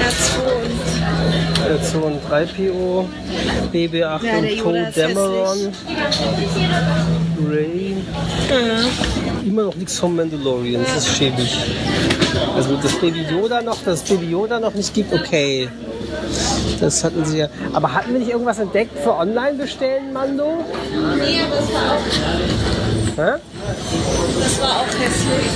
R2 0.00 0.38
und 0.62 0.70
R2 1.82 1.96
und 1.96 2.20
3PO, 2.30 3.06
BB8 3.72 4.24
Ja, 4.24 4.38
und 4.64 4.74
ist 4.76 4.96
Dameron, 4.96 5.72
Ray. 7.50 7.96
Immer 9.44 9.64
noch 9.64 9.74
nichts 9.74 9.98
vom 9.98 10.16
Mandalorian, 10.16 10.82
das 10.84 11.06
ist 11.06 11.16
schäbig. 11.16 11.54
Also 12.56 12.76
das 12.76 12.92
Baby 12.94 13.26
Yoda 13.30 13.60
noch, 13.60 13.82
dass 13.84 14.02
Baby 14.02 14.30
Yoda 14.30 14.58
noch 14.58 14.74
nicht 14.74 14.94
gibt, 14.94 15.12
okay. 15.12 15.68
Das 16.84 17.02
hatten 17.02 17.24
sie 17.24 17.38
ja. 17.38 17.48
Aber 17.72 17.94
hatten 17.94 18.12
wir 18.12 18.18
nicht 18.18 18.30
irgendwas 18.30 18.58
entdeckt 18.58 18.98
für 18.98 19.14
online 19.14 19.54
bestellen, 19.54 20.12
Mando? 20.12 20.62
Nee, 21.16 21.40
aber 21.40 21.56
das 21.56 21.72
war 21.72 21.92
auch, 21.92 22.06
Hä? 23.16 23.40
das 24.38 24.60
war 24.60 24.68
auch 24.68 24.86
hässlich. 24.86 25.50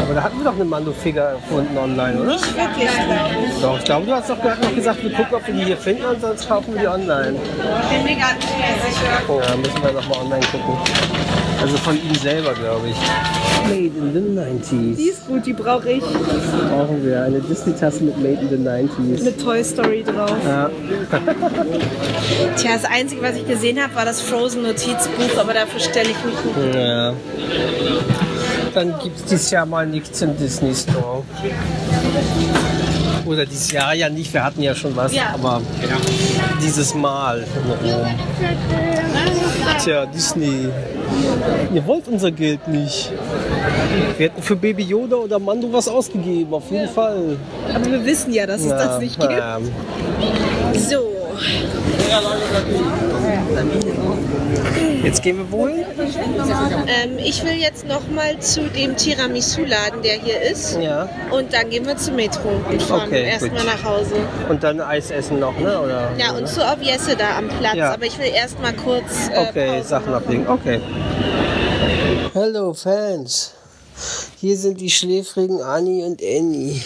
Aber 0.00 0.14
da 0.14 0.22
hatten 0.22 0.38
wir 0.38 0.44
doch 0.44 0.54
eine 0.54 0.64
Mando-Figur 0.64 1.22
erfunden 1.22 1.76
online, 1.76 2.20
oder? 2.20 2.32
Nicht 2.34 2.56
wirklich, 2.56 2.88
glaube 2.88 3.46
ich. 3.48 3.60
Doch, 3.60 3.78
ich 3.78 3.84
glaube, 3.84 4.06
du 4.06 4.12
hast 4.12 4.30
doch 4.30 4.40
gerade 4.40 4.60
noch 4.62 4.74
gesagt, 4.76 5.02
wir 5.02 5.12
gucken, 5.12 5.34
ob 5.34 5.46
wir 5.48 5.54
die 5.54 5.64
hier 5.64 5.76
finden 5.76 6.04
und 6.04 6.20
sonst 6.20 6.48
kaufen 6.48 6.74
wir 6.74 6.80
die 6.82 6.86
online. 6.86 7.32
Bin 7.32 8.04
mir 8.04 8.16
gar 8.16 8.34
nicht 8.34 8.58
mehr 8.58 8.76
sicher. 8.86 9.48
Ja, 9.48 9.56
müssen 9.56 9.82
wir 9.82 9.92
nochmal 9.92 10.18
online 10.20 10.46
gucken. 10.52 11.49
Also 11.60 11.76
von 11.78 11.96
ihm 11.96 12.14
selber, 12.14 12.54
glaube 12.54 12.88
ich. 12.88 12.96
Made 13.68 13.92
in 13.98 14.12
the 14.14 14.40
90s. 14.40 14.96
Die 14.96 15.08
ist 15.10 15.26
gut, 15.26 15.44
die 15.44 15.52
brauche 15.52 15.90
ich. 15.90 16.00
Brauchen 16.02 17.04
wir 17.04 17.22
eine 17.22 17.40
Disney-Tasse 17.40 18.02
mit 18.04 18.16
Made 18.16 18.40
in 18.40 18.48
the 18.48 18.56
90s. 18.56 19.24
Mit 19.24 19.40
Toy 19.42 19.62
Story 19.62 20.02
drauf. 20.02 20.34
Ja. 20.46 20.70
Tja, 22.56 22.70
das 22.74 22.84
Einzige, 22.84 23.22
was 23.22 23.36
ich 23.36 23.46
gesehen 23.46 23.80
habe, 23.82 23.94
war 23.94 24.04
das 24.06 24.20
Frozen-Notizbuch, 24.22 25.38
aber 25.38 25.52
dafür 25.52 25.80
stelle 25.80 26.08
ich 26.10 26.24
mich 26.24 26.34
nicht. 26.56 26.74
ja. 26.74 27.12
Dann 28.74 28.94
gibt 29.02 29.16
es 29.18 29.24
dieses 29.24 29.50
Jahr 29.50 29.66
mal 29.66 29.86
nichts 29.86 30.22
im 30.22 30.36
Disney 30.38 30.74
Store. 30.74 31.22
Oder 33.26 33.44
dieses 33.44 33.70
Jahr 33.72 33.94
ja 33.94 34.08
nicht, 34.08 34.32
wir 34.32 34.42
hatten 34.44 34.62
ja 34.62 34.74
schon 34.74 34.96
was, 34.96 35.12
Ja. 35.14 35.34
aber 35.34 35.60
dieses 36.62 36.94
Mal. 36.94 37.44
in 37.84 37.90
Rom. 37.90 38.06
Tja, 39.82 40.06
Disney. 40.06 40.68
Ihr 41.72 41.86
wollt 41.86 42.06
unser 42.08 42.30
Geld 42.30 42.66
nicht. 42.68 43.12
Wir 44.18 44.28
hätten 44.28 44.42
für 44.42 44.56
Baby 44.56 44.82
Yoda 44.84 45.16
oder 45.16 45.38
Mando 45.38 45.72
was 45.72 45.88
ausgegeben, 45.88 46.52
auf 46.52 46.70
jeden 46.70 46.88
Fall. 46.88 47.36
Aber 47.74 47.86
wir 47.86 48.04
wissen 48.04 48.32
ja, 48.32 48.46
dass 48.46 48.60
es 48.60 48.68
Ja, 48.68 48.76
das 48.76 48.98
nicht 49.00 49.18
gibt. 49.18 49.32
ja. 49.32 49.58
So, 50.74 51.02
Jetzt 55.02 55.22
gehen 55.22 55.38
wir 55.38 55.50
wohin? 55.50 55.78
ähm, 55.78 57.18
ich 57.18 57.42
will 57.44 57.54
jetzt 57.54 57.86
noch 57.86 58.06
mal 58.08 58.38
zu 58.40 58.68
dem 58.68 58.96
Tiramisu-Laden, 58.96 60.02
der 60.02 60.14
hier 60.14 60.40
ist. 60.42 60.78
Ja. 60.80 61.08
Und 61.30 61.52
dann 61.52 61.70
gehen 61.70 61.86
wir 61.86 61.96
zum 61.96 62.16
Metro 62.16 62.50
und 62.68 62.82
fahren 62.82 63.08
Okay, 63.08 63.24
erstmal 63.24 63.64
nach 63.64 63.82
Hause. 63.82 64.14
Und 64.48 64.62
dann 64.62 64.80
Eis 64.80 65.10
essen 65.10 65.38
noch, 65.40 65.58
ne? 65.58 65.80
Oder? 65.80 66.12
Ja, 66.18 66.32
und 66.32 66.46
zu 66.46 66.60
Objesse 66.64 67.16
da 67.16 67.38
am 67.38 67.48
Platz. 67.48 67.76
Ja. 67.76 67.92
Aber 67.94 68.04
ich 68.04 68.18
will 68.18 68.30
erstmal 68.34 68.74
kurz. 68.74 69.28
Äh, 69.32 69.48
Okay, 69.48 69.68
Pause 69.68 69.88
Sachen 69.88 70.14
ablegen. 70.14 70.46
Okay. 70.48 70.80
Hallo 72.34 72.74
Fans. 72.74 73.52
Hier 74.40 74.56
sind 74.56 74.80
die 74.80 74.90
schläfrigen 74.90 75.60
Anni 75.62 76.04
und 76.04 76.22
Annie. 76.22 76.80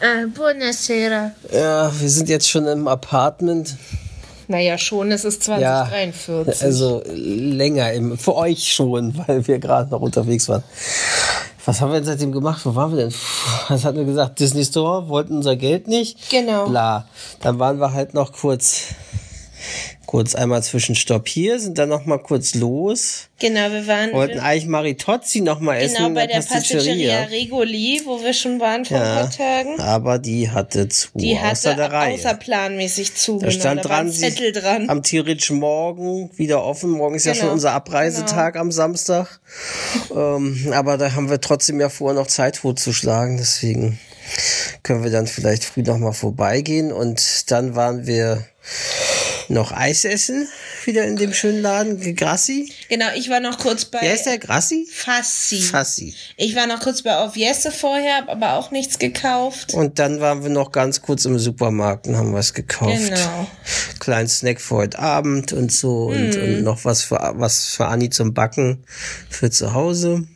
Äh, 0.00 0.26
buonasera. 0.26 1.32
Ja, 1.52 1.92
wir 1.98 2.08
sind 2.08 2.28
jetzt 2.28 2.48
schon 2.48 2.66
im 2.66 2.88
Apartment. 2.88 3.76
Naja, 4.50 4.78
schon, 4.78 5.12
es 5.12 5.24
ist 5.24 5.46
Ja, 5.46 5.86
2043. 5.86 6.64
also 6.64 7.02
länger 7.06 7.92
im, 7.92 8.18
für 8.18 8.34
euch 8.34 8.72
schon, 8.74 9.16
weil 9.28 9.46
wir 9.46 9.60
gerade 9.60 9.90
noch 9.90 10.00
unterwegs 10.00 10.48
waren. 10.48 10.64
Was 11.64 11.80
haben 11.80 11.90
wir 11.92 12.00
denn 12.00 12.04
seitdem 12.06 12.32
gemacht? 12.32 12.62
Wo 12.64 12.74
waren 12.74 12.90
wir 12.96 13.04
denn? 13.04 13.14
Was 13.68 13.84
hatten 13.84 13.98
wir 13.98 14.04
gesagt? 14.04 14.40
Disney 14.40 14.64
Store, 14.64 15.08
wollten 15.08 15.36
unser 15.36 15.54
Geld 15.54 15.86
nicht. 15.86 16.30
Genau. 16.30 16.66
Bla. 16.66 17.06
Dann 17.42 17.60
waren 17.60 17.78
wir 17.78 17.92
halt 17.92 18.12
noch 18.12 18.32
kurz, 18.32 18.86
kurz 20.10 20.34
einmal 20.34 20.60
Zwischenstopp 20.60 21.28
hier, 21.28 21.60
sind 21.60 21.78
dann 21.78 21.88
noch 21.88 22.04
mal 22.04 22.18
kurz 22.18 22.56
los. 22.56 23.28
Genau, 23.38 23.70
wir 23.70 23.86
waren 23.86 24.12
Wollten 24.12 24.40
eigentlich 24.40 24.66
Maritozzi 24.66 25.40
noch 25.40 25.60
mal 25.60 25.76
essen 25.76 25.98
genau 25.98 26.10
bei 26.10 26.26
der 26.26 26.34
Pasticceria. 26.40 27.20
Pasticceria 27.20 27.22
Regoli, 27.26 28.00
wo 28.04 28.20
wir 28.20 28.32
schon 28.34 28.58
waren 28.58 28.84
vor 28.84 28.96
ein 28.98 29.04
Ja, 29.04 29.14
paar 29.20 29.30
Tagen. 29.30 29.80
aber 29.80 30.18
die 30.18 30.50
hatte 30.50 30.88
zu, 30.88 31.10
Die 31.14 31.36
außer 31.38 31.70
hatte 31.70 31.76
der 31.76 31.92
Reihe. 31.92 32.14
außerplanmäßig 32.14 33.14
zu. 33.14 33.38
Da 33.38 33.46
genau, 33.46 33.60
stand 33.60 33.84
da 33.84 33.88
dran, 33.88 34.06
ein 34.08 34.10
sie 34.10 34.20
Zettel 34.28 34.50
dran. 34.50 34.90
am 34.90 35.04
theoretischen 35.04 35.58
Morgen 35.60 36.28
wieder 36.36 36.64
offen. 36.64 36.90
Morgen 36.90 37.14
ist 37.14 37.24
ja 37.26 37.32
Genau, 37.32 37.44
schon 37.44 37.52
unser 37.52 37.70
Abreisetag 37.72 38.56
am 38.56 38.72
Samstag. 38.72 39.38
ähm, 40.12 40.72
aber 40.72 40.98
da 40.98 41.12
haben 41.14 41.30
wir 41.30 41.40
trotzdem 41.40 41.78
ja 41.80 41.88
vorher 41.88 42.18
noch 42.20 42.26
Zeit 42.26 42.56
totzuschlagen. 42.56 43.36
Deswegen 43.36 44.00
können 44.82 45.04
wir 45.04 45.12
dann 45.12 45.28
vielleicht 45.28 45.62
früh 45.64 45.82
noch 45.82 45.98
mal 45.98 46.12
vorbeigehen. 46.12 46.90
Und 46.92 47.48
dann 47.52 47.76
waren 47.76 48.08
wir 48.08 48.44
noch 49.50 49.72
Eis 49.72 50.04
essen, 50.04 50.48
wieder 50.84 51.04
in 51.04 51.16
dem 51.16 51.32
schönen 51.34 51.60
Laden, 51.60 52.14
Grassi. 52.16 52.72
Genau, 52.88 53.06
ich 53.16 53.28
war 53.28 53.40
noch 53.40 53.58
kurz 53.58 53.84
bei 53.84 53.98
Wer 54.00 54.14
ist 54.14 54.24
der 54.24 54.38
Grassi? 54.38 54.86
Fassi. 54.90 55.60
Fassi. 55.60 56.14
Ich 56.36 56.54
war 56.56 56.66
noch 56.66 56.80
kurz 56.80 57.02
bei 57.02 57.22
Oviesse 57.24 57.70
vorher, 57.72 58.16
hab 58.18 58.28
aber 58.28 58.54
auch 58.54 58.70
nichts 58.70 58.98
gekauft. 58.98 59.74
Und 59.74 59.98
dann 59.98 60.20
waren 60.20 60.42
wir 60.42 60.50
noch 60.50 60.72
ganz 60.72 61.02
kurz 61.02 61.24
im 61.24 61.38
Supermarkt 61.38 62.06
und 62.06 62.16
haben 62.16 62.32
was 62.32 62.54
gekauft. 62.54 62.96
Genau. 63.08 63.46
Kleinen 63.98 64.28
Snack 64.28 64.60
für 64.60 64.76
heute 64.76 64.98
Abend 64.98 65.52
und 65.52 65.72
so 65.72 66.06
und, 66.06 66.30
Mhm. 66.36 66.42
und 66.42 66.62
noch 66.62 66.84
was 66.84 67.02
für 67.02 67.18
was 67.34 67.66
für 67.66 67.86
Anni 67.86 68.10
zum 68.10 68.32
Backen 68.34 68.84
für 69.28 69.50
zu 69.50 69.74
Hause. 69.74 70.26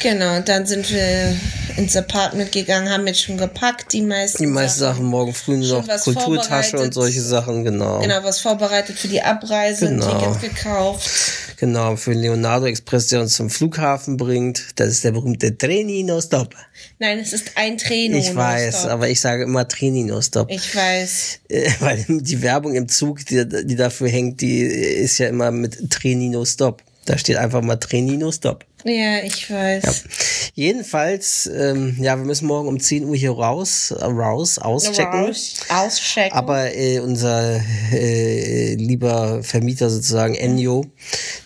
Genau, 0.00 0.40
dann 0.40 0.64
sind 0.66 0.90
wir 0.92 1.36
ins 1.76 1.96
Apartment 1.96 2.52
gegangen, 2.52 2.88
haben 2.88 3.06
jetzt 3.06 3.22
schon 3.22 3.36
gepackt, 3.36 3.92
die 3.92 4.02
meisten. 4.02 4.38
Die 4.42 4.46
meisten 4.46 4.80
Sachen 4.80 5.06
morgen 5.06 5.34
früh 5.34 5.56
noch 5.56 5.86
Kulturtasche 6.02 6.78
und 6.78 6.94
solche 6.94 7.20
Sachen, 7.20 7.64
genau. 7.64 8.00
Genau, 8.00 8.22
was 8.22 8.40
vorbereitet 8.40 8.96
für 8.96 9.08
die 9.08 9.22
Abreise, 9.22 9.88
Genau. 9.88 10.06
ein 10.06 10.36
Ticket 10.38 10.54
gekauft. 10.54 11.08
Genau, 11.56 11.96
für 11.96 12.12
den 12.12 12.20
Leonardo 12.20 12.66
Express, 12.66 13.08
der 13.08 13.20
uns 13.20 13.34
zum 13.34 13.50
Flughafen 13.50 14.16
bringt. 14.16 14.62
Das 14.76 14.88
ist 14.88 15.02
der 15.02 15.10
berühmte 15.10 15.56
Trenino 15.58 16.20
Stop. 16.20 16.54
Nein, 17.00 17.18
es 17.18 17.32
ist 17.32 17.52
ein 17.56 17.78
Treno. 17.78 18.16
Ich 18.16 18.34
weiß, 18.34 18.86
aber 18.86 19.08
ich 19.08 19.20
sage 19.20 19.42
immer 19.42 19.66
Trenino 19.66 20.22
Stop. 20.22 20.48
Ich 20.50 20.74
weiß. 20.74 21.40
Äh, 21.48 21.70
Weil 21.80 22.04
die 22.08 22.42
Werbung 22.42 22.76
im 22.76 22.88
Zug, 22.88 23.26
die, 23.26 23.44
die 23.64 23.74
dafür 23.74 24.08
hängt, 24.08 24.40
die 24.40 24.60
ist 24.60 25.18
ja 25.18 25.26
immer 25.26 25.50
mit 25.50 25.90
Trenino 25.90 26.44
Stop. 26.44 26.82
Da 27.06 27.18
steht 27.18 27.36
einfach 27.38 27.62
mal 27.62 27.76
Trenino 27.76 28.30
Stop. 28.30 28.64
Ja, 28.84 29.22
ich 29.22 29.50
weiß. 29.50 29.84
Ja. 29.84 30.10
Jedenfalls, 30.54 31.46
ähm, 31.46 31.96
ja, 32.00 32.16
wir 32.16 32.24
müssen 32.24 32.46
morgen 32.46 32.68
um 32.68 32.80
10 32.80 33.04
Uhr 33.04 33.14
hier 33.14 33.30
raus, 33.30 33.94
raus, 34.00 34.58
auschecken. 34.58 35.26
Raus, 35.26 35.60
auschecken. 35.68 36.36
Aber 36.36 36.74
äh, 36.74 36.98
unser 36.98 37.60
äh, 37.92 38.74
lieber 38.74 39.42
Vermieter 39.42 39.88
sozusagen, 39.88 40.34
Enyo, 40.34 40.84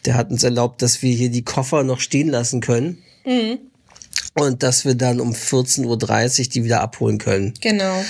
der 0.07 0.15
hat 0.15 0.31
uns 0.31 0.45
erlaubt, 0.45 0.81
dass 0.83 1.03
wir 1.03 1.15
hier 1.15 1.31
die 1.31 1.45
Koffer 1.45 1.85
noch 1.85 2.01
stehen 2.01 2.29
lassen 2.29 2.61
können. 2.61 3.03
Mhm. 3.25 3.59
Und 4.35 4.63
dass 4.63 4.87
wir 4.87 4.95
dann 4.95 5.21
um 5.21 5.33
14.30 5.33 5.85
Uhr 5.87 6.49
die 6.49 6.65
wieder 6.65 6.81
abholen 6.81 7.19
können. 7.19 7.53
Genau. 7.61 8.03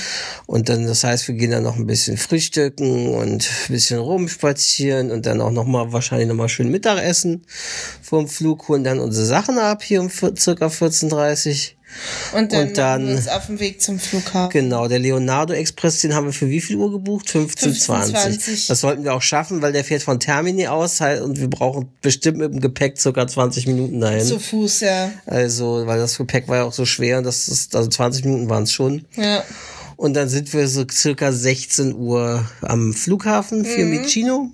Und 0.46 0.68
dann, 0.68 0.86
das 0.86 1.02
heißt, 1.02 1.26
wir 1.26 1.34
gehen 1.34 1.50
dann 1.50 1.64
noch 1.64 1.76
ein 1.76 1.86
bisschen 1.86 2.16
frühstücken 2.16 3.08
und 3.14 3.50
ein 3.68 3.72
bisschen 3.72 3.98
rumspazieren 3.98 5.10
und 5.10 5.26
dann 5.26 5.40
auch 5.40 5.50
noch 5.50 5.66
mal 5.66 5.92
wahrscheinlich 5.92 6.28
noch 6.28 6.36
mal 6.36 6.48
schön 6.48 6.70
Mittagessen 6.70 7.44
vorm 8.02 8.28
Flug, 8.28 8.68
holen 8.68 8.84
dann 8.84 9.00
unsere 9.00 9.26
Sachen 9.26 9.58
ab 9.58 9.82
hier 9.82 10.00
um 10.00 10.10
circa 10.10 10.66
14.30 10.66 11.72
Und 12.34 12.52
dann, 12.52 12.68
Und 12.68 12.78
dann- 12.78 13.06
wir 13.08 13.16
uns 13.16 13.28
auf 13.28 13.46
dem 13.46 13.60
Weg 13.60 13.80
zum 13.82 13.98
Flughafen. 13.98 14.50
Genau, 14.50 14.88
der 14.88 14.98
Leonardo 14.98 15.52
Express, 15.54 16.00
den 16.00 16.14
haben 16.14 16.26
wir 16.26 16.32
für 16.32 16.48
wie 16.48 16.60
viel 16.60 16.76
Uhr 16.76 16.90
gebucht? 16.90 17.28
15.20. 17.28 18.14
15:20. 18.16 18.66
Das 18.68 18.80
sollten 18.80 19.04
wir 19.04 19.14
auch 19.14 19.22
schaffen, 19.22 19.62
weil 19.62 19.72
der 19.72 19.84
fährt 19.84 20.02
von 20.02 20.18
Termini 20.20 20.66
aus 20.68 21.00
halt, 21.00 21.20
und 21.22 21.40
wir 21.40 21.48
brauchen 21.50 21.88
bestimmt 22.00 22.38
mit 22.38 22.52
dem 22.52 22.60
Gepäck 22.60 22.98
circa 22.98 23.26
20 23.26 23.66
Minuten 23.66 24.00
dahin. 24.00 24.24
Zu 24.26 24.38
Fuß, 24.38 24.80
ja. 24.80 25.10
Also, 25.26 25.86
weil 25.86 25.98
das 25.98 26.16
Gepäck 26.16 26.48
war 26.48 26.56
ja 26.58 26.64
auch 26.64 26.72
so 26.72 26.84
schwer 26.84 27.18
und 27.18 27.24
das 27.24 27.48
ist, 27.48 27.76
also 27.76 27.88
20 27.88 28.24
Minuten 28.24 28.48
waren 28.48 28.62
es 28.64 28.72
schon. 28.72 29.04
Ja. 29.16 29.42
Und 29.96 30.14
dann 30.14 30.28
sind 30.28 30.52
wir 30.52 30.66
so 30.66 30.84
circa 30.90 31.30
16 31.32 31.94
Uhr 31.94 32.44
am 32.62 32.92
Flughafen 32.92 33.64
Fiumicino. 33.64 34.50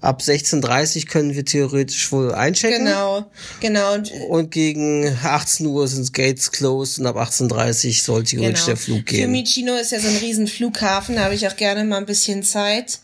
Ab 0.00 0.22
16.30 0.22 1.06
können 1.06 1.34
wir 1.34 1.44
theoretisch 1.44 2.10
wohl 2.10 2.34
einchecken. 2.34 2.86
Genau, 2.86 3.26
genau. 3.60 3.96
Und, 4.28 4.50
gegen 4.50 5.06
18 5.22 5.66
Uhr 5.66 5.86
sind 5.88 6.12
Gates 6.14 6.50
closed 6.52 6.98
und 6.98 7.06
ab 7.06 7.16
18.30 7.16 8.02
soll 8.02 8.24
theoretisch 8.24 8.60
genau. 8.60 8.66
der 8.66 8.76
Flug 8.76 9.06
gehen. 9.06 9.24
Fiumicino 9.24 9.74
ist 9.74 9.92
ja 9.92 10.00
so 10.00 10.08
ein 10.08 10.16
riesen 10.16 10.46
Flughafen, 10.46 11.16
da 11.16 11.24
habe 11.24 11.34
ich 11.34 11.46
auch 11.46 11.56
gerne 11.56 11.84
mal 11.84 11.98
ein 11.98 12.06
bisschen 12.06 12.42
Zeit, 12.42 13.00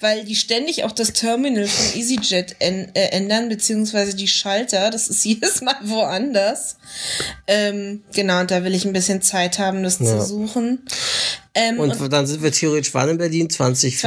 weil 0.00 0.24
die 0.24 0.34
ständig 0.34 0.84
auch 0.84 0.92
das 0.92 1.12
Terminal 1.12 1.66
von 1.66 2.00
EasyJet 2.00 2.56
en, 2.58 2.88
äh, 2.94 3.08
ändern, 3.08 3.50
beziehungsweise 3.50 4.16
die 4.16 4.28
Schalter. 4.28 4.90
Das 4.90 5.08
ist 5.08 5.24
jedes 5.26 5.60
Mal 5.60 5.76
woanders. 5.84 6.76
Ähm, 7.46 8.02
genau, 8.14 8.40
und 8.40 8.50
da 8.50 8.64
will 8.64 8.74
ich 8.74 8.86
ein 8.86 8.94
bisschen 8.94 9.20
Zeit 9.20 9.58
haben, 9.58 9.82
das 9.82 9.98
Ja. 9.98 10.06
zu 10.06 10.22
suchen. 10.24 10.86
Ähm, 11.52 11.80
und, 11.80 12.00
Und, 12.00 12.12
dann 12.12 12.28
sind 12.28 12.44
wir 12.44 12.52
theoretisch 12.52 12.94
wann 12.94 13.08
in 13.08 13.18
Berlin? 13.18 13.50
2040. 13.50 14.00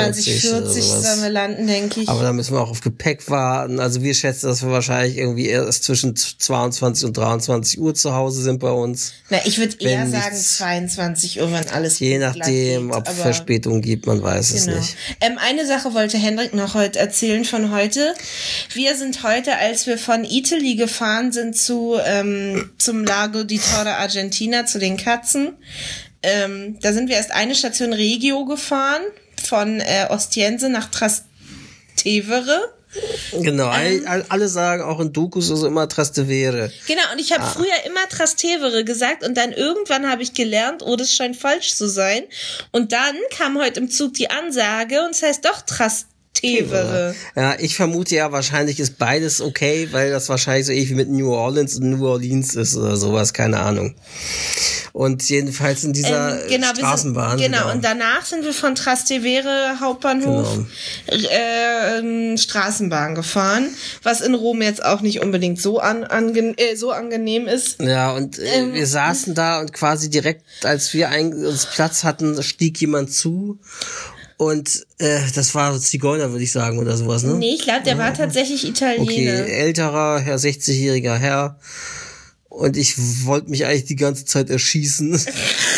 2040 0.44 0.52
oder 0.54 0.66
sowas. 0.70 1.04
sollen 1.04 1.24
wir 1.24 1.30
landen, 1.30 1.68
denke 1.68 2.00
ich. 2.02 2.08
Aber 2.08 2.24
da 2.24 2.32
müssen 2.32 2.54
wir 2.54 2.62
auch 2.62 2.70
auf 2.70 2.80
Gepäck 2.80 3.30
warten. 3.30 3.82
Also 3.82 4.02
wir 4.02 4.14
schätzen, 4.14 4.46
dass 4.48 4.62
wir 4.64 4.72
wahrscheinlich 4.72 5.18
irgendwie 5.18 5.48
erst 5.48 5.84
zwischen 5.84 6.16
22 6.16 7.04
und 7.06 7.18
23 7.18 7.80
Uhr 7.82 7.94
zu 7.96 8.14
Hause 8.14 8.44
sind 8.44 8.60
bei 8.60 8.72
uns. 8.72 9.12
Na, 9.30 9.40
ich 9.46 9.58
würde 9.58 9.76
eher 9.80 10.08
sagen 10.08 10.34
nichts- 10.36 10.58
22 10.58 11.42
Uhr, 11.42 11.52
wenn 11.52 11.68
alles 11.70 12.00
Je 12.00 12.18
nachdem, 12.18 12.88
geht, 12.88 12.96
ob 12.96 13.08
aber- 13.10 13.12
Verspätung 13.14 13.82
gibt, 13.82 14.08
man 14.08 14.24
weiß 14.24 14.52
es 14.54 14.66
Genau. 14.66 14.78
nicht. 14.78 14.96
Ähm, 15.20 15.38
eine 15.38 15.68
Sache 15.68 15.94
wollte 15.94 16.18
Hendrik 16.18 16.54
noch 16.54 16.76
heute 16.76 17.00
erzählen 17.00 17.44
von 17.44 17.72
heute. 17.72 18.14
Wir 18.74 18.96
sind 18.96 19.22
heute, 19.24 19.58
als 19.58 19.86
wir 19.86 19.98
von 19.98 20.24
Italy 20.24 20.76
gefahren 20.76 21.34
sind 21.34 21.58
zu 21.58 21.98
ähm, 22.06 22.70
zum 22.78 23.04
Lago 23.04 23.44
di 23.44 23.60
Torre 23.60 23.98
Argentina 23.98 24.66
zu 24.66 24.80
den 24.80 24.96
Katzen, 24.96 25.58
ähm, 26.24 26.78
da 26.82 26.94
sind 26.94 27.10
wir 27.10 27.18
erst 27.18 27.32
eine 27.32 27.56
Station 27.56 27.94
Regio 27.94 28.46
gefahren 28.46 29.02
von 29.44 29.80
äh, 29.80 30.08
Ostiense 30.10 30.70
nach 30.70 30.90
Trastevere. 30.90 32.74
Genau, 33.42 33.66
Ähm. 33.74 34.06
all, 34.06 34.08
all, 34.08 34.26
alle 34.30 34.48
sagen 34.48 34.84
auch 34.84 35.00
in 35.00 35.14
Dokus 35.14 35.50
also 35.50 35.68
immer 35.68 35.90
Trastevere. 35.90 36.72
Genau, 36.88 37.02
und 37.12 37.20
ich 37.20 37.32
habe 37.32 37.44
früher 37.44 37.86
immer 37.86 38.08
Trastevere 38.10 38.84
gesagt 38.84 39.26
und 39.26 39.36
dann 39.36 39.52
irgendwann 39.52 40.10
habe 40.10 40.22
ich 40.24 40.34
gelernt, 40.34 40.84
oh, 40.86 40.96
das 40.96 41.14
scheint 41.14 41.36
falsch 41.36 41.74
zu 41.76 41.88
sein. 41.88 42.24
Und 42.72 42.92
dann 42.92 43.16
kam 43.36 43.58
heute 43.60 43.80
im 43.80 43.90
Zug 43.90 44.14
die 44.14 44.30
Ansage 44.30 45.04
und 45.04 45.12
es 45.12 45.24
heißt 45.24 45.44
doch 45.44 45.62
Trastevere. 45.62 47.16
Ja, 47.36 47.56
ich 47.60 47.76
vermute 47.76 48.16
ja, 48.16 48.32
wahrscheinlich 48.32 48.80
ist 48.80 49.00
beides 49.00 49.42
okay, 49.42 49.88
weil 49.92 50.12
das 50.12 50.30
wahrscheinlich 50.30 50.68
so 50.68 50.72
ähnlich 50.72 50.92
wie 50.92 50.96
mit 50.96 51.10
New 51.10 51.32
Orleans 51.34 51.76
und 51.78 51.90
New 51.90 52.06
Orleans 52.06 52.54
ist 52.54 52.76
oder 52.76 52.96
sowas, 52.96 53.34
keine 53.34 53.60
Ahnung. 53.60 53.96
Und 54.94 55.28
jedenfalls 55.28 55.84
in 55.84 55.92
dieser 55.92 56.44
Ähm, 56.44 56.50
genau, 56.50 56.68
Straßenbahn. 56.68 57.40
Sind, 57.40 57.52
genau, 57.52 57.72
und 57.72 57.84
danach 57.84 58.24
sind 58.28 58.46
wir 58.46 58.54
von 58.54 58.76
Trastevere 58.76 59.80
Hauptbahnhof 59.80 60.60
Genau. 61.08 61.30
äh, 61.32 61.98
ähm, 61.98 62.38
Straßenbahn 62.38 63.16
gefahren, 63.16 63.70
was 64.04 64.22
in 64.22 64.36
Rom 64.36 64.62
jetzt 64.62 64.86
auch 64.86 65.02
nicht 65.02 65.20
unbedingt 65.22 65.60
so, 65.60 65.80
an, 65.80 66.04
ange, 66.04 66.54
äh, 66.60 66.76
so 66.76 66.92
angenehm 66.92 67.48
ist. 67.48 67.82
Ja, 67.82 68.12
und 68.12 68.38
äh, 68.38 68.44
Ähm, 68.60 68.74
wir 68.76 68.86
saßen 68.86 69.34
da 69.34 69.60
und 69.62 69.74
quasi 69.74 70.12
direkt, 70.12 70.44
als 70.64 70.94
wir 70.94 71.10
ein, 71.10 71.34
uns 71.44 71.66
Platz 71.66 72.04
hatten, 72.04 72.44
stieg 72.44 72.80
jemand 72.80 73.12
zu. 73.12 73.58
Und 74.38 74.86
äh, 75.00 75.22
das 75.34 75.56
war 75.56 75.80
Zigeuner, 75.80 76.30
würde 76.32 76.44
ich 76.44 76.52
sagen, 76.52 76.78
oder 76.78 76.98
sowas, 76.98 77.24
ne? 77.24 77.34
Nee, 77.34 77.56
ich 77.56 77.64
glaube, 77.64 77.82
der 77.84 77.98
war 77.98 78.14
tatsächlich 78.14 78.64
Okay, 78.64 78.70
Italiener. 78.70 79.48
älterer, 79.48 80.20
Herr 80.20 80.38
60-jähriger 80.38 81.16
Herr. 81.18 81.58
Und 82.54 82.78
ich 82.78 83.26
wollte 83.26 83.50
mich 83.50 83.66
eigentlich 83.66 83.86
die 83.86 83.96
ganze 83.96 84.26
Zeit 84.26 84.52
erschießen. 84.52 85.20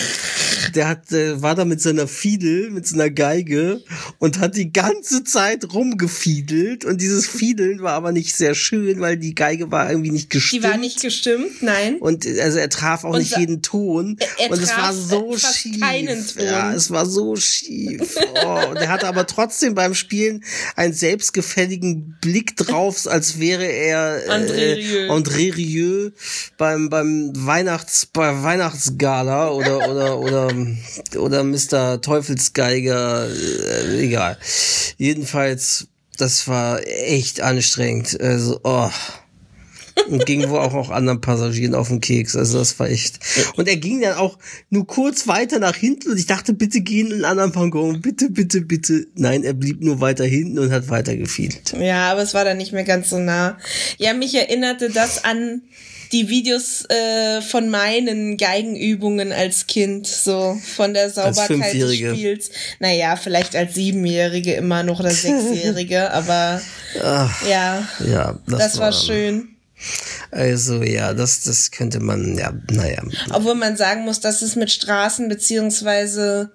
Der 0.76 0.88
hat, 0.88 1.12
äh, 1.12 1.42
war 1.42 1.56
da 1.56 1.66
mit 1.66 1.82
seiner 1.82 2.08
Fiedel, 2.08 2.70
mit 2.70 2.86
seiner 2.86 3.10
Geige 3.10 3.82
und 4.20 4.40
hat 4.40 4.56
die 4.56 4.72
ganze 4.74 5.24
Zeit 5.24 5.74
rumgefiedelt. 5.74 6.86
Und 6.86 7.02
dieses 7.02 7.26
Fiedeln 7.28 7.82
war 7.82 7.94
aber 7.94 8.12
nicht 8.12 8.36
sehr 8.36 8.56
schön, 8.56 9.00
weil 9.00 9.18
die 9.18 9.34
Geige 9.36 9.72
war 9.72 9.90
irgendwie 9.90 10.12
nicht 10.12 10.26
Die 10.34 10.38
gestimmt. 10.38 10.64
war 10.64 10.78
nicht 10.78 11.02
gestimmt, 11.02 11.62
nein. 11.62 11.98
Und 12.00 12.26
also 12.40 12.58
er 12.60 12.70
traf 12.70 13.04
auch 13.06 13.14
Und 13.14 13.20
nicht 13.20 13.38
jeden 13.38 13.62
Ton. 13.62 14.18
Er- 14.20 14.46
er 14.46 14.52
und 14.52 14.62
es 14.62 14.70
war 14.70 14.94
so 14.94 15.38
schief. 15.38 15.80
keinen 15.80 16.28
Ton. 16.28 16.44
Ja, 16.46 16.74
es 16.74 16.92
war 16.92 17.06
so 17.06 17.36
schief. 17.36 18.16
Oh, 18.44 18.70
und 18.70 18.76
er 18.78 18.90
hatte 18.90 19.08
aber 19.08 19.26
trotzdem 19.28 19.76
beim 19.76 19.94
Spielen 19.96 20.44
einen 20.76 20.94
selbstgefälligen 20.94 22.18
Blick 22.22 22.56
drauf, 22.58 23.08
als 23.08 23.40
wäre 23.40 23.66
er 23.66 24.30
André 24.30 24.54
äh, 24.56 24.74
Rieu. 24.74 25.10
André 25.12 25.56
Rieu 25.56 26.10
beim 26.58 26.90
beim 26.90 27.32
Weihnachts 27.36 28.06
bei 28.06 28.44
Weihnachtsgala 28.44 29.50
oder 29.52 29.90
oder 29.90 30.20
oder 30.20 30.65
oder 31.18 31.44
Mr. 31.44 32.02
Teufelsgeiger 32.02 33.28
äh, 33.28 34.04
egal. 34.04 34.38
Jedenfalls 34.98 35.88
das 36.18 36.48
war 36.48 36.82
echt 36.88 37.42
anstrengend. 37.42 38.20
Also 38.20 38.60
oh. 38.64 38.90
und 40.10 40.26
ging 40.26 40.50
wohl 40.50 40.60
auch, 40.60 40.74
auch 40.74 40.90
anderen 40.90 41.22
Passagieren 41.22 41.76
auf 41.76 41.88
den 41.88 42.02
Keks. 42.02 42.36
Also 42.36 42.60
das 42.60 42.78
war 42.80 42.90
echt. 42.90 43.20
Und 43.56 43.68
er 43.68 43.78
ging 43.78 44.02
dann 44.02 44.18
auch 44.18 44.38
nur 44.70 44.86
kurz 44.86 45.28
weiter 45.28 45.60
nach 45.60 45.76
hinten 45.76 46.12
und 46.12 46.18
ich 46.18 46.26
dachte, 46.26 46.54
bitte 46.54 46.82
geh 46.82 47.02
in 47.02 47.14
einen 47.14 47.26
anderen 47.26 47.56
Waggon. 47.56 48.02
Bitte, 48.02 48.30
bitte, 48.30 48.62
bitte. 48.62 49.08
Nein, 49.16 49.44
er 49.44 49.54
blieb 49.54 49.82
nur 49.82 50.02
weiter 50.02 50.26
hinten 50.26 50.60
und 50.60 50.72
hat 50.72 50.90
weiter 50.90 51.16
gefiedelt. 51.16 51.74
Ja, 51.80 52.12
aber 52.12 52.22
es 52.22 52.34
war 52.34 52.46
dann 52.46 52.58
nicht 52.58 52.74
mehr 52.74 52.84
ganz 52.84 53.10
so 53.10 53.20
nah. 53.20 53.58
Ja, 53.98 54.14
mich 54.14 54.36
erinnerte 54.36 54.90
das 54.90 55.24
an 55.24 55.62
die 56.16 56.30
Videos 56.30 56.86
äh, 56.90 57.42
von 57.42 57.70
meinen 57.70 58.38
Geigenübungen 58.38 59.34
als 59.34 59.68
Kind, 59.68 60.08
so 60.08 60.58
von 60.76 60.94
der 60.94 61.10
Sauberkeit 61.10 61.74
des. 61.74 61.96
Spiels. 61.96 62.52
Naja, 62.80 63.18
vielleicht 63.18 63.56
als 63.56 63.76
Siebenjährige 63.76 64.54
immer 64.54 64.84
noch 64.84 65.02
oder 65.02 65.12
Sechsjährige, 65.12 66.12
aber 66.14 66.62
ja, 67.50 67.88
Ja, 68.08 68.40
das, 68.48 68.60
das, 68.60 68.80
war 68.80 68.94
schön. 68.94 69.50
Also 70.32 70.84
ja, 70.84 71.14
das, 71.14 71.42
das 71.42 71.72
könnte 71.72 72.00
man, 72.00 72.38
ja, 72.38 72.54
naja. 72.72 73.04
Obwohl 73.34 73.56
man 73.56 73.76
sagen 73.76 74.06
muss, 74.06 74.22
dass 74.22 74.42
es 74.42 74.56
mit 74.56 74.72
Straßen 74.72 75.28
beziehungsweise 75.28 76.52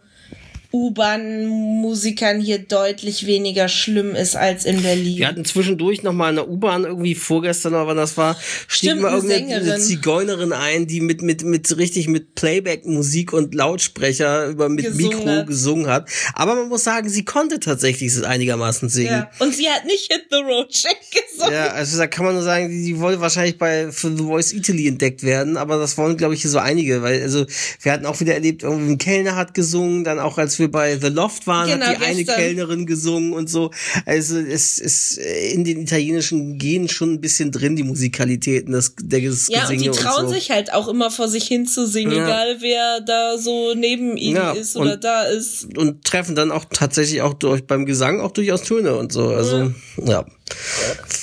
U-Bahn-Musikern 0.73 2.41
hier 2.41 2.61
deutlich 2.61 3.27
weniger 3.27 3.69
schlimm 3.69 4.15
ist 4.15 4.37
als 4.37 4.65
in 4.65 4.83
Berlin. 4.83 5.19
Wir 5.19 5.29
hatten 5.29 5.45
zwischendurch 5.45 6.03
noch 6.03 6.13
mal 6.13 6.31
in 6.31 6.37
der 6.37 6.49
U-Bahn 6.49 6.85
irgendwie 6.85 7.17
vorgestern 7.17 7.73
wann 7.73 7.97
das 7.97 8.17
war, 8.17 8.37
stieg 8.69 9.01
mal 9.01 9.19
eine 9.19 9.33
irgendeine. 9.33 9.79
Zigeunerin 9.79 10.53
ein, 10.53 10.87
die 10.87 11.01
mit 11.01 11.23
mit 11.23 11.43
mit 11.43 11.77
richtig 11.77 12.07
mit 12.07 12.35
Playback 12.35 12.87
Musik 12.87 13.33
und 13.33 13.55
Lautsprecher 13.55 14.47
über 14.47 14.69
mit 14.69 14.85
Gesungen 14.85 15.19
Mikro 15.19 15.31
hat. 15.31 15.47
gesungen 15.47 15.87
hat. 15.89 16.09
Aber 16.35 16.55
man 16.55 16.69
muss 16.69 16.85
sagen, 16.85 17.09
sie 17.09 17.25
konnte 17.25 17.59
tatsächlich 17.59 18.25
einigermaßen 18.25 18.89
singen. 18.89 19.11
ja. 19.11 19.31
Und 19.41 19.55
sie 19.55 19.69
hat 19.69 19.85
nicht 19.87 20.13
Hit 20.13 20.27
the 20.31 20.37
Road 20.37 20.71
Check 20.71 20.99
gesungen. 21.11 21.55
Ja, 21.55 21.69
also 21.69 21.99
da 21.99 22.07
kann 22.07 22.25
man 22.25 22.35
nur 22.35 22.45
sagen, 22.45 22.69
die, 22.69 22.85
die 22.85 23.01
wollte 23.01 23.21
wahrscheinlich 23.21 23.59
bei 23.59 23.91
für 23.91 24.17
The 24.17 24.23
Voice 24.23 24.53
Italy 24.53 24.87
entdeckt 24.87 25.25
werden, 25.25 25.57
aber 25.57 25.79
das 25.79 25.99
wollen, 25.99 26.17
glaube 26.17 26.35
ich, 26.35 26.43
so 26.43 26.59
einige, 26.59 27.03
weil 27.03 27.21
also 27.23 27.45
wir 27.83 27.93
hatten 27.93 28.07
auch 28.07 28.21
wieder 28.21 28.35
erlebt, 28.35 28.63
irgendwie 28.63 28.93
ein 28.93 28.99
Kellner 28.99 29.35
hat 29.35 29.55
gesungen, 29.55 30.05
dann 30.05 30.21
auch 30.21 30.39
als 30.39 30.60
wir 30.61 30.71
bei 30.71 30.97
The 30.99 31.09
Loft 31.09 31.47
waren, 31.49 31.69
Genau, 31.69 31.87
hat 31.87 32.01
die 32.01 32.05
eine 32.05 32.17
gestern. 32.25 32.37
Kellnerin 32.37 32.87
gesungen 32.87 33.33
und 33.33 33.51
so. 33.51 33.71
Also 34.07 34.39
es 34.39 34.79
ist 34.79 35.19
in 35.19 35.65
den 35.65 35.81
italienischen 35.81 36.59
Genen 36.59 36.89
schon 36.89 37.15
ein 37.15 37.21
bisschen 37.21 37.51
drin, 37.51 37.75
die 37.77 37.83
Musikalitäten, 37.83 38.73
das, 38.73 38.95
der 39.01 39.21
des 39.21 39.49
Ja, 39.49 39.63
und 39.63 39.71
Gesinge 39.73 39.83
die 39.91 39.99
trauen 39.99 40.29
so. 40.29 40.35
sich 40.35 40.51
halt 40.51 40.73
auch 40.73 40.87
immer 40.89 41.11
vor 41.11 41.29
sich 41.29 41.45
hin 41.49 41.67
zu 41.67 41.87
singen, 41.87 42.13
Ja. 42.13 42.25
egal 42.25 42.57
wer 42.61 43.01
da 43.01 43.37
so 43.39 43.75
neben 43.75 44.17
ihnen 44.17 44.37
Ja, 44.37 44.53
ist 44.53 44.77
oder 44.77 44.93
und- 44.95 45.05
da 45.05 45.25
ist. 45.25 45.67
und 45.77 46.05
treffen 46.05 46.35
dann 46.37 46.53
auch 46.53 46.65
tatsächlich 46.73 47.23
auch 47.23 47.35
durch 47.35 47.67
beim 47.67 47.87
Gesang 47.87 48.21
auch 48.21 48.31
durchaus 48.31 48.63
Töne 48.63 48.95
und 48.97 49.13
so. 49.13 49.29
Also 49.31 49.73
ja, 50.05 50.25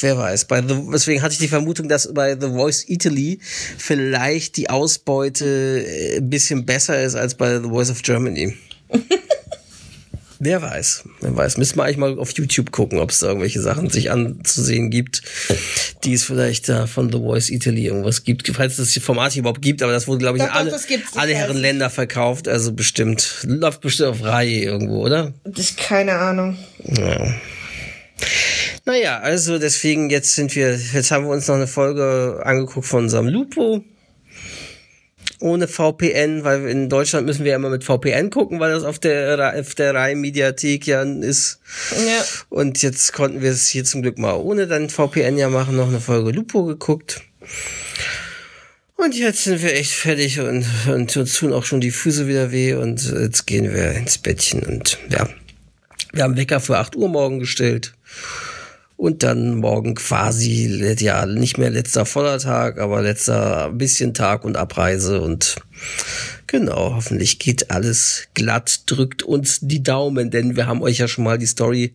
wer 0.02 0.18
weiß. 0.18 0.46
Bei 0.46 0.62
The, 0.62 0.76
deswegen 0.92 1.22
hatte 1.22 1.34
ich 1.34 1.40
die 1.40 1.48
Vermutung, 1.48 1.88
dass 1.88 2.14
bei 2.14 2.38
The 2.40 2.48
Voice 2.48 2.86
Italy 2.88 3.40
vielleicht 3.78 4.58
die 4.58 4.70
Ausbeute 4.70 5.46
äh, 5.86 6.18
ein 6.18 6.30
bisschen 6.30 6.66
besser 6.66 7.02
ist 7.04 7.16
als 7.16 7.36
bei 7.36 7.60
The 7.62 7.70
Voice 7.70 7.90
of 7.92 8.02
Germany. 8.02 8.56
Wer 10.40 10.62
weiß, 10.62 11.04
wer 11.22 11.36
weiß. 11.36 11.58
Müssen 11.58 11.78
wir 11.78 11.84
eigentlich 11.84 11.98
mal 11.98 12.20
auf 12.20 12.32
YouTube 12.32 12.72
gucken, 12.72 13.00
ob 13.00 13.10
es 13.10 13.20
da 13.20 13.28
irgendwelche 13.28 13.62
Sachen 13.62 13.90
sich 13.90 14.12
anzusehen 14.12 14.92
gibt, 14.92 15.24
die 16.04 16.14
es 16.14 16.24
vielleicht 16.24 16.70
da 16.70 16.86
von 16.86 17.12
The 17.12 17.18
Voice 17.18 17.50
Italy 17.50 17.88
irgendwas 17.88 18.24
gibt. 18.24 18.48
Falls 18.56 18.78
es 18.78 18.94
das 18.94 19.04
Format 19.04 19.34
hier 19.34 19.42
überhaupt 19.42 19.62
gibt, 19.62 19.82
aber 19.82 19.92
das 19.92 20.08
wurde, 20.08 20.20
glaube 20.20 20.38
ich, 20.38 20.44
Doch, 20.44 20.54
in 20.60 20.70
doch, 20.70 20.74
alle, 20.74 21.02
alle 21.16 21.36
Herren. 21.36 21.58
Länder 21.58 21.90
verkauft, 21.90 22.48
also 22.48 22.72
bestimmt. 22.72 23.46
Läuft 23.48 23.82
bestimmt 23.82 24.10
auf 24.10 24.24
Reihe 24.24 24.62
irgendwo, 24.62 25.04
oder? 25.04 25.34
Das 25.44 25.76
keine 25.76 26.14
Ahnung. 26.14 26.58
Ja. 26.84 27.34
Naja, 28.86 29.20
also 29.20 29.60
deswegen, 29.60 30.10
jetzt 30.10 30.36
sind 30.36 30.56
wir, 30.56 30.76
jetzt 30.94 31.12
haben 31.12 31.26
wir 31.26 31.32
uns 31.32 31.48
noch 31.48 31.56
eine 31.56 31.68
Folge 31.68 32.42
angeguckt 32.44 32.86
von 32.86 33.04
unserem 33.04 33.28
Lupo. 33.28 33.84
Ohne 35.40 35.68
VPN, 35.68 36.44
weil 36.44 36.68
in 36.68 36.90
Deutschland 36.90 37.26
müssen 37.28 37.44
wir 37.44 37.52
ja 37.52 37.58
immer 37.58 37.70
mit 37.70 37.84
VPN 37.84 38.32
gucken, 38.32 38.60
weil 38.60 38.72
das 38.72 38.84
auf 38.84 38.98
der, 38.98 39.56
auf 39.60 39.76
der 39.76 39.94
Rai-Mediathek 39.94 40.88
ja 40.88 41.04
ist. 41.04 41.60
Ja. 41.92 42.24
Und 42.50 42.82
jetzt 42.82 43.14
konnten 43.14 43.42
wir 43.42 43.52
es 43.52 43.68
hier 43.68 43.84
zum 43.86 44.02
Glück 44.02 44.18
mal 44.18 44.34
ohne 44.34 44.68
dann 44.68 44.90
VPN 44.90 45.38
ja 45.38 45.50
machen, 45.50 45.76
noch 45.76 45.90
eine 45.90 46.00
Folge 46.00 46.32
Lupo 46.32 46.64
geguckt. 46.64 47.22
Und 48.96 49.16
jetzt 49.16 49.44
sind 49.44 49.62
wir 49.62 49.76
echt 49.76 49.92
fertig 49.92 50.40
und, 50.40 50.66
und 50.88 51.16
uns 51.16 51.36
tun 51.36 51.54
auch 51.54 51.66
schon 51.66 51.82
die 51.82 51.92
Füße 51.92 52.28
wieder 52.28 52.52
weh 52.52 52.74
und 52.74 53.04
jetzt 53.04 53.46
gehen 53.46 53.72
wir 53.72 53.92
ins 53.92 54.18
Bettchen 54.18 54.64
und 54.64 54.98
ja. 55.10 55.30
Wir 56.14 56.24
haben 56.24 56.36
Wecker 56.36 56.60
für 56.60 56.80
8 56.80 56.96
Uhr 56.96 57.10
morgen 57.10 57.40
gestellt. 57.40 57.94
Und 58.98 59.24
dann 59.24 59.58
morgen 59.58 59.94
quasi, 59.96 60.96
ja, 61.00 61.26
nicht 61.26 61.58
mehr 61.58 61.70
letzter 61.70 62.06
voller 62.06 62.40
Tag, 62.40 62.80
aber 62.80 63.04
letzter 63.04 63.70
bisschen 63.72 64.14
Tag 64.14 64.44
und 64.44 64.58
Abreise 64.58 65.22
und 65.22 65.58
genau, 66.48 66.96
hoffentlich 66.96 67.40
geht 67.40 67.70
alles 67.72 68.24
glatt, 68.34 68.82
drückt 68.86 69.24
uns 69.24 69.60
die 69.62 69.84
Daumen, 69.84 70.32
denn 70.32 70.56
wir 70.56 70.66
haben 70.66 70.82
euch 70.82 70.98
ja 70.98 71.08
schon 71.08 71.24
mal 71.24 71.38
die 71.38 71.46
Story 71.46 71.94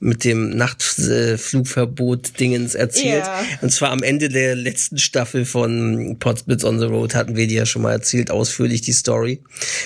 mit 0.00 0.24
dem 0.24 0.50
Nachtflugverbot 0.50 2.38
Dingens 2.40 2.74
erzählt. 2.74 3.24
Ja. 3.24 3.44
Und 3.60 3.70
zwar 3.70 3.90
am 3.90 4.02
Ende 4.02 4.28
der 4.28 4.56
letzten 4.56 4.98
Staffel 4.98 5.44
von 5.44 6.16
Potsblitz 6.18 6.64
on 6.64 6.78
the 6.80 6.86
Road 6.86 7.14
hatten 7.14 7.36
wir 7.36 7.46
die 7.46 7.54
ja 7.54 7.66
schon 7.66 7.82
mal 7.82 7.92
erzählt, 7.92 8.30
ausführlich 8.30 8.82
die 8.82 8.92
Story. 8.92 9.42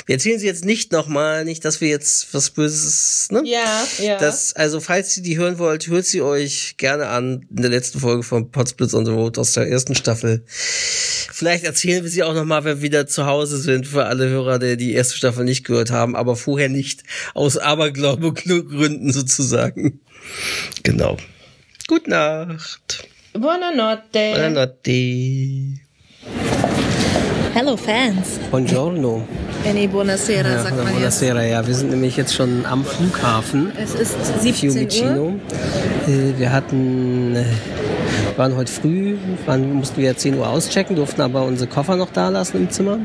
Wir 0.06 0.14
erzählen 0.14 0.40
sie 0.40 0.46
jetzt 0.46 0.64
nicht 0.64 0.92
nochmal, 0.92 1.44
nicht, 1.44 1.64
dass 1.64 1.80
wir 1.80 1.88
jetzt 1.88 2.32
was 2.32 2.50
Böses, 2.50 3.28
ne? 3.30 3.42
Ja, 3.44 3.86
ja. 4.02 4.18
Das, 4.18 4.54
also, 4.54 4.80
falls 4.80 5.16
ihr 5.16 5.22
die 5.22 5.36
hören 5.36 5.58
wollt, 5.58 5.86
hört 5.88 6.06
sie 6.06 6.22
euch 6.22 6.74
gerne 6.78 7.08
an 7.08 7.46
in 7.54 7.62
der 7.62 7.70
letzten 7.70 8.00
Folge 8.00 8.22
von 8.22 8.50
Potsblitz 8.50 8.94
on 8.94 9.04
the 9.04 9.12
Road 9.12 9.38
aus 9.38 9.52
der 9.52 9.68
ersten 9.68 9.94
Staffel. 9.94 10.42
Vielleicht 10.46 11.64
erzählen 11.64 12.02
wir 12.02 12.10
sie 12.10 12.22
auch 12.22 12.34
nochmal, 12.34 12.64
wenn 12.64 12.78
wir 12.78 12.82
wieder 12.82 13.06
zu 13.06 13.26
Hause 13.26 13.58
sind, 13.58 13.86
für 13.86 14.05
alle 14.06 14.28
Hörer, 14.28 14.58
die 14.58 14.76
die 14.76 14.92
erste 14.94 15.16
Staffel 15.16 15.44
nicht 15.44 15.64
gehört 15.64 15.90
haben, 15.90 16.16
aber 16.16 16.36
vorher 16.36 16.68
nicht. 16.68 17.02
Aus 17.34 17.56
Aberglaube-Gründen 17.58 19.12
sozusagen. 19.12 20.00
Genau. 20.82 21.16
Gute 21.86 22.10
Nacht. 22.10 23.06
Buonanotte. 23.32 24.32
Buonanotte. 24.34 25.76
Hello 27.54 27.76
Fans. 27.76 28.38
Buongiorno. 28.50 29.26
Äh, 29.64 29.72
nee, 29.72 29.86
Buonasera 29.86 30.48
Ja, 30.48 30.62
sagt 30.62 30.76
man 30.76 30.86
jetzt. 30.88 30.94
buonasera, 30.96 31.42
ja. 31.44 31.66
Wir 31.66 31.74
sind 31.74 31.90
nämlich 31.90 32.16
jetzt 32.16 32.34
schon 32.34 32.66
am 32.66 32.84
Flughafen. 32.84 33.72
Es 33.82 33.94
ist 33.94 34.14
17 34.42 34.68
Uhr. 34.68 34.74
Fiumicino. 34.74 35.40
Äh, 36.06 36.38
Wir 36.38 36.52
hatten, 36.52 37.34
äh, 38.36 38.38
waren 38.38 38.56
heute 38.56 38.72
früh, 38.72 39.16
waren, 39.46 39.72
mussten 39.74 39.98
wir 39.98 40.10
ja 40.10 40.16
10 40.16 40.38
Uhr 40.38 40.48
auschecken, 40.48 40.96
durften 40.96 41.20
aber 41.20 41.44
unsere 41.44 41.68
Koffer 41.68 41.96
noch 41.96 42.10
da 42.12 42.28
lassen 42.28 42.58
im 42.58 42.70
Zimmer. 42.70 42.98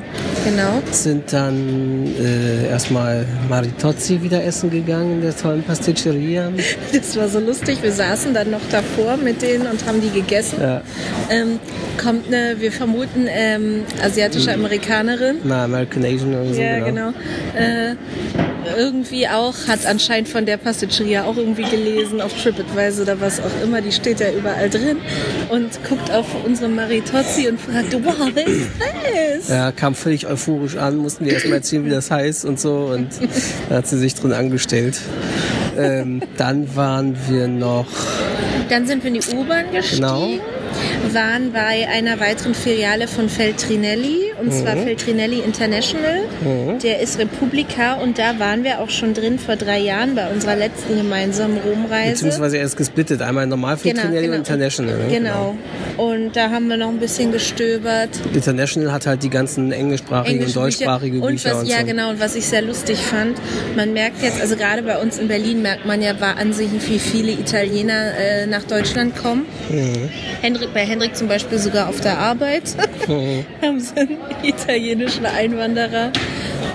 Genau. 0.43 0.81
Sind 0.91 1.31
dann 1.33 2.07
äh, 2.19 2.67
erstmal 2.67 3.25
Maritozzi 3.49 4.21
wieder 4.21 4.43
essen 4.43 4.69
gegangen 4.69 5.13
in 5.13 5.21
der 5.21 5.35
tollen 5.35 5.63
Pasticceria. 5.63 6.51
Das 6.93 7.15
war 7.15 7.27
so 7.27 7.39
lustig. 7.39 7.81
Wir 7.81 7.91
saßen 7.91 8.33
dann 8.33 8.51
noch 8.51 8.61
davor 8.69 9.17
mit 9.17 9.41
denen 9.41 9.67
und 9.67 9.85
haben 9.85 10.01
die 10.01 10.09
gegessen. 10.09 10.59
Ja. 10.61 10.81
Ähm, 11.29 11.59
kommt 12.01 12.27
eine, 12.27 12.59
wir 12.59 12.71
vermuten, 12.71 13.27
ähm, 13.27 13.83
asiatische 14.03 14.53
Amerikanerin. 14.53 15.37
Na, 15.43 15.65
American 15.65 16.03
Asian 16.03 16.33
oder 16.33 16.53
so. 16.53 16.61
Ja, 16.61 16.79
genau. 16.79 17.09
Äh, 17.55 17.95
irgendwie 18.77 19.27
auch, 19.27 19.53
hat 19.67 19.85
anscheinend 19.85 20.29
von 20.29 20.45
der 20.45 20.57
Pasticceria 20.57 21.23
auch 21.23 21.37
irgendwie 21.37 21.63
gelesen, 21.63 22.21
auf 22.21 22.33
TripAdvisor 22.41 23.03
oder 23.03 23.21
was 23.21 23.39
auch 23.39 23.63
immer, 23.63 23.81
die 23.81 23.91
steht 23.91 24.19
ja 24.19 24.31
überall 24.31 24.69
drin 24.69 24.97
und 25.49 25.69
guckt 25.87 26.11
auf 26.11 26.25
unsere 26.45 26.69
Maritozzi 26.69 27.47
und 27.47 27.59
fragt, 27.59 27.93
wow, 28.03 28.29
wer 28.33 28.47
ist 28.47 28.69
das? 28.79 29.49
Ja, 29.49 29.71
kam 29.71 29.95
völlig 29.95 30.27
euphorisch 30.27 30.77
an, 30.77 30.97
mussten 30.97 31.25
wir 31.25 31.33
erstmal 31.33 31.55
erzählen, 31.57 31.85
wie 31.85 31.89
das 31.89 32.09
heißt 32.11 32.45
und 32.45 32.59
so. 32.59 32.91
Und 32.93 33.09
da 33.69 33.75
hat 33.77 33.87
sie 33.87 33.97
sich 33.97 34.15
drin 34.15 34.33
angestellt. 34.33 34.99
Ähm, 35.77 36.21
dann 36.37 36.75
waren 36.75 37.15
wir 37.29 37.47
noch 37.47 37.87
Dann 38.69 38.85
sind 38.87 39.03
wir 39.03 39.09
in 39.13 39.19
die 39.21 39.35
U-Bahn 39.35 39.71
gestiegen, 39.71 40.01
Genau. 40.01 40.27
waren 41.13 41.51
bei 41.53 41.87
einer 41.89 42.19
weiteren 42.19 42.53
Filiale 42.53 43.07
von 43.07 43.29
Feltrinelli, 43.29 44.30
und 44.41 44.51
zwar 44.53 44.75
Mhm. 44.75 44.83
Feltrinelli 44.83 45.39
International. 45.39 46.21
Der 46.83 46.99
ist 46.99 47.19
Republika 47.19 47.93
und 47.95 48.17
da 48.17 48.39
waren 48.39 48.63
wir 48.63 48.79
auch 48.79 48.89
schon 48.89 49.13
drin 49.13 49.39
vor 49.39 49.55
drei 49.55 49.79
Jahren 49.79 50.15
bei 50.15 50.27
unserer 50.29 50.55
letzten 50.55 50.97
gemeinsamen 50.97 51.57
Romreise. 51.57 52.23
Beziehungsweise 52.23 52.57
er 52.57 52.65
ist 52.65 52.75
gesplittet. 52.77 53.21
Einmal 53.21 53.47
normal 53.47 53.77
Genau, 53.81 54.01
Trinelli 54.01 54.21
genau. 54.25 54.33
und 54.33 54.39
International. 54.39 54.97
Ne? 54.97 55.03
Genau. 55.09 55.55
Und 55.97 56.35
da 56.35 56.49
haben 56.49 56.67
wir 56.67 56.77
noch 56.77 56.89
ein 56.89 56.99
bisschen 56.99 57.31
gestöbert. 57.31 58.09
International 58.33 58.91
hat 58.91 59.05
halt 59.07 59.23
die 59.23 59.29
ganzen 59.29 59.71
englischsprachigen 59.71 60.33
und 60.39 60.39
Englische 60.41 60.59
deutschsprachige 60.59 61.19
Bücher. 61.19 61.27
Bücher 61.27 61.49
und 61.51 61.55
was, 61.57 61.63
und 61.63 61.69
ja 61.69 61.79
so. 61.79 61.85
genau 61.85 62.09
und 62.09 62.19
was 62.19 62.35
ich 62.35 62.45
sehr 62.45 62.61
lustig 62.61 62.97
fand 62.99 63.37
man 63.75 63.93
merkt 63.93 64.21
jetzt 64.23 64.41
also 64.41 64.55
gerade 64.55 64.81
bei 64.83 64.97
uns 64.97 65.17
in 65.19 65.27
Berlin 65.27 65.61
merkt 65.61 65.85
man 65.85 66.01
ja 66.01 66.19
wahnsinnig 66.19 66.87
wie 66.89 66.99
viele 66.99 67.31
Italiener 67.31 68.11
äh, 68.17 68.47
nach 68.47 68.63
Deutschland 68.63 69.15
kommen 69.15 69.45
Mhm. 69.69 70.09
Hendrik, 70.41 70.73
bei 70.73 70.81
Hendrik 70.85 71.15
zum 71.15 71.27
Beispiel 71.27 71.57
sogar 71.59 71.87
auf 71.87 72.01
der 72.01 72.17
Arbeit 72.17 72.63
haben 73.07 73.81
einen 73.95 74.17
italienischen 74.43 75.25
Einwanderer. 75.25 76.11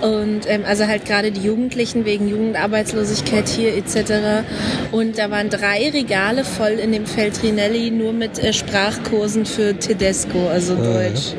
Und 0.03 0.43
ähm, 0.47 0.63
also 0.67 0.87
halt 0.87 1.05
gerade 1.07 1.31
die 1.31 1.41
Jugendlichen 1.41 2.05
wegen 2.05 2.29
Jugendarbeitslosigkeit 2.29 3.49
hier 3.49 3.77
etc. 3.77 4.45
Und 4.93 5.19
da 5.19 5.31
waren 5.31 5.49
drei 5.49 5.91
Regale 5.91 6.45
voll 6.45 6.73
in 6.73 6.93
dem 6.93 7.07
Feltrinelli 7.07 7.91
nur 7.91 8.13
mit 8.13 8.39
äh, 8.39 8.53
Sprachkursen 8.53 9.47
für 9.47 9.77
Tedesco, 9.79 10.49
also 10.49 10.75
Deutsch. 10.77 11.35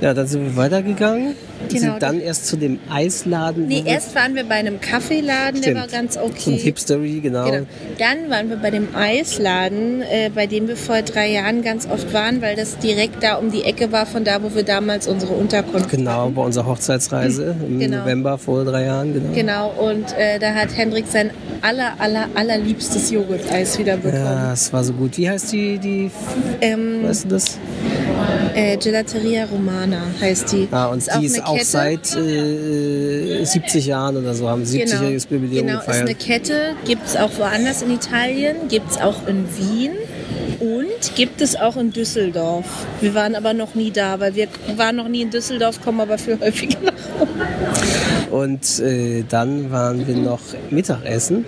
Ja, 0.00 0.14
dann 0.14 0.26
sind 0.26 0.44
wir 0.44 0.56
weitergegangen. 0.56 1.34
Genau. 1.68 1.92
Sind 1.92 2.02
dann 2.02 2.20
erst 2.20 2.46
zu 2.46 2.56
dem 2.56 2.78
Eisladen. 2.90 3.66
Nee, 3.68 3.82
erst 3.84 4.14
waren 4.14 4.34
wir 4.34 4.44
bei 4.44 4.56
einem 4.56 4.80
Kaffeeladen, 4.80 5.60
der 5.62 5.74
war 5.74 5.86
ganz 5.86 6.14
So 6.14 6.20
ein 6.20 6.26
okay. 6.30 6.56
Hipstery, 6.56 7.20
genau. 7.20 7.50
Genau. 7.50 7.66
Dann 7.98 8.30
waren 8.30 8.48
wir 8.50 8.56
bei 8.56 8.70
dem 8.70 8.88
Eisladen, 8.94 10.02
äh, 10.02 10.30
bei 10.34 10.46
dem 10.46 10.68
wir 10.68 10.76
vor 10.76 11.02
drei 11.02 11.30
Jahren 11.30 11.62
ganz 11.62 11.86
oft 11.86 12.12
waren, 12.12 12.40
weil 12.42 12.56
das 12.56 12.78
direkt 12.78 13.22
da 13.22 13.34
um 13.36 13.50
die 13.52 13.62
Ecke 13.64 13.92
war 13.92 14.06
von 14.06 14.24
da, 14.24 14.42
wo 14.42 14.54
wir 14.54 14.62
damals 14.62 15.06
unsere 15.06 15.32
Unterkunft 15.34 15.90
Genau, 15.90 16.22
hatten. 16.24 16.34
bei 16.34 16.42
unserer 16.42 16.66
Hochzeitsreise 16.66 17.54
im 17.66 17.78
Genau. 17.78 17.98
November 17.98 18.38
vor 18.38 18.64
drei 18.64 18.84
Jahren. 18.84 19.12
Genau. 19.14 19.32
Genau, 19.34 19.90
und 19.90 20.12
äh, 20.16 20.38
da 20.38 20.54
hat 20.54 20.76
Hendrik 20.76 21.04
sein 21.08 21.30
aller, 21.62 21.92
aller, 21.98 22.26
allerliebstes 22.34 23.10
Joghurt-Eis 23.10 23.78
wieder 23.78 23.96
bekommen. 23.96 24.22
Ja, 24.24 24.52
es 24.52 24.72
war 24.72 24.84
so 24.84 24.92
gut. 24.92 25.16
Wie 25.18 25.28
heißt 25.28 25.52
die, 25.52 25.78
die 25.78 26.10
Ähm, 26.60 27.04
weißt 27.04 27.24
du 27.24 27.28
das? 27.28 27.58
äh, 28.54 28.76
Gelateria 28.76 29.44
Romana 29.46 30.02
heißt 30.20 30.52
die. 30.52 30.68
Ah, 30.70 30.86
und 30.86 31.02
die 31.20 31.26
ist 31.26 31.40
eine 31.40 31.57
auch 31.60 31.64
seit 31.64 32.16
äh, 32.16 33.44
70 33.44 33.86
Jahren 33.86 34.16
oder 34.16 34.34
so, 34.34 34.48
haben 34.48 34.62
70-jähriges 34.64 35.26
Jubiläum 35.30 35.66
Genau, 35.66 35.78
ist 35.80 35.86
gefeiert. 35.86 36.06
eine 36.08 36.14
Kette, 36.14 36.60
gibt 36.84 37.06
es 37.06 37.16
auch 37.16 37.30
woanders 37.38 37.82
in 37.82 37.90
Italien, 37.92 38.56
gibt 38.68 38.90
es 38.90 38.98
auch 38.98 39.26
in 39.26 39.44
Wien 39.56 39.92
und 40.60 41.14
gibt 41.14 41.40
es 41.40 41.56
auch 41.56 41.76
in 41.76 41.92
Düsseldorf. 41.92 42.66
Wir 43.00 43.14
waren 43.14 43.34
aber 43.36 43.54
noch 43.54 43.74
nie 43.74 43.90
da, 43.90 44.18
weil 44.20 44.34
wir 44.34 44.48
waren 44.76 44.96
noch 44.96 45.08
nie 45.08 45.22
in 45.22 45.30
Düsseldorf, 45.30 45.80
kommen 45.80 46.00
aber 46.00 46.18
viel 46.18 46.38
häufiger 46.40 46.78
nach 46.82 46.92
Rom. 47.20 47.28
Und 48.30 48.80
äh, 48.80 49.24
dann 49.28 49.70
waren 49.70 50.06
wir 50.06 50.16
noch 50.16 50.40
Mittagessen 50.70 51.44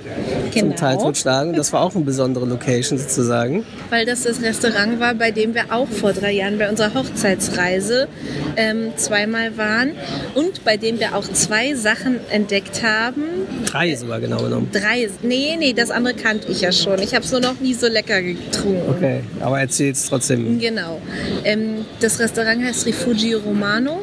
Genau. 0.53 0.68
zum 0.68 0.76
Teil 0.76 0.96
totschlagen. 0.98 1.55
Das 1.55 1.72
war 1.72 1.82
auch 1.82 1.94
eine 1.94 2.05
besondere 2.05 2.46
Location 2.46 2.98
sozusagen. 2.98 3.64
Weil 3.90 4.07
das 4.07 4.22
das 4.22 4.42
Restaurant 4.42 5.01
war, 5.01 5.14
bei 5.14 5.30
dem 5.30 5.55
wir 5.55 5.64
auch 5.70 5.88
vor 5.88 6.12
drei 6.12 6.32
Jahren 6.32 6.59
bei 6.59 6.68
unserer 6.68 6.94
Hochzeitsreise 6.94 8.09
ähm, 8.57 8.92
zweimal 8.96 9.57
waren 9.57 9.92
und 10.34 10.64
bei 10.64 10.76
dem 10.76 11.01
wir 11.01 11.14
auch 11.16 11.24
zwei 11.32 11.74
Sachen 11.74 12.20
entdeckt 12.30 12.82
haben. 12.82 13.22
Drei 13.66 13.94
sogar 13.94 14.20
genau 14.20 14.38
genommen. 14.38 14.68
Drei, 14.72 15.09
nee, 15.22 15.57
nee, 15.59 15.72
das 15.72 15.90
andere 15.90 16.14
kannte 16.14 16.51
ich 16.51 16.61
ja 16.61 16.72
schon. 16.72 17.01
Ich 17.01 17.14
habe 17.14 17.24
es 17.24 17.30
nur 17.32 17.40
noch 17.40 17.61
nie 17.61 17.74
so 17.74 17.88
lecker 17.88 18.20
getrunken. 18.22 18.82
Okay, 18.88 19.20
aber 19.40 19.61
erzähl 19.61 19.92
es 19.92 20.09
trotzdem. 20.09 20.59
Genau. 20.59 21.01
Ähm, 21.44 21.84
das 22.01 22.18
Restaurant 22.18 22.64
heißt 22.64 22.86
Rifugio 22.86 23.38
Romano. 23.38 24.01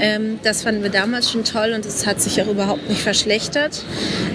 Ähm, 0.00 0.38
das 0.42 0.62
fanden 0.62 0.82
wir 0.82 0.90
damals 0.90 1.30
schon 1.30 1.44
toll 1.44 1.72
und 1.74 1.84
es 1.86 2.06
hat 2.06 2.20
sich 2.20 2.40
auch 2.42 2.48
überhaupt 2.48 2.88
nicht 2.88 3.00
verschlechtert. 3.00 3.82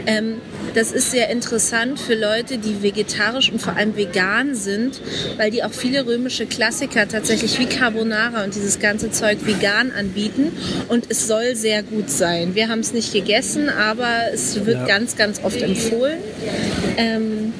Ähm, 0.05 0.35
das 0.73 0.91
ist 0.91 1.11
sehr 1.11 1.29
interessant 1.29 1.99
für 1.99 2.15
Leute, 2.15 2.57
die 2.57 2.81
vegetarisch 2.81 3.51
und 3.51 3.59
vor 3.61 3.75
allem 3.75 3.95
vegan 3.95 4.55
sind, 4.55 5.01
weil 5.37 5.51
die 5.51 5.63
auch 5.63 5.73
viele 5.73 6.05
römische 6.05 6.45
Klassiker 6.45 7.07
tatsächlich 7.07 7.57
wie 7.59 7.65
Carbonara 7.65 8.43
und 8.43 8.55
dieses 8.55 8.79
ganze 8.79 9.11
Zeug 9.11 9.39
vegan 9.45 9.91
anbieten. 9.91 10.51
Und 10.87 11.05
es 11.09 11.27
soll 11.27 11.55
sehr 11.55 11.83
gut 11.83 12.09
sein. 12.09 12.55
Wir 12.55 12.69
haben 12.69 12.79
es 12.79 12.93
nicht 12.93 13.13
gegessen, 13.13 13.69
aber 13.69 14.31
es 14.33 14.65
wird 14.65 14.77
Ja. 14.77 14.85
ganz, 14.85 15.15
ganz 15.15 15.41
oft 15.43 15.61
empfohlen. 15.61 16.17
Ähm, 16.97 17.53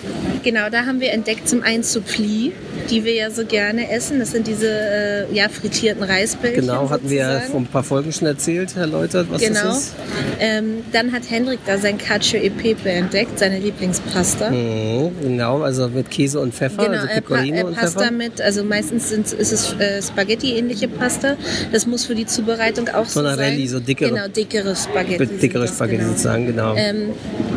genau, 0.43 0.69
da 0.69 0.85
haben 0.85 0.99
wir 0.99 1.11
entdeckt 1.11 1.47
zum 1.49 1.63
einen 1.63 1.83
Suppli, 1.83 2.53
die 2.89 3.03
wir 3.05 3.13
ja 3.13 3.29
so 3.31 3.45
gerne 3.45 3.89
essen. 3.91 4.19
Das 4.19 4.31
sind 4.31 4.47
diese 4.47 4.67
äh, 4.69 5.33
ja, 5.33 5.49
frittierten 5.49 6.03
Reisbällchen. 6.03 6.61
Genau, 6.61 6.89
hatten 6.89 7.09
wir 7.09 7.17
ja 7.17 7.25
sozusagen. 7.33 7.51
vor 7.51 7.59
ein 7.61 7.67
paar 7.67 7.83
Folgen 7.83 8.11
schon 8.11 8.27
erzählt, 8.27 8.75
erläutert, 8.75 9.27
was 9.29 9.41
Genau. 9.41 9.59
das 9.63 9.77
ist. 9.79 9.93
Ähm, 10.39 10.83
dann 10.91 11.11
hat 11.11 11.23
Hendrik 11.29 11.59
da 11.65 11.77
sein 11.77 11.97
Cacio 11.97 12.39
e 12.39 12.49
Pepe 12.49 12.89
entdeckt, 12.89 13.37
seine 13.39 13.59
Lieblingspasta. 13.59 14.49
Mhm, 14.51 15.11
genau, 15.21 15.61
also 15.61 15.87
mit 15.89 16.09
Käse 16.09 16.39
und 16.39 16.53
Pfeffer, 16.53 16.85
Genau, 16.85 16.97
also 16.97 17.07
äh, 17.07 17.21
pa 17.21 17.35
Pecorino 17.35 17.57
äh, 17.57 17.63
und 17.63 17.75
Pasta 17.75 17.99
Pfeffer. 17.99 18.11
mit, 18.11 18.41
also 18.41 18.63
meistens 18.63 19.09
sind, 19.09 19.31
ist 19.31 19.51
es 19.51 19.73
äh, 19.73 20.01
Spaghetti-ähnliche 20.01 20.87
Pasta. 20.87 21.35
Das 21.71 21.85
muss 21.85 22.05
für 22.05 22.15
die 22.15 22.25
Zubereitung 22.25 22.87
auch 22.89 23.05
so 23.05 23.19
Tonarelli, 23.21 23.67
sein. 23.67 23.79
so 23.79 23.85
dickere- 23.85 24.09
Genau, 24.09 24.27
dickere 24.27 24.75
Spaghetti. 24.75 25.25
Dickere 25.37 25.67
Spaghetti 25.67 25.97
genau. 25.97 26.09
sozusagen, 26.09 26.45
genau. 26.47 26.75
Ähm, 26.75 27.09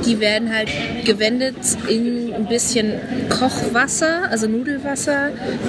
die 0.07 0.20
werden 0.20 0.55
halt 0.55 0.68
gewendet 1.05 1.55
in 1.89 2.33
ein 2.35 2.47
bisschen 2.47 2.93
Kochwasser, 3.31 4.31
also 4.31 4.47
Nudelwasser, 4.47 5.14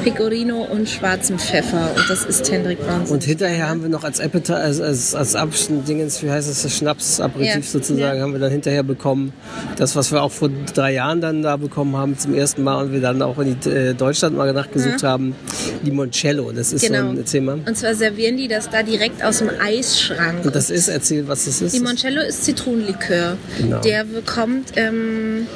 Pecorino 0.04 0.64
und 0.64 0.89
schwarzem 0.89 1.38
Pfeffer. 1.39 1.91
Und 1.96 2.10
das 2.10 2.24
ist 2.26 2.50
Hendrik 2.52 2.80
Wahnsinn. 2.88 3.14
Und 3.16 3.24
hinterher 3.24 3.70
haben 3.70 3.82
wir 3.82 3.89
noch 3.89 4.04
als 4.04 4.20
Appetizer, 4.20 4.58
als, 4.58 4.82
als, 4.82 5.16
als 5.16 5.36
Abschnittdingens, 5.36 6.22
wie 6.24 6.30
heißt 6.32 6.50
es, 6.50 6.64
das 6.64 6.76
Schnaps-Aperitif 6.78 7.56
Ja. 7.56 7.62
sozusagen, 7.72 8.18
Ja. 8.18 8.24
haben 8.24 8.34
wir 8.34 8.39
dann 8.39 8.52
hinterher 8.52 8.84
bekommen. 8.84 9.34
Das, 9.78 9.96
was 9.96 10.12
wir 10.12 10.22
auch 10.22 10.32
vor 10.32 10.50
drei 10.74 10.93
Jahren 10.93 11.22
dann 11.22 11.41
da 11.41 11.58
bekommen 11.58 11.96
haben, 11.98 12.18
zum 12.18 12.34
ersten 12.34 12.64
Mal 12.64 12.84
und 12.84 12.91
wir 12.93 13.02
dann 13.02 13.22
auch 13.22 13.38
in 13.39 13.58
die, 13.60 13.70
äh, 13.70 13.93
Deutschland 13.93 14.36
mal 14.38 14.52
nachgesucht 14.54 15.04
haben, 15.04 15.36
Limoncello. 15.84 16.52
Das 16.52 16.74
ist 16.74 16.82
Genau. 16.88 17.04
so 17.14 17.20
ein 17.20 17.26
Thema. 17.26 17.54
Und 17.66 17.78
zwar 17.78 17.96
servieren 17.96 18.38
die 18.38 18.48
das 18.48 18.70
da 18.70 18.84
direkt 18.84 19.24
aus 19.24 19.39
dem 19.39 19.50
Eisschrank. 19.60 20.46
Und 20.46 20.56
das 20.56 20.70
ist, 20.70 20.88
erzähl, 20.88 21.28
was 21.28 21.46
das 21.46 21.62
ist. 21.62 21.74
Limoncello 21.74 22.22
ist 22.22 22.43
Zitronenlikör. 22.46 23.38
Genau. 23.60 23.82
Der 23.82 24.06
kommt 24.26 24.70
ähm, 24.76 25.48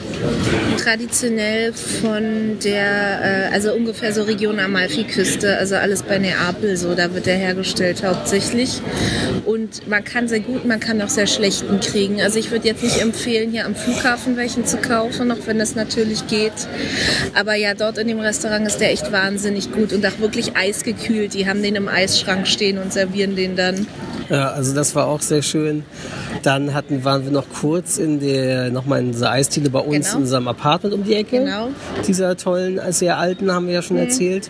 traditionell 0.78 1.74
von 1.74 2.58
der, 2.64 3.50
äh, 3.50 3.54
also 3.54 3.74
ungefähr 3.80 4.14
so 4.14 4.24
Region 4.24 4.60
Amalfiküste, 4.60 5.58
also 5.58 5.76
alles 5.76 6.04
bei 6.04 6.20
Neapel 6.20 6.76
so, 6.76 6.96
da 6.96 7.14
wird 7.14 7.26
der 7.26 7.38
hergestellt 7.38 8.04
hauptsächlich. 8.06 8.82
Und 9.46 9.88
man 9.88 10.04
kann 10.04 10.28
sehr 10.28 10.42
gut, 10.42 10.66
man 10.66 10.82
kann 10.82 11.02
auch 11.02 11.10
sehr 11.10 11.28
schlechten 11.28 11.80
kriegen. 11.80 12.22
Also 12.22 12.40
ich 12.40 12.52
würde 12.52 12.68
jetzt 12.68 12.84
nicht 12.84 13.02
empfehlen, 13.02 13.52
hier 13.52 13.66
am 13.66 13.76
Flughafen 13.76 14.36
welchen 14.36 14.66
zu 14.66 14.78
kaufen, 14.78 15.32
auch 15.32 15.48
wenn 15.48 15.58
das 15.58 15.76
natürlich 15.76 16.28
geht. 16.28 16.52
Aber 17.34 17.56
ja, 17.56 17.74
dort 17.74 17.98
in 17.98 18.10
dem 18.10 18.20
Restaurant 18.20 18.68
ist 18.68 18.80
der 18.82 18.92
echt 18.92 19.12
wahnsinnig 19.14 19.72
gut 19.72 19.94
und 19.94 20.06
auch 20.06 20.20
wirklich 20.20 20.58
eisgekühlt. 20.58 21.34
Die 21.34 21.48
haben 21.48 21.64
den 21.64 21.76
im 21.76 21.88
Eisschrank 21.88 22.48
stehen 22.48 22.78
und 22.78 22.92
servieren 22.92 23.38
den 23.38 23.56
dann. 23.56 23.88
Ja, 24.30 24.52
also 24.52 24.76
das 24.76 24.94
war 24.94 25.08
auch 25.08 25.22
sehr 25.22 25.42
schön. 25.42 25.84
Dann 26.44 26.74
hatten, 26.74 27.04
waren 27.04 27.24
wir 27.26 27.32
noch 27.32 27.46
kurz 27.62 27.98
in 27.98 28.20
der, 28.20 28.70
nochmal 28.72 29.00
in 29.02 29.12
dieser 29.12 29.32
Eisdiele 29.32 29.70
bei 29.70 29.80
uns 29.80 30.08
Genau. 30.08 30.18
in 30.18 30.22
unserem 30.24 30.48
Apartment 30.48 30.94
um 30.96 31.04
die 31.04 31.16
Ecke. 31.16 31.40
Genau. 31.40 31.70
Dieser 32.08 32.36
tollen, 32.38 32.80
sehr 32.92 33.18
alten, 33.18 33.52
haben 33.52 33.68
wir 33.68 33.74
ja 33.76 33.82
schon 33.82 33.98
erzählt. 33.98 34.50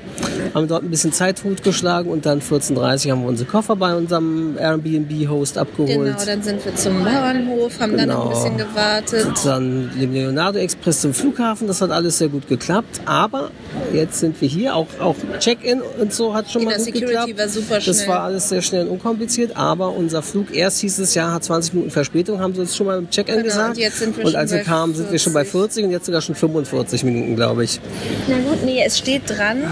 Haben 0.53 0.67
dort 0.67 0.83
ein 0.83 0.89
bisschen 0.89 1.11
Zeit 1.13 1.39
totgeschlagen 1.39 2.11
und 2.11 2.25
dann 2.25 2.41
14.30 2.41 3.05
Uhr 3.07 3.11
haben 3.13 3.21
wir 3.23 3.29
unsere 3.29 3.49
Koffer 3.49 3.75
bei 3.75 3.95
unserem 3.95 4.57
Airbnb-Host 4.57 5.57
abgeholt. 5.57 5.89
Genau, 5.89 6.17
dann 6.25 6.41
sind 6.43 6.63
wir 6.65 6.75
zum 6.75 7.03
Bauernhof, 7.03 7.79
haben 7.79 7.97
dann 7.97 8.09
noch 8.09 8.25
ein 8.25 8.29
Genau. 8.29 8.29
bisschen 8.29 8.57
gewartet. 8.57 9.27
dann 9.45 9.91
den 9.99 10.13
Leonardo 10.13 10.59
Express 10.59 11.01
zum 11.01 11.13
Flughafen. 11.13 11.67
Das 11.67 11.81
hat 11.81 11.91
alles 11.91 12.17
sehr 12.17 12.29
gut 12.29 12.47
geklappt. 12.47 13.01
Aber 13.05 13.51
jetzt 13.93 14.19
sind 14.19 14.39
wir 14.41 14.47
hier. 14.47 14.75
Auch, 14.75 14.87
auch 14.99 15.15
Check-in 15.39 15.81
und 15.99 16.13
so 16.13 16.33
hat 16.33 16.49
schon 16.49 16.61
Genau, 16.61 16.71
mal 16.71 16.77
gut 16.77 16.85
Security 16.85 17.05
geklappt. 17.33 17.39
war 17.39 17.49
super 17.49 17.75
Das 17.75 17.83
schnell. 17.97 18.07
war 18.07 18.21
alles 18.23 18.49
sehr 18.49 18.61
schnell 18.61 18.83
und 18.87 18.91
unkompliziert. 18.93 19.55
Aber 19.55 19.89
unser 19.89 20.21
Flug 20.21 20.53
erst 20.55 20.79
hieß 20.79 20.99
es 20.99 21.13
ja, 21.15 21.31
hat 21.31 21.43
20 21.43 21.73
Minuten 21.73 21.78
Verspätung, 21.89 22.39
haben 22.39 22.53
sie 22.55 22.61
uns 22.61 22.75
schon 22.75 22.87
mal 22.87 22.97
im 22.97 23.09
Check-in 23.09 23.35
Genau, 23.35 23.45
gesagt. 23.45 23.77
und 24.17 24.25
und 24.25 24.35
als 24.35 24.51
wir 24.51 24.59
kamen, 24.59 24.93
sind 24.95 25.11
wir 25.11 25.19
schon 25.19 25.33
bei 25.33 25.45
40. 25.45 25.59
40 25.69 25.83
und 25.85 25.91
jetzt 25.91 26.05
sogar 26.05 26.21
schon 26.21 26.35
45 26.35 27.03
Minuten, 27.03 27.35
glaube 27.35 27.63
ich. 27.63 27.79
Na 28.27 28.37
gut, 28.37 28.63
nee, 28.63 28.81
es 28.85 28.97
steht 28.97 29.23
dran. 29.29 29.63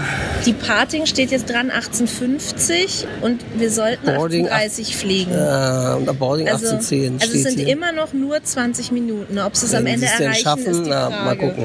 Die 0.46 0.52
Parting 0.52 1.06
steht 1.06 1.30
jetzt 1.30 1.48
dran 1.48 1.70
1850 1.70 3.06
und 3.22 3.40
wir 3.56 3.70
sollten 3.70 4.04
Boarding 4.06 4.48
1830 4.48 4.96
fliegen. 4.96 5.32
Äh, 5.32 5.96
und 5.96 6.08
ab 6.08 6.16
Boarding 6.18 6.48
Also, 6.48 6.66
1810 6.66 7.14
also 7.20 7.34
es 7.34 7.42
sind 7.42 7.58
hier. 7.58 7.68
immer 7.68 7.92
noch 7.92 8.12
nur 8.12 8.42
20 8.42 8.92
Minuten. 8.92 9.38
Ob 9.38 9.56
sie 9.56 9.66
es 9.66 9.74
am 9.74 9.86
Ende 9.86 10.06
erreichen, 10.06 10.42
schaffen, 10.42 10.66
ist 10.66 10.84
die 10.84 10.90
na, 10.90 11.10
Frage. 11.10 11.24
mal 11.24 11.36
gucken. 11.36 11.64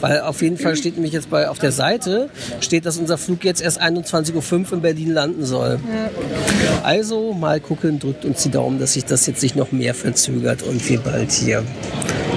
Weil 0.00 0.20
auf 0.22 0.42
jeden 0.42 0.58
Fall 0.58 0.76
steht 0.76 0.94
nämlich 0.94 1.12
jetzt 1.12 1.30
bei, 1.30 1.48
auf 1.48 1.58
der 1.58 1.72
Seite, 1.72 2.30
steht, 2.60 2.86
dass 2.86 2.96
unser 2.98 3.18
Flug 3.18 3.44
jetzt 3.44 3.62
erst 3.62 3.80
21.05 3.80 4.52
Uhr 4.68 4.72
in 4.74 4.80
Berlin 4.80 5.12
landen 5.12 5.44
soll. 5.44 5.78
Also 6.82 7.32
mal 7.32 7.60
gucken, 7.60 7.98
drückt 7.98 8.24
uns 8.24 8.42
die 8.42 8.50
Daumen, 8.50 8.78
dass 8.78 8.94
sich 8.94 9.04
das 9.04 9.26
jetzt 9.26 9.42
nicht 9.42 9.53
noch 9.54 9.72
mehr 9.72 9.94
verzögert 9.94 10.62
und 10.62 10.88
wir 10.88 11.00
bald 11.00 11.32
hier 11.32 11.62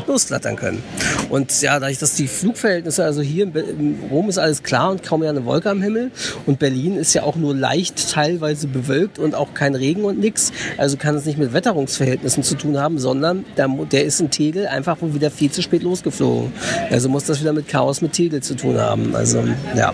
losflattern 0.06 0.56
können. 0.56 0.84
Und 1.30 1.62
ja, 1.62 1.80
dadurch, 1.80 2.00
dass 2.00 2.16
die 2.16 2.28
Flugverhältnisse, 2.28 3.04
also 3.04 3.22
hier 3.22 3.44
in, 3.46 4.00
Rom 4.10 4.30
ist 4.30 4.38
alles 4.38 4.64
klar 4.64 4.92
und 4.92 5.04
kaum 5.04 5.24
ja 5.24 5.30
eine 5.30 5.46
Wolke 5.46 5.70
am 5.70 5.82
Himmel 5.82 6.12
und 6.46 6.60
Berlin 6.60 6.98
ist 6.98 7.14
ja 7.14 7.24
auch 7.24 7.36
nur 7.36 7.56
leicht 7.56 8.12
teilweise 8.12 8.68
bewölkt 8.68 9.20
und 9.20 9.36
auch 9.36 9.54
kein 9.54 9.76
Regen 9.76 10.04
und 10.06 10.20
nix. 10.20 10.52
Also 10.78 10.98
kann 10.98 11.16
es 11.16 11.26
nicht 11.26 11.38
mit 11.38 11.54
Wetterungsverhältnissen 11.54 12.44
zu 12.44 12.56
tun 12.56 12.78
haben, 12.78 13.00
sondern 13.00 13.46
der, 13.58 13.68
der 13.68 14.06
ist 14.06 14.20
in 14.20 14.32
Tegel 14.32 14.68
einfach 14.68 15.02
wohl 15.02 15.14
wieder 15.14 15.32
viel 15.32 15.52
zu 15.52 15.62
spät 15.62 15.84
losgeflogen. 15.84 16.52
Also 16.90 17.10
muss 17.10 17.26
das 17.26 17.42
wieder 17.42 17.54
mit 17.54 17.68
Chaos 17.68 18.02
mit 18.02 18.14
Tegel 18.14 18.42
zu 18.42 18.56
tun 18.56 18.78
haben. 18.78 19.16
Also 19.16 19.44
ja. 19.76 19.94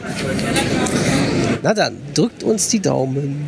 Na 1.62 1.74
dann, 1.74 1.96
drückt 2.14 2.44
uns 2.44 2.68
die 2.68 2.82
Daumen. 2.82 3.48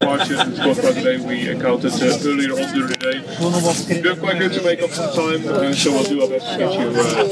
Departure 0.00 0.36
and 0.38 0.56
car 0.56 0.92
delay 0.92 1.16
we 1.18 1.50
encountered 1.50 1.92
uh, 1.92 2.18
earlier 2.24 2.52
on 2.52 2.72
during 2.72 2.88
the 2.88 2.98
day. 3.02 4.00
We 4.00 4.08
are 4.08 4.16
quite 4.16 4.38
good 4.38 4.52
to 4.52 4.62
make 4.62 4.80
up 4.82 4.90
some 4.90 5.12
time, 5.12 5.46
uh, 5.48 5.72
so 5.74 5.90
we'll 5.92 6.04
do 6.04 6.22
our 6.22 6.28
best 6.28 6.52
to 6.52 6.58
get 6.58 6.72
you 6.78 6.88
uh, 6.88 7.28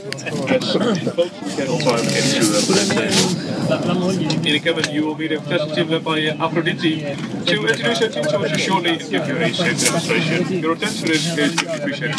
as 0.52 0.72
close 0.72 1.30
as 1.30 1.42
we 1.42 1.54
can 1.54 1.68
on 1.70 1.80
time 1.80 2.02
into 2.02 2.42
uh, 2.42 2.66
Valencia. 2.66 3.46
In 3.66 4.52
the 4.52 4.60
cabin, 4.60 4.92
you 4.92 5.06
will 5.06 5.14
be 5.14 5.28
represented 5.28 6.04
by 6.04 6.26
uh, 6.26 6.44
Aphrodite 6.44 7.00
to 7.46 7.66
introduce 7.66 8.00
your 8.00 8.10
team 8.10 8.24
to 8.24 8.38
us 8.38 8.60
shortly 8.60 8.90
and 8.90 9.10
give 9.10 9.28
you 9.28 9.36
a 9.36 9.52
safe 9.52 9.80
demonstration. 9.84 10.58
Your 10.58 10.72
attention 10.72 11.10
is 11.10 11.34
greatly 11.34 11.66
appreciated. 11.66 12.16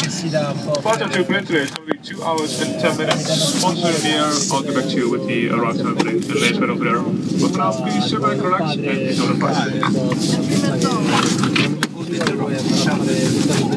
Departure 0.74 1.08
to 1.08 1.24
Valencia 1.24 1.56
is 1.60 1.70
going 1.72 1.88
to 1.88 1.94
be 1.94 1.98
2 1.98 2.22
hours 2.22 2.60
and 2.62 2.80
10 2.80 2.96
minutes. 2.96 3.64
We're 3.64 3.74
near, 4.02 4.32
I'll 4.52 4.62
get 4.62 4.74
back 4.74 4.84
to 4.84 4.96
you 4.96 5.10
with 5.10 5.26
the 5.26 5.50
arrival 5.50 5.84
time 5.84 5.98
and 5.98 6.22
the 6.22 6.34
latest 6.34 6.60
over 6.60 6.84
there. 6.84 7.00
But 7.00 7.50
for 7.52 7.58
now, 7.58 7.72
please 7.72 8.08
sit 8.08 8.20
back, 8.20 8.38
relax, 8.42 8.74
and 8.76 8.86
enjoy 8.86 9.26
the 9.26 9.34
flight. 9.40 10.37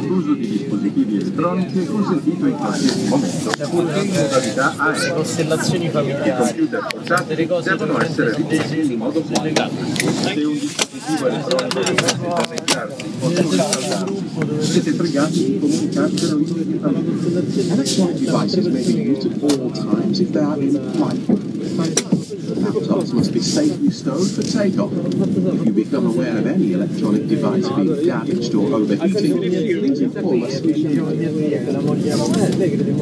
L'uso 0.01 0.33
di 0.33 0.47
dispositivi 0.47 1.15
elettronici 1.15 1.79
è 1.79 1.85
consentito 1.85 2.45
in 2.45 2.55
qualsiasi 2.55 3.07
momento, 3.07 3.51
in 3.57 4.09
modalità 4.11 4.75
aerea. 4.77 5.13
Costellazioni 5.13 5.89
familiari. 5.89 6.29
computer 6.37 6.87
portatili 6.91 7.45
devono 7.45 8.01
essere 8.01 8.35
ripresi 8.35 8.93
in 8.93 8.97
modo 8.99 9.21
collegato. 9.21 9.73
Se 9.73 10.43
un 10.43 10.53
dispositivo 10.53 11.27
elettronico 11.27 11.79
dovesse 11.81 12.27
danneggiarsi 12.27 13.05
o 13.19 13.27
riscaldarsi, 13.29 14.23
siete 14.59 14.93
pregati 14.93 15.43
di 15.43 15.59
comunicarselo 15.59 16.37
immediatamente. 16.37 17.61
Electronic 17.71 18.17
devices 18.17 18.65
may 18.67 18.83
be 18.83 19.09
used 19.11 19.31
at 19.31 19.41
all 19.41 19.71
times 19.71 20.19
if 20.19 20.29
they 20.31 20.43
are 20.43 20.61
in 20.61 20.79
flight. 20.93 22.29
Laptops 22.41 23.13
must 23.13 23.31
be 23.33 23.39
safely 23.39 23.91
stowed 23.91 24.29
for 24.31 24.41
takeoff. 24.41 24.91
If 24.93 25.65
you 25.65 25.73
become 25.73 26.07
aware 26.07 26.37
of 26.37 26.47
any 26.47 26.73
electronic 26.73 27.27
device 27.27 27.67
being 27.69 28.05
damaged 28.05 28.55
or 28.55 28.73
overheating, 28.73 29.37
please 29.37 29.99
inform 30.01 30.43
us 30.43 30.59
immediately. 30.59 31.71
La 31.71 31.81
moglie 31.81 32.09
era 32.09 32.17
me, 32.17 32.57
lei 32.57 33.01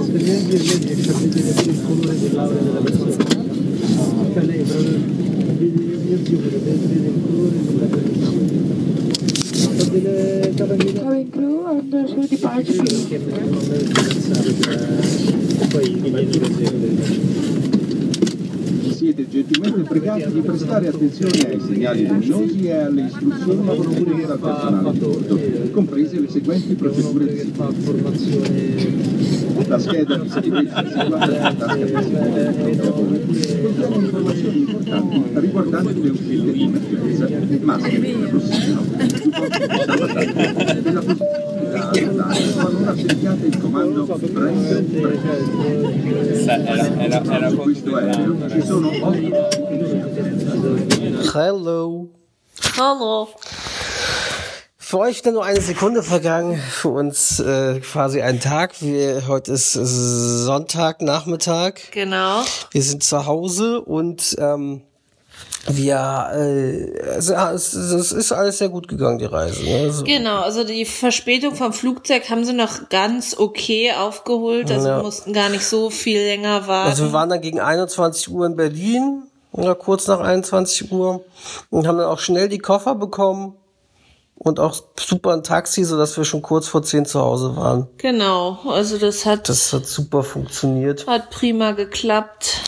Siete 19.00 19.30
gentilmente 19.30 19.80
pregati 19.84 20.30
di 20.30 20.41
prestare 20.41 20.89
attenzione 20.89 21.47
ai 21.47 21.62
segnali 21.62 22.06
luminosi 22.06 22.66
e 22.66 22.74
alle 22.74 23.04
istruzioni 23.04 23.66
fornite 23.66 24.26
dal 24.26 24.39
personale 24.39 24.91
di 24.91 25.00
bordo, 25.00 25.39
comprese 25.72 26.20
le 26.20 26.30
seguenti 26.30 26.74
procedure 26.74 27.26
di 27.26 27.39
sicurezza. 27.39 27.70
La 29.68 29.80
scheda 29.80 30.18
di 30.18 30.30
sicurezza 30.30 30.86
situata 30.86 31.26
nella 31.28 31.54
tasca 31.54 31.76
di 31.76 31.88
sinistra 31.88 33.72
contiene 33.72 33.95
informazioni 34.04 34.60
importanti 34.60 35.24
riguardanti 35.34 36.02
le 36.02 36.10
uscite 36.10 36.52
di 36.52 36.64
emergenza, 36.64 37.28
maschere 37.62 38.30
d'ossigeno, 38.30 38.84
supporti 39.16 39.88
il 43.43 43.59
comando 43.59 44.05
Hello. 51.33 52.09
Hallo. 52.77 53.29
Für 54.77 54.99
euch 54.99 55.21
dann 55.21 55.35
nur 55.35 55.45
eine 55.45 55.61
Sekunde 55.61 56.01
vergangen, 56.01 56.57
für 56.57 56.89
uns 56.89 57.39
äh, 57.39 57.79
quasi 57.79 58.21
ein 58.21 58.39
Tag. 58.39 58.81
Wir, 58.81 59.27
heute 59.27 59.51
ist 59.51 59.73
Sonntagnachmittag. 59.73 61.91
Genau. 61.91 62.41
Wir 62.71 62.81
sind 62.81 63.03
zu 63.03 63.25
Hause 63.25 63.81
und 63.81 64.35
ähm, 64.39 64.81
wir, 65.68 66.30
äh, 66.34 66.97
es, 67.18 67.30
es, 67.30 67.74
es 67.74 68.12
ist 68.12 68.32
alles 68.32 68.57
sehr 68.60 68.70
gut 68.70 68.88
gegangen, 68.88 69.20
die 69.20 69.26
Reise. 69.26 69.64
Ne? 69.64 69.82
Also, 69.84 70.03
Genau, 70.03 70.41
also 70.41 70.64
die 70.64 70.86
Verspätung 70.86 71.55
vom 71.55 71.74
Flugzeug 71.74 72.30
haben 72.30 72.45
sie 72.45 72.53
noch 72.53 72.89
ganz 72.89 73.36
okay 73.38 73.91
aufgeholt. 73.93 74.72
Also 74.72 74.88
Ja. 74.88 74.97
wir 74.97 75.03
mussten 75.03 75.34
gar 75.34 75.49
nicht 75.49 75.66
so 75.66 75.89
viel 75.89 76.20
länger 76.22 76.68
warten. 76.68 76.89
Also 76.89 77.03
wir 77.05 77.14
waren 77.14 77.30
dann 77.30 77.41
gegen 77.41 77.60
21 77.60 78.30
Uhr 78.32 78.45
in 78.45 78.55
Berlin, 78.55 79.24
ja, 79.55 79.74
kurz 79.76 80.07
nach 80.07 80.20
21 80.22 80.91
Uhr, 80.91 81.24
und 81.70 81.88
haben 81.88 81.97
dann 81.97 82.07
auch 82.07 82.20
schnell 82.20 82.49
die 82.49 82.60
Koffer 82.60 82.95
bekommen 82.95 83.55
und 84.36 84.60
auch 84.62 84.82
super 84.97 85.34
ein 85.34 85.43
Taxi, 85.43 85.84
sodass 85.84 86.16
wir 86.16 86.24
schon 86.24 86.41
kurz 86.41 86.68
vor 86.68 86.82
10 86.82 87.05
zu 87.05 87.20
Hause 87.20 87.57
waren. 87.57 87.88
genau, 87.97 88.57
also 88.68 88.97
das 88.97 89.26
hat, 89.26 89.49
Das 89.49 89.74
hat 89.74 89.86
super 89.86 90.24
funktioniert. 90.24 91.05
hat 91.07 91.30
prima 91.30 91.72
geklappt. 91.72 92.62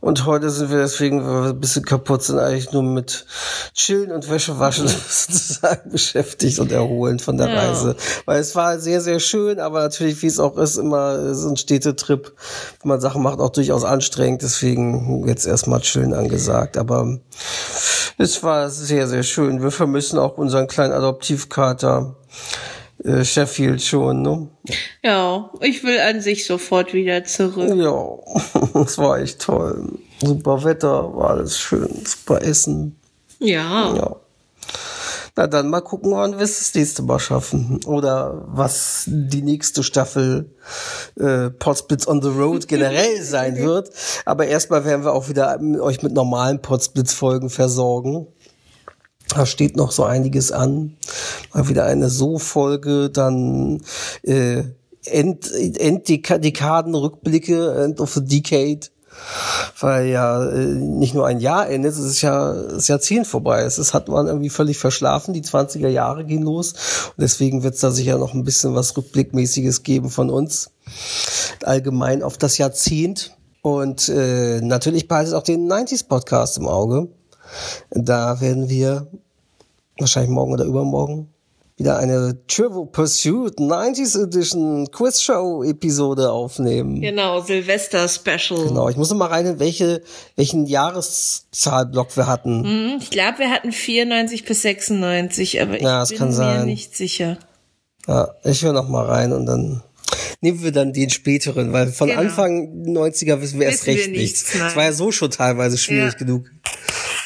Und 0.00 0.24
heute 0.24 0.48
sind 0.48 0.70
wir 0.70 0.78
deswegen, 0.78 1.24
weil 1.24 1.42
wir 1.42 1.50
ein 1.50 1.60
bisschen 1.60 1.84
kaputt 1.84 2.22
sind, 2.22 2.38
eigentlich 2.38 2.72
nur 2.72 2.82
mit 2.82 3.26
Chillen 3.74 4.12
und 4.12 4.30
Wäsche 4.30 4.58
waschen 4.58 4.88
sozusagen 5.08 5.90
beschäftigt 5.90 6.58
und 6.58 6.72
erholen 6.72 7.18
von 7.18 7.36
der 7.36 7.48
Ja. 7.48 7.68
Reise. 7.68 7.96
Weil 8.24 8.40
es 8.40 8.56
war 8.56 8.78
sehr, 8.78 9.02
sehr 9.02 9.20
schön, 9.20 9.60
aber 9.60 9.80
natürlich, 9.80 10.22
wie 10.22 10.26
es 10.26 10.40
auch 10.40 10.56
ist, 10.56 10.78
immer 10.78 11.34
so 11.34 11.50
ein 11.50 11.56
Städtetrip, 11.56 12.32
wenn 12.80 12.88
man 12.88 13.00
Sachen 13.00 13.22
macht, 13.22 13.40
auch 13.40 13.50
durchaus 13.50 13.84
anstrengend. 13.84 14.42
Deswegen 14.42 15.26
jetzt 15.28 15.46
erstmal 15.46 15.80
chillen 15.80 16.14
angesagt. 16.14 16.78
Aber 16.78 17.18
es 18.16 18.42
war 18.42 18.70
sehr, 18.70 19.06
sehr 19.06 19.22
schön. 19.22 19.62
Wir 19.62 19.70
vermissen 19.70 20.18
auch 20.18 20.38
unseren 20.38 20.66
kleinen 20.66 20.92
Adoptivkater. 20.94 22.16
Äh, 23.04 23.24
Sheffield 23.24 23.82
schon, 23.82 24.22
ne? 24.22 24.48
Ja, 25.02 25.50
ich 25.60 25.82
will 25.84 25.98
an 26.00 26.20
sich 26.20 26.44
sofort 26.44 26.92
wieder 26.92 27.24
zurück. 27.24 27.72
Ja, 27.74 28.80
es 28.82 28.98
war 28.98 29.18
echt 29.18 29.40
toll. 29.40 29.98
Super 30.22 30.64
Wetter, 30.64 31.14
war 31.16 31.30
alles 31.30 31.58
schön, 31.58 31.88
super 32.04 32.42
Essen. 32.42 32.98
Ja. 33.38 33.94
Ja. 33.94 34.16
Na 35.36 35.46
dann 35.46 35.70
mal 35.70 35.80
gucken, 35.80 36.12
wann 36.12 36.32
wir 36.32 36.44
es 36.44 36.58
das 36.58 36.74
nächste 36.74 37.02
Mal 37.02 37.18
schaffen. 37.18 37.80
Oder 37.86 38.42
was 38.46 39.04
die 39.06 39.42
nächste 39.42 39.82
Staffel 39.82 40.54
äh, 41.18 41.50
Podsplits 41.50 42.06
on 42.06 42.20
the 42.20 42.28
Road 42.28 42.68
generell 42.68 43.22
sein 43.22 43.56
wird. 43.56 43.90
Aber 44.26 44.46
erstmal 44.46 44.84
werden 44.84 45.04
wir 45.04 45.12
auch 45.12 45.28
wieder 45.28 45.58
euch 45.80 46.02
mit 46.02 46.12
normalen 46.12 46.60
Podsplits-Folgen 46.60 47.48
versorgen. 47.48 48.26
Da 49.34 49.46
steht 49.46 49.76
noch 49.76 49.92
so 49.92 50.04
einiges 50.04 50.52
an. 50.52 50.96
Mal 51.54 51.68
wieder 51.68 51.84
eine 51.84 52.08
So-Folge, 52.08 53.10
dann 53.10 53.82
äh, 54.22 54.62
End, 55.04 55.50
Enddekaden-Rückblicke, 55.50 57.84
End 57.84 58.00
of 58.00 58.14
the 58.14 58.24
Decade. 58.24 58.88
Weil 59.78 60.06
ja 60.06 60.48
äh, 60.48 60.64
nicht 60.64 61.14
nur 61.14 61.26
ein 61.26 61.40
Jahr 61.40 61.68
endet, 61.68 61.92
es 61.92 61.98
ist 61.98 62.22
ja 62.22 62.54
das 62.54 62.88
Jahrzehnt 62.88 63.26
vorbei. 63.26 63.62
Es 63.62 63.78
ist, 63.78 63.92
hat 63.92 64.08
man 64.08 64.26
irgendwie 64.26 64.50
völlig 64.50 64.78
verschlafen. 64.78 65.34
Die 65.34 65.42
20er 65.42 65.88
Jahre 65.88 66.24
gehen 66.24 66.42
los. 66.42 66.72
Und 67.08 67.22
deswegen 67.22 67.62
wird 67.62 67.74
es 67.74 67.80
da 67.80 67.90
sicher 67.90 68.18
noch 68.18 68.34
ein 68.34 68.44
bisschen 68.44 68.74
was 68.74 68.96
Rückblickmäßiges 68.96 69.82
geben 69.82 70.10
von 70.10 70.30
uns. 70.30 70.70
Allgemein 71.64 72.22
auf 72.22 72.38
das 72.38 72.58
Jahrzehnt. 72.58 73.36
Und 73.62 74.08
äh, 74.08 74.60
natürlich 74.62 75.08
behaltet 75.08 75.34
auch 75.34 75.42
den 75.42 75.70
90s 75.70 76.06
Podcast 76.06 76.56
im 76.56 76.66
Auge. 76.66 77.08
Da 77.90 78.40
werden 78.40 78.68
wir 78.68 79.06
wahrscheinlich 79.98 80.30
morgen 80.30 80.52
oder 80.52 80.64
übermorgen 80.64 81.28
wieder 81.76 81.96
eine 81.96 82.36
Trivial 82.46 82.84
Pursuit 82.92 83.58
90s 83.58 84.22
Edition 84.22 84.90
Quiz 84.90 85.22
Show 85.22 85.62
Episode 85.64 86.30
aufnehmen. 86.30 87.00
Genau, 87.00 87.40
Silvester 87.40 88.06
Special. 88.06 88.66
Genau, 88.68 88.90
ich 88.90 88.98
muss 88.98 89.08
noch 89.08 89.16
mal 89.16 89.28
rein, 89.28 89.46
in 89.46 89.58
welche, 89.58 90.02
welchen 90.36 90.66
Jahreszahlblock 90.66 92.14
wir 92.18 92.26
hatten. 92.26 92.64
Hm, 92.64 92.98
Ich 93.00 93.08
glaube, 93.10 93.38
wir 93.38 93.50
hatten 93.50 93.72
94 93.72 94.44
bis 94.44 94.60
96, 94.62 95.62
aber 95.62 95.76
ich 95.76 95.82
Ja, 95.82 96.04
bin 96.04 96.18
kann 96.18 96.28
mir 96.28 96.34
sein. 96.34 96.66
nicht 96.66 96.94
sicher. 96.94 97.38
Ja, 98.06 98.28
ich 98.44 98.62
höre 98.62 98.72
noch 98.74 98.88
mal 98.88 99.06
rein 99.06 99.32
und 99.32 99.46
dann 99.46 99.82
nehmen 100.42 100.62
wir 100.62 100.72
dann 100.72 100.92
den 100.92 101.08
späteren, 101.08 101.72
weil 101.72 101.86
von 101.92 102.08
Genau. 102.08 102.20
Anfang 102.20 102.82
90er 102.84 103.40
wissen 103.40 103.58
wir 103.58 103.68
erst 103.68 103.86
Wissen 103.86 103.96
wir 103.96 104.02
recht 104.02 104.10
nichts. 104.10 104.42
nichts, 104.42 104.58
nein. 104.58 104.68
Es 104.68 104.76
war 104.76 104.84
ja 104.84 104.92
so 104.92 105.12
schon 105.12 105.30
teilweise 105.30 105.78
schwierig 105.78 106.12
Ja. 106.12 106.18
genug. 106.18 106.44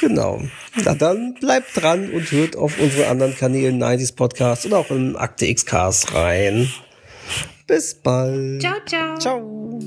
Genau. 0.06 0.42
Na 0.84 0.94
dann 0.94 1.32
bleibt 1.32 1.80
dran 1.80 2.10
und 2.10 2.30
hört 2.30 2.56
auf 2.56 2.78
unsere 2.78 3.08
anderen 3.08 3.34
Kanälen 3.34 3.82
90s 3.82 4.14
Podcast 4.14 4.66
und 4.66 4.74
auch 4.74 4.90
im 4.90 5.16
Akte 5.16 5.46
X 5.46 5.64
Cast 5.64 6.12
rein. 6.12 6.68
Bis 7.66 7.94
bald. 7.94 8.60
Ciao, 8.60 8.74
ciao. 8.84 9.18
Ciao. 9.18 9.78